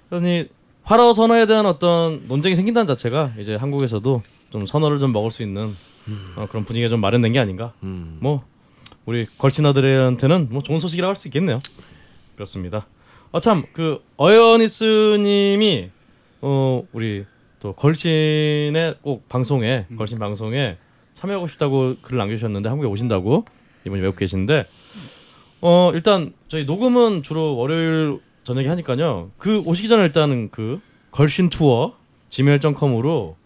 그러니 0.10 0.48
화로 0.84 1.14
선호에 1.14 1.46
대한 1.46 1.66
어떤 1.66 2.28
논쟁이 2.28 2.56
생긴다는 2.56 2.88
자체가 2.88 3.34
이제 3.38 3.56
한국에서도 3.56 4.24
좀 4.52 4.66
선호를 4.66 5.00
좀 5.00 5.12
먹을 5.12 5.32
수 5.32 5.42
있는 5.44 5.76
어, 6.36 6.46
그런 6.50 6.66
분위기가 6.66 6.90
좀 6.90 7.00
마련된 7.00 7.32
게 7.34 7.40
아닌가. 7.40 7.74
음. 7.84 8.18
뭐 8.22 8.44
우리 9.06 9.26
걸친아들한테는 9.38 10.48
뭐 10.52 10.62
좋은 10.62 10.80
소식이라고 10.80 11.10
할 11.10 11.16
수 11.16 11.28
있겠네요. 11.28 11.60
그렇습니다. 12.36 12.86
아참그 13.32 14.04
어여니스님이 14.18 15.90
어 16.42 16.84
우리 16.92 17.26
또 17.60 17.74
걸신의 17.74 18.96
꼭 19.02 19.28
방송에 19.30 19.86
걸신 19.98 20.20
방송에 20.20 20.78
참여하고 21.14 21.48
싶다고 21.48 21.96
글을 22.02 22.18
남겨주셨는데 22.18 22.68
한국에 22.68 22.88
오신다고 22.90 23.46
이분이 23.86 24.02
외국 24.02 24.18
계신데 24.18 24.66
어 25.62 25.92
일단 25.94 26.34
저희 26.48 26.66
녹음은 26.66 27.24
주로 27.24 27.56
월요일 27.58 28.20
저녁에 28.44 28.68
하니까요. 28.68 29.32
그 29.38 29.60
오시기 29.60 29.88
전에 29.88 30.04
일단은 30.04 30.50
그 30.50 30.82
걸신 31.12 31.50
투어 31.50 31.94
gmail.com으로 32.30 33.38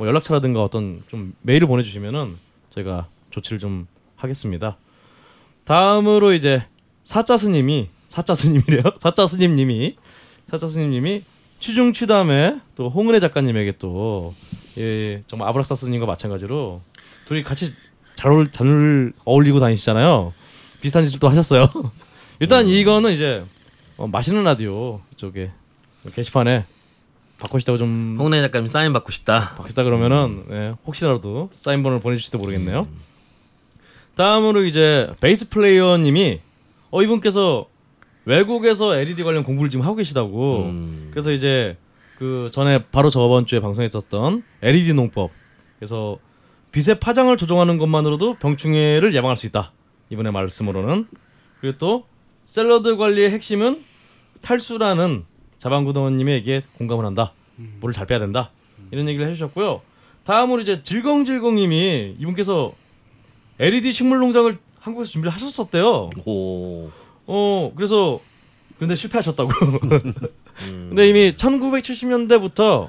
뭐 0.00 0.06
연락처라든가 0.08 0.64
어떤 0.64 1.02
좀 1.10 1.34
메일을 1.42 1.68
보내주시면은 1.68 2.38
저희가 2.70 3.08
조치를 3.28 3.58
좀 3.58 3.86
하겠습니다. 4.16 4.78
다음으로 5.64 6.32
이제 6.32 6.64
사자 7.04 7.36
스님이 7.36 7.90
사자 8.08 8.34
스님이래요. 8.34 8.82
사자 8.98 9.26
스님님이 9.26 9.96
사자 10.46 10.68
스님님이 10.68 11.24
취중 11.58 11.92
취담에 11.92 12.60
또 12.76 12.88
홍은혜 12.88 13.20
작가님에게 13.20 13.74
또 13.78 14.34
예, 14.78 15.22
정말 15.26 15.50
아브락사 15.50 15.74
스님과 15.74 16.06
마찬가지로 16.06 16.80
둘이 17.26 17.42
같이 17.42 17.74
잘, 18.14 18.32
어울, 18.32 18.50
잘 18.50 19.12
어울리고 19.26 19.60
다니시잖아요. 19.60 20.32
비슷한 20.80 21.04
짓을 21.04 21.20
또 21.20 21.28
하셨어요. 21.28 21.68
일단 22.40 22.66
이거는 22.66 23.12
이제 23.12 23.44
어, 23.98 24.06
맛있는 24.06 24.44
라디오 24.44 25.02
쪽에 25.18 25.50
게시판에 26.14 26.64
받고 27.40 27.58
싶다고 27.58 27.78
좀 27.78 28.16
홍래 28.20 28.40
작가님 28.42 28.66
사인 28.66 28.92
받고 28.92 29.10
싶다. 29.10 29.54
받고 29.56 29.68
싶다 29.68 29.82
그러면은 29.84 30.44
예, 30.50 30.74
혹시라도 30.86 31.48
사인본을 31.52 32.00
보내주실지 32.00 32.36
모르겠네요. 32.36 32.86
다음으로 34.14 34.64
이제 34.64 35.12
베이스 35.20 35.48
플레이어님이 35.48 36.40
어 36.90 37.02
이분께서 37.02 37.66
외국에서 38.26 38.96
LED 38.96 39.22
관련 39.24 39.44
공부를 39.44 39.70
지금 39.70 39.84
하고 39.84 39.96
계시다고. 39.96 40.64
음. 40.66 41.08
그래서 41.10 41.32
이제 41.32 41.76
그 42.18 42.48
전에 42.52 42.84
바로 42.92 43.08
저번 43.08 43.46
주에 43.46 43.60
방송했었던 43.60 44.42
LED 44.62 44.92
농법. 44.92 45.30
그래서 45.78 46.18
빛의 46.72 47.00
파장을 47.00 47.34
조정하는 47.36 47.78
것만으로도 47.78 48.34
병충해를 48.34 49.14
예방할 49.14 49.36
수 49.36 49.46
있다. 49.46 49.72
이번에 50.10 50.30
말씀으로는 50.30 51.06
그리고 51.60 51.78
또 51.78 52.04
샐러드 52.46 52.96
관리의 52.96 53.30
핵심은 53.30 53.84
탈수라는 54.42 55.24
자방구동원님의 55.60 56.34
얘기에 56.36 56.62
공감을 56.78 57.04
한다. 57.04 57.32
물을 57.80 57.92
잘 57.92 58.06
빼야 58.06 58.18
된다. 58.18 58.50
이런 58.90 59.06
얘기를 59.08 59.26
해주셨고요. 59.28 59.82
다음으로 60.24 60.62
이제 60.62 60.82
질겅질겅님이 60.82 62.16
이분께서 62.18 62.72
LED 63.58 63.92
식물 63.92 64.18
농장을 64.18 64.58
한국에서 64.80 65.10
준비를 65.12 65.32
하셨었대요. 65.32 66.10
오. 66.24 66.90
어 67.26 67.72
그래서 67.76 68.20
근데 68.78 68.96
실패하셨다고. 68.96 69.50
음. 70.70 70.86
근데 70.88 71.08
이미 71.08 71.32
1970년대부터 71.36 72.88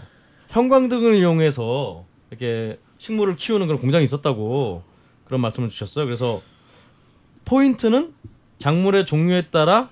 형광등을 0.50 1.16
이용해서 1.16 2.06
이렇게 2.30 2.80
식물을 2.98 3.36
키우는 3.36 3.68
그런 3.68 3.82
공장이 3.82 4.06
있었다고 4.06 4.84
그런 5.26 5.42
말씀을 5.42 5.68
주셨어요. 5.70 6.06
그래서 6.06 6.42
포인트는 7.44 8.14
작물의 8.60 9.06
종류에 9.06 9.48
따라 9.52 9.90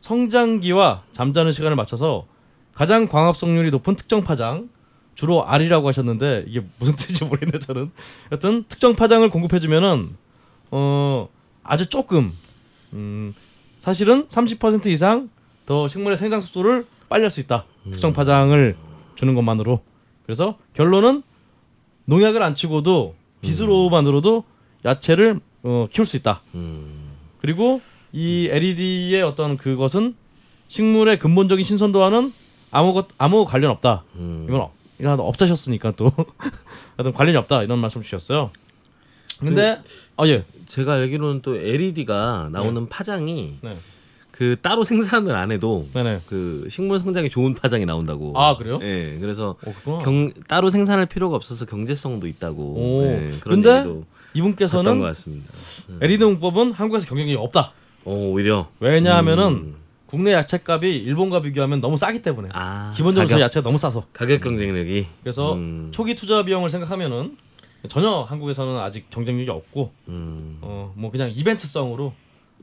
성장기와 0.00 1.02
잠자는 1.12 1.52
시간을 1.52 1.76
맞춰서 1.76 2.26
가장 2.74 3.08
광합 3.08 3.36
성률이 3.36 3.70
높은 3.70 3.94
특정 3.96 4.22
파장 4.24 4.68
주로 5.14 5.44
R이라고 5.46 5.88
하셨는데 5.88 6.44
이게 6.46 6.64
무슨 6.78 6.96
뜻인지 6.96 7.24
모르겠네요 7.24 7.58
저는. 7.58 7.90
여튼 8.32 8.64
특정 8.68 8.94
파장을 8.96 9.28
공급해주면은 9.28 10.16
어 10.70 11.28
아주 11.62 11.88
조금 11.88 12.32
음 12.92 13.34
사실은 13.78 14.26
30% 14.26 14.86
이상 14.86 15.28
더 15.66 15.88
식물의 15.88 16.16
생장 16.18 16.40
속도를 16.40 16.86
빨리 17.08 17.22
할 17.22 17.30
수 17.30 17.40
있다. 17.40 17.64
특정 17.90 18.12
파장을 18.12 18.76
주는 19.14 19.34
것만으로. 19.34 19.80
그래서 20.24 20.56
결론은 20.74 21.22
농약을 22.06 22.42
안 22.42 22.54
치고도 22.54 23.14
빛으로만으로도 23.42 24.44
야채를 24.84 25.40
어, 25.62 25.86
키울 25.90 26.06
수 26.06 26.16
있다. 26.16 26.42
음. 26.54 27.10
그리고 27.40 27.80
이 28.12 28.48
LED의 28.50 29.22
어떤 29.22 29.56
그것은 29.56 30.14
식물의 30.68 31.18
근본적인 31.18 31.64
신선도와는 31.64 32.32
아무 32.70 33.02
아무 33.18 33.44
관련 33.44 33.70
없다. 33.72 34.04
음. 34.16 34.46
이건 34.48 34.60
업- 34.62 34.72
이건 34.98 35.20
업자셨으니까 35.20 35.92
또 35.96 36.12
하여튼 36.96 37.12
관련이 37.12 37.36
없다 37.38 37.62
이런 37.62 37.78
말씀 37.78 38.02
주셨어요. 38.02 38.50
근데 39.38 39.80
아 40.16 40.26
예. 40.26 40.44
제가 40.66 40.94
알기로는 40.94 41.42
또 41.42 41.56
LED가 41.56 42.50
나오는 42.52 42.88
파장이 42.88 43.58
네. 43.62 43.76
그 44.30 44.56
따로 44.62 44.84
생산을 44.84 45.34
안 45.34 45.50
해도 45.50 45.88
네네. 45.92 46.22
그 46.26 46.66
식물 46.70 46.98
성장에 46.98 47.28
좋은 47.28 47.54
파장이 47.54 47.86
나온다고. 47.86 48.32
아, 48.38 48.56
그래요? 48.56 48.78
예. 48.82 49.18
그래서 49.20 49.50
어, 49.50 49.56
그렇구나. 49.60 49.98
경 49.98 50.30
따로 50.46 50.68
생산할 50.70 51.06
필요가 51.06 51.36
없어서 51.36 51.64
경제성도 51.66 52.26
있다고. 52.26 52.62
오. 52.62 53.02
예, 53.06 53.30
그런 53.40 53.62
근데 53.62 53.70
얘기도 53.70 53.82
봤던 53.88 54.00
것 54.00 54.06
이분께서는 54.34 55.00
같습니다. 55.02 55.52
LED 56.00 56.24
공법은 56.24 56.72
한국에서 56.72 57.06
경쟁력이 57.06 57.36
없다. 57.36 57.72
어, 58.10 58.30
오히려 58.30 58.68
왜냐하면은 58.80 59.44
음. 59.46 59.76
국내 60.06 60.32
야채값이 60.32 60.88
일본과 60.88 61.40
비교하면 61.40 61.80
너무 61.80 61.96
싸기 61.96 62.20
때문에 62.22 62.48
아, 62.52 62.92
기본적으로 62.96 63.28
가격, 63.28 63.40
야채가 63.40 63.62
너무 63.62 63.78
싸서 63.78 64.06
가격 64.12 64.40
경쟁력이 64.40 65.06
그래서 65.22 65.54
음. 65.54 65.90
초기 65.92 66.16
투자 66.16 66.44
비용을 66.44 66.68
생각하면은 66.70 67.36
전혀 67.88 68.22
한국에서는 68.22 68.78
아직 68.78 69.08
경쟁력이 69.10 69.48
없고 69.50 69.92
음, 70.08 70.58
어뭐 70.60 71.10
그냥 71.12 71.30
이벤트성으로 71.34 72.12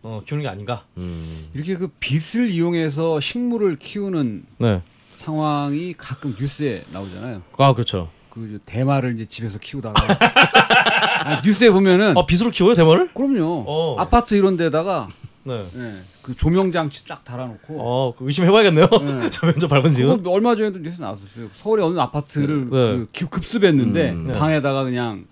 어, 0.03 0.19
키우는 0.25 0.43
게 0.43 0.49
아닌가. 0.49 0.83
음. 0.97 1.47
이렇게 1.53 1.75
그 1.75 1.89
빛을 1.99 2.51
이용해서 2.51 3.19
식물을 3.19 3.77
키우는 3.77 4.45
네. 4.59 4.81
상황이 5.15 5.93
가끔 5.93 6.35
뉴스에 6.39 6.83
나오잖아요. 6.91 7.41
아 7.57 7.73
그렇죠. 7.73 8.09
그 8.29 8.59
대마를 8.65 9.15
이제 9.15 9.25
집에서 9.25 9.57
키우다가 9.57 9.95
아, 11.25 11.41
뉴스에 11.43 11.71
보면은 11.71 12.15
어 12.15 12.25
빗으로 12.25 12.51
키워요 12.51 12.75
대머를? 12.75 13.11
그럼요. 13.13 13.63
어. 13.67 13.95
아파트 13.99 14.35
이런 14.35 14.57
데다가 14.57 15.07
네. 15.47 15.67
예, 15.75 16.01
그 16.21 16.35
조명 16.35 16.71
장치 16.71 17.05
쫙 17.05 17.23
달아놓고 17.23 17.77
어 17.79 18.13
의심해봐야겠네요. 18.19 18.87
네. 18.87 19.29
저 19.29 19.47
면접 19.47 19.67
밟은 19.67 19.93
지금. 19.93 20.17
그거 20.17 20.31
얼마 20.31 20.55
전에도 20.55 20.79
뉴스 20.79 20.99
나왔었어요. 21.01 21.49
서울의 21.53 21.85
어느 21.85 21.99
아파트를 21.99 22.65
네. 22.65 22.69
그 22.69 23.07
기- 23.13 23.25
급습했는데 23.25 24.11
음. 24.11 24.31
방에다가 24.33 24.83
그냥 24.83 25.25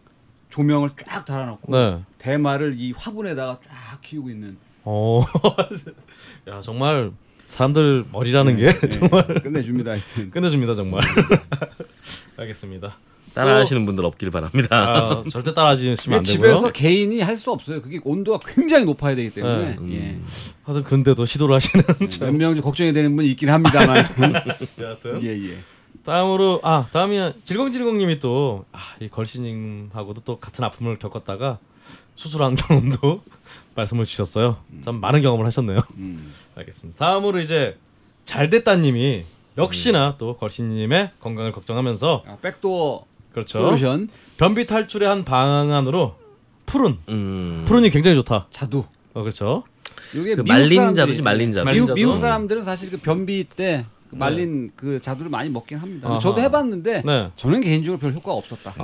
조명을 0.50 0.90
쫙 0.98 1.26
달아놓고 1.26 1.72
네. 1.78 2.00
대마를 2.18 2.76
이 2.78 2.94
화분에다가 2.96 3.60
쫙 3.62 4.02
키우고 4.02 4.30
있는. 4.30 4.58
어. 4.86 5.22
야 6.48 6.62
정말 6.62 7.12
사람들 7.48 8.06
머리라는 8.12 8.56
게 8.56 8.66
예, 8.68 8.70
정말 8.90 9.26
끝내줍니다. 9.42 9.92
하여튼. 9.92 10.30
끝내줍니다 10.32 10.76
정말. 10.76 11.04
알겠습니다. 12.38 12.96
따라하시는 13.36 13.86
분들 13.86 14.06
없길 14.06 14.32
바랍니다. 14.32 14.68
아, 14.72 15.24
절대 15.30 15.54
따라하시면 15.54 15.98
안 16.18 16.24
되고요. 16.24 16.24
집에서 16.24 16.72
개인이 16.72 17.20
할 17.22 17.36
수 17.36 17.52
없어요. 17.52 17.82
그게 17.82 18.00
온도가 18.04 18.40
굉장히 18.48 18.86
높아야 18.86 19.14
되기 19.16 19.30
때문에 19.32 19.66
네. 19.72 19.76
음. 19.78 20.26
하여튼 20.64 20.84
근데도 20.86 21.26
시도를 21.26 21.54
하시는 21.56 21.84
예. 22.02 22.26
몇명 22.26 22.60
걱정이 22.62 22.94
되는 22.94 23.14
분이 23.16 23.30
있긴 23.32 23.50
합니다만. 23.50 24.06
여하튼 24.80 25.22
예 25.24 25.32
예. 25.50 25.58
다음으로 26.06 26.62
아 26.64 26.88
다음이 26.94 27.34
질겅질겅님이 27.44 28.20
또아이 28.20 29.10
걸신님하고도 29.12 30.22
또 30.22 30.40
같은 30.40 30.64
아픔을 30.64 30.98
겪었다가 30.98 31.60
수술한 32.16 32.56
경험도 32.56 33.22
말씀을 33.76 34.06
주셨어요. 34.06 34.58
참 34.84 35.02
많은 35.02 35.22
경험을 35.22 35.46
하셨네요. 35.48 35.80
음. 35.98 36.32
알겠습니다. 36.56 36.98
다음으로 37.04 37.40
이제 37.42 37.78
잘됐다님이 38.24 39.26
역시나 39.58 40.16
또 40.18 40.38
걸신님의 40.38 41.12
건강을 41.20 41.52
걱정하면서 41.52 42.24
아, 42.28 42.38
백도어 42.42 43.06
그렇죠 43.36 43.60
솔루션 43.60 44.08
변비 44.38 44.66
탈출의 44.66 45.10
한 45.10 45.26
방안으로 45.26 46.16
푸른 46.66 46.98
음. 47.10 47.64
푸른이 47.68 47.90
굉장히 47.90 48.16
좋다. 48.16 48.48
자두. 48.50 48.86
어 49.14 49.22
그렇죠. 49.22 49.64
이게 50.14 50.36
그 50.36 50.42
말린 50.42 50.96
자두지, 50.96 51.22
말린 51.22 51.52
자두. 51.54 51.70
미국, 51.70 51.88
말린 51.90 51.96
미국. 51.96 52.16
사람들은 52.16 52.64
사실 52.64 52.90
그 52.90 52.98
변비 52.98 53.44
때그 53.44 54.16
말린 54.16 54.72
그 54.78 55.00
자두를 55.02 55.30
많이 55.30 55.50
먹긴 55.50 55.78
합니다. 55.80 56.10
아하. 56.10 56.20
저도 56.20 56.42
해봤는데 56.42 57.04
네. 57.06 57.30
저는 57.36 57.60
개인적으로 57.60 58.00
별 58.00 58.14
효과가 58.14 58.32
없었다. 58.34 58.74
그 58.74 58.82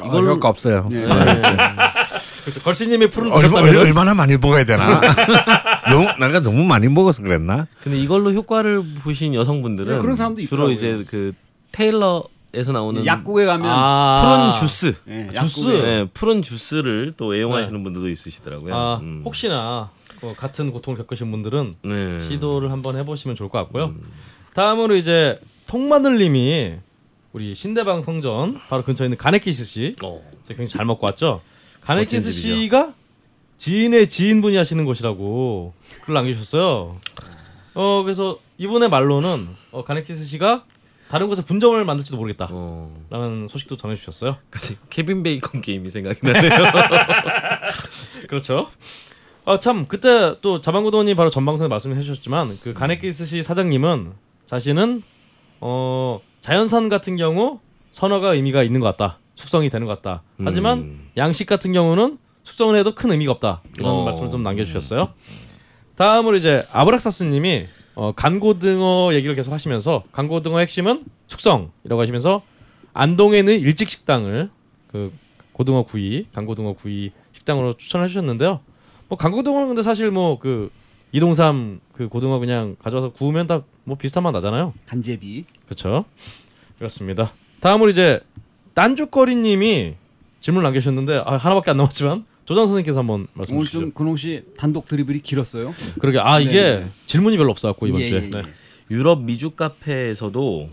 아, 0.00 0.06
이걸 0.06 0.26
효과 0.28 0.48
없어요. 0.48 0.88
네. 0.92 1.04
그렇죠. 2.44 2.62
걸신님이 2.62 3.10
푸른 3.10 3.32
얼마, 3.32 3.40
드셨다면 3.48 3.68
얼, 3.68 3.76
얼마나 3.78 4.14
많이 4.14 4.36
먹어야 4.38 4.64
되나? 4.64 5.00
너무 5.90 6.06
내가 6.20 6.40
너무 6.40 6.64
많이 6.64 6.86
먹어서 6.88 7.22
그랬나? 7.22 7.66
근데 7.82 7.98
이걸로 7.98 8.32
효과를 8.32 8.82
보신 9.02 9.34
여성분들은 9.34 9.96
네, 9.96 10.00
그런 10.00 10.16
사람도 10.16 10.40
주로 10.42 10.70
있더라고요. 10.70 10.72
이제 11.00 11.04
그 11.10 11.32
테일러 11.72 12.24
에서 12.54 12.72
나오는 12.72 13.04
약국에 13.04 13.44
가면 13.44 13.66
아. 13.70 14.52
푸른 14.54 14.60
주스, 14.68 14.94
예, 15.06 15.28
주스. 15.38 15.66
네, 15.68 16.06
푸른 16.14 16.40
주스를 16.40 17.12
또 17.16 17.34
애용하시는 17.36 17.82
분들도 17.82 18.08
있으시더라고요. 18.08 18.74
아, 18.74 18.98
음. 19.02 19.22
혹시나 19.24 19.90
어, 20.22 20.34
같은 20.36 20.72
고통을 20.72 20.98
겪으신 20.98 21.30
분들은 21.30 21.76
네. 21.82 22.20
시도를 22.22 22.70
한번 22.72 22.96
해보시면 22.96 23.36
좋을 23.36 23.50
것 23.50 23.58
같고요. 23.58 23.86
음. 23.86 24.02
다음으로 24.54 24.96
이제 24.96 25.36
통마늘님이 25.66 26.76
우리 27.34 27.54
신대방 27.54 28.00
성전 28.00 28.58
바로 28.68 28.82
근처에 28.82 29.06
있는 29.06 29.18
가네키스 29.18 29.64
씨 29.64 29.96
어. 30.02 30.20
제가 30.44 30.56
굉장히 30.56 30.68
잘 30.68 30.86
먹고 30.86 31.04
왔죠. 31.06 31.42
가네키스. 31.82 32.32
씨가 32.32 32.94
지인의 33.58 34.08
지인분이 34.08 34.56
하시는 34.56 34.82
곳이라고 34.86 35.74
글 36.02 36.14
남기셨어요. 36.14 36.96
어 37.74 38.02
그래서 38.02 38.38
이분의 38.56 38.88
말로는 38.88 39.46
어, 39.72 39.84
가네키스 39.84 40.24
씨가 40.24 40.64
다른 41.10 41.28
곳에 41.28 41.42
분점을 41.44 41.82
만들지도 41.84 42.16
모르겠다라는 42.16 42.54
어. 42.54 43.46
소식도 43.48 43.76
전해주셨어요. 43.76 44.36
갑자기 44.50 44.76
케빈 44.90 45.22
베이컨 45.22 45.62
게임이 45.62 45.88
생각이 45.88 46.20
나네요. 46.22 46.50
그렇죠. 48.28 48.70
아 49.44 49.56
참 49.58 49.86
그때 49.86 50.34
또 50.42 50.60
자방고도원이 50.60 51.14
바로 51.14 51.30
전방송에 51.30 51.68
말씀해 51.68 52.02
주셨지만 52.02 52.58
그 52.62 52.74
가네키스 52.74 53.24
씨 53.24 53.42
사장님은 53.42 54.12
자신은 54.46 55.02
어 55.60 56.20
자연산 56.42 56.90
같은 56.90 57.16
경우 57.16 57.60
선어가 57.90 58.34
의미가 58.34 58.62
있는 58.62 58.80
것 58.80 58.94
같다. 58.96 59.18
숙성이 59.34 59.70
되는 59.70 59.86
것 59.86 60.02
같다. 60.02 60.22
하지만 60.44 60.78
음. 60.80 61.10
양식 61.16 61.46
같은 61.46 61.72
경우는 61.72 62.18
숙성을 62.44 62.76
해도 62.78 62.94
큰 62.94 63.10
의미가 63.10 63.32
없다. 63.32 63.62
이런 63.78 63.90
어. 63.92 64.04
말씀을 64.04 64.30
좀 64.30 64.42
남겨주셨어요. 64.42 65.14
다음으로 65.96 66.36
이제 66.36 66.62
아브락사스님이 66.70 67.66
어, 67.98 68.12
간고등어 68.12 69.10
얘기를 69.12 69.34
계속 69.34 69.52
하시면서 69.52 70.04
간고등어 70.12 70.60
핵심은 70.60 71.04
숙성이라고 71.26 72.00
하시면서 72.00 72.42
안동에 72.94 73.40
있는 73.40 73.58
일찍 73.58 73.90
식당을 73.90 74.50
그 74.86 75.12
고등어 75.52 75.82
구이, 75.82 76.26
간고등어 76.32 76.74
구이 76.74 77.10
식당으로 77.32 77.72
추천해 77.72 78.06
주셨는데요. 78.06 78.60
뭐 79.08 79.18
간고등어는 79.18 79.66
근데 79.66 79.82
사실 79.82 80.12
뭐 80.12 80.38
그 80.38 80.70
이동삼 81.10 81.80
그 81.92 82.08
고등어 82.08 82.38
그냥 82.38 82.76
가져와서 82.78 83.10
구우면 83.10 83.46
다 83.48 83.62
뭐 83.88 83.96
비슷한 83.96 84.22
맛 84.22 84.32
나잖아요. 84.32 84.74
간제비. 84.86 85.46
그렇죠. 85.64 86.04
그렇습니다. 86.76 87.32
다음으로 87.60 87.88
이제 87.90 88.20
딴죽거리님이 88.74 89.94
질문 90.40 90.62
남겨주셨는데 90.62 91.22
아, 91.24 91.38
하나밖에 91.38 91.70
안 91.70 91.78
남았지만 91.78 92.26
조장 92.48 92.64
선생님께서 92.64 93.00
한번 93.00 93.26
말씀 93.34 93.56
오늘 93.56 93.66
주시죠. 93.66 93.80
좀 93.80 93.92
근홍 93.92 94.16
씨 94.16 94.42
단독 94.56 94.88
드리블이 94.88 95.20
길었어요. 95.20 95.74
그러게 96.00 96.18
아 96.18 96.40
이게 96.40 96.78
네. 96.78 96.90
질문이 97.04 97.36
별로 97.36 97.50
없어갖고 97.50 97.86
이번 97.86 98.00
예, 98.00 98.06
주에. 98.06 98.22
예, 98.24 98.30
네. 98.30 98.38
예. 98.38 98.42
유럽 98.90 99.22
미주 99.22 99.50
카페에서도 99.50 100.70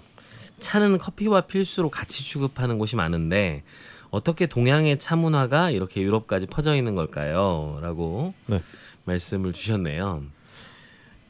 차는 0.62 0.98
커피와 1.00 1.42
필수로 1.42 1.90
같이 1.90 2.24
취급하는 2.24 2.78
곳이 2.78 2.96
많은데 2.96 3.64
어떻게 4.10 4.46
동양의 4.46 5.00
차 5.00 5.18
문화가 5.18 5.70
이렇게 5.70 6.02
유럽까지 6.02 6.48
퍼져 6.48 6.78
있는 6.78 6.96
걸까요? 6.96 7.78
라고 7.82 8.34
네. 8.46 8.62
말씀을 9.04 9.52
주셨네요. 9.52 10.24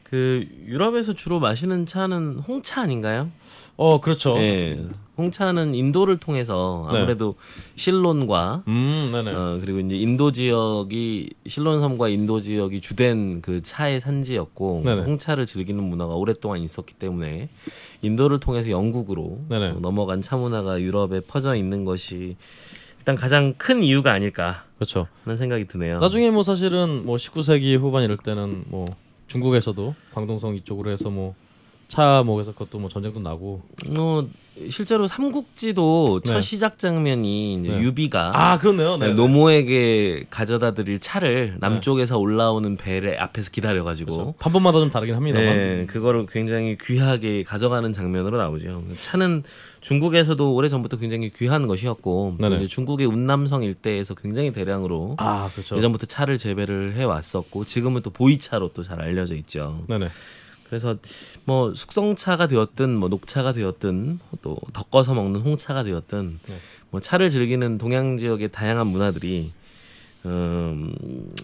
그 0.09 0.47
유럽에서 0.65 1.13
주로 1.13 1.39
마시는 1.39 1.85
차는 1.85 2.39
홍차 2.47 2.81
아닌가요? 2.81 3.31
어 3.75 3.99
그렇죠. 3.99 4.37
예. 4.37 4.79
홍차는 5.17 5.73
인도를 5.73 6.17
통해서 6.17 6.87
네. 6.91 6.99
아무래도 6.99 7.35
실론과 7.75 8.63
음 8.67 9.09
네네. 9.13 9.31
어, 9.31 9.57
그리고 9.61 9.79
이제 9.79 9.95
인도 9.95 10.31
지역이 10.31 11.29
실론 11.47 11.79
섬과 11.79 12.09
인도 12.09 12.41
지역이 12.41 12.81
주된 12.81 13.41
그 13.41 13.61
차의 13.61 14.01
산지였고 14.01 14.81
네네. 14.85 15.01
홍차를 15.03 15.45
즐기는 15.45 15.81
문화가 15.81 16.13
오랫동안 16.13 16.61
있었기 16.61 16.95
때문에 16.95 17.49
인도를 18.01 18.39
통해서 18.39 18.69
영국으로 18.69 19.39
네네. 19.49 19.69
어, 19.69 19.77
넘어간 19.81 20.21
차 20.21 20.35
문화가 20.37 20.79
유럽에 20.81 21.21
퍼져 21.21 21.55
있는 21.55 21.85
것이 21.85 22.35
일단 22.99 23.15
가장 23.15 23.53
큰 23.57 23.83
이유가 23.83 24.11
아닐까 24.11 24.65
그렇죠. 24.75 25.07
하는 25.23 25.37
생각이 25.37 25.65
드네요. 25.67 25.99
나중에 25.99 26.29
뭐 26.29 26.43
사실은 26.43 27.05
뭐 27.05 27.15
19세기 27.15 27.77
후반 27.79 28.03
이럴 28.03 28.17
때는 28.17 28.65
뭐 28.67 28.85
중국에서도 29.27 29.95
광동성 30.13 30.55
이쪽으로 30.55 30.91
해서 30.91 31.09
뭐 31.09 31.35
차 31.87 32.23
목에서 32.25 32.51
그것도 32.51 32.79
뭐 32.79 32.89
전쟁도 32.89 33.19
나고. 33.19 33.61
어, 33.97 34.27
실제로 34.69 35.05
삼국지도 35.07 36.21
네. 36.23 36.33
첫 36.33 36.41
시작 36.41 36.79
장면이 36.79 37.59
네. 37.61 37.81
유비가 37.81 38.31
아 38.33 38.57
그렇네요. 38.57 38.95
네. 38.97 39.11
노모에게 39.11 40.27
가져다 40.29 40.73
드릴 40.73 40.99
차를 40.99 41.57
남쪽에서 41.59 42.17
올라오는 42.17 42.77
배를 42.77 43.21
앞에서 43.21 43.51
기다려가지고 43.51 44.11
그렇죠. 44.13 44.33
판본마다 44.39 44.79
좀 44.79 44.89
다르긴 44.89 45.15
합니다만. 45.15 45.45
네, 45.45 45.85
그거를 45.87 46.25
굉장히 46.25 46.77
귀하게 46.81 47.43
가져가는 47.43 47.91
장면으로 47.91 48.37
나오죠. 48.37 48.83
차는 48.99 49.43
중국에서도 49.81 50.53
오래 50.55 50.69
전부터 50.69 50.97
굉장히 50.97 51.29
귀한 51.35 51.67
것이었고 51.67 52.37
중국의 52.69 53.07
운남성 53.07 53.61
일대에서 53.63 54.15
굉장히 54.15 54.51
대량으로 54.53 55.15
아 55.19 55.49
그렇죠. 55.53 55.75
예전부터 55.77 56.05
차를 56.05 56.37
재배를 56.37 56.95
해 56.95 57.03
왔었고 57.03 57.65
지금은 57.65 58.01
또 58.01 58.09
보이차로 58.09 58.69
또 58.69 58.83
잘 58.85 59.01
알려져 59.01 59.35
있죠. 59.35 59.83
네네. 59.87 60.09
그래서 60.75 60.97
뭐 61.45 61.73
숙성차가 61.73 62.47
되었든 62.47 62.97
뭐 62.97 63.07
녹차가 63.07 63.53
되었든 63.53 64.19
또 64.41 64.57
덮어서 64.73 65.13
먹는 65.13 65.39
홍차가 65.39 65.83
되었든 65.83 66.39
네. 66.45 66.55
뭐 66.91 66.99
차를 66.99 67.29
즐기는 67.29 67.77
동양 67.77 68.17
지역의 68.17 68.51
다양한 68.51 68.87
문화들이 68.87 69.53
음, 70.25 70.93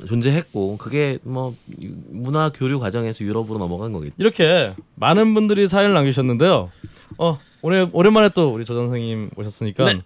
존재했고 0.08 0.78
그게 0.78 1.20
뭐 1.24 1.56
유- 1.82 1.92
문화 2.10 2.52
교류 2.52 2.80
과정에서 2.80 3.24
유럽으로 3.24 3.60
넘어간 3.60 3.92
거겠죠. 3.94 4.16
이렇게 4.18 4.74
많은 4.96 5.34
분들이 5.34 5.68
사연을 5.68 5.94
남기셨는데요. 5.94 6.70
어 7.18 7.38
오늘 7.62 7.88
오랜만에 7.94 8.30
또 8.34 8.52
우리 8.52 8.66
조 8.66 8.74
선생님 8.74 9.30
오셨으니까 9.36 9.86
네. 9.94 10.02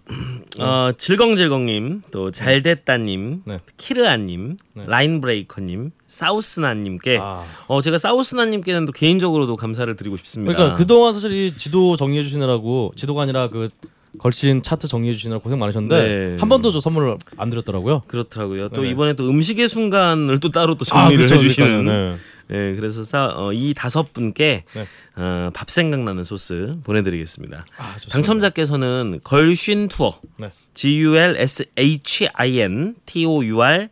어, 0.58 0.90
질겅질겅님, 0.98 2.02
또 2.12 2.30
잘됐다님, 2.30 3.42
네. 3.46 3.58
키르아님, 3.78 4.58
네. 4.74 4.84
라인브레이커님, 4.86 5.92
사우스나님께 6.06 7.18
아, 7.20 7.44
어 7.68 7.80
제가 7.80 7.96
사우스나님께는 7.96 8.84
또 8.84 8.92
개인적으로도 8.92 9.56
감사를 9.56 9.94
드리고 9.96 10.18
싶습니다. 10.18 10.54
그러니까 10.54 10.76
그동안 10.76 11.14
사실 11.14 11.32
이 11.32 11.52
지도 11.52 11.96
정리해 11.96 12.22
주시느라고 12.22 12.92
지도가 12.96 13.22
아니라 13.22 13.48
그 13.48 13.70
걸신 14.18 14.62
차트 14.62 14.88
정리해 14.88 15.12
주시느라 15.12 15.40
고생 15.40 15.58
많으셨는데 15.58 16.08
네. 16.08 16.36
한 16.40 16.48
번도 16.48 16.72
저 16.72 16.80
선물을 16.80 17.16
안 17.36 17.50
드렸더라고요. 17.50 18.02
그렇더라고요. 18.06 18.68
또 18.70 18.82
네. 18.82 18.90
이번에 18.90 19.14
또 19.14 19.28
음식의 19.28 19.68
순간을 19.68 20.40
또 20.40 20.50
따로 20.50 20.76
또 20.76 20.84
정리를 20.84 21.26
그렇죠, 21.26 21.42
해주시는. 21.42 21.84
그러니까요. 21.84 22.10
네. 22.10 22.16
예, 22.50 22.76
그래서 22.76 23.02
사, 23.02 23.32
어, 23.34 23.52
이 23.52 23.74
다섯 23.74 24.12
분께 24.12 24.64
네. 24.74 24.86
어, 25.16 25.50
밥 25.52 25.68
생각나는 25.68 26.22
소스 26.24 26.74
보내드리겠습니다. 26.84 27.64
아. 27.76 27.96
당첨자께서는 28.10 29.20
걸쉰 29.24 29.88
투어 29.88 30.20
네. 30.38 30.50
G 30.74 31.00
U 31.00 31.16
L 31.16 31.36
S 31.36 31.64
H 31.76 32.28
I 32.32 32.60
N 32.60 32.94
T 33.04 33.24
O 33.24 33.44
U 33.44 33.62
R 33.62 33.88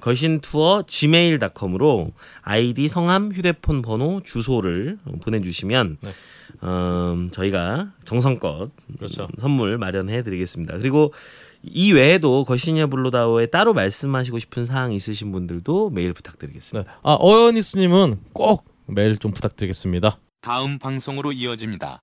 걸신 0.00 0.40
투어 0.40 0.82
gmail.com으로 0.86 2.12
아이디 2.42 2.88
성함 2.88 3.32
휴대폰 3.32 3.80
번호 3.80 4.20
주소를 4.22 4.98
보내주시면 5.22 5.96
네. 6.02 6.10
음, 6.62 7.28
저희가 7.32 7.92
정성껏 8.04 8.70
그렇죠. 8.98 9.28
선물 9.38 9.78
마련해 9.78 10.22
드리겠습니다. 10.22 10.78
그리고 10.78 11.12
이 11.62 11.92
외에도 11.92 12.44
거시냐 12.44 12.86
블루다오에 12.88 13.46
따로 13.46 13.72
말씀하시고 13.74 14.38
싶은 14.38 14.64
사항 14.64 14.92
있으신 14.92 15.32
분들도 15.32 15.90
메일 15.90 16.12
부탁드리겠습니다. 16.12 16.90
네. 16.90 16.96
아 17.02 17.16
어연이스님은 17.18 18.20
꼭 18.32 18.64
메일 18.86 19.16
좀 19.16 19.32
부탁드리겠습니다. 19.32 20.18
다음 20.42 20.78
방송으로 20.78 21.32
이어집니다. 21.32 22.02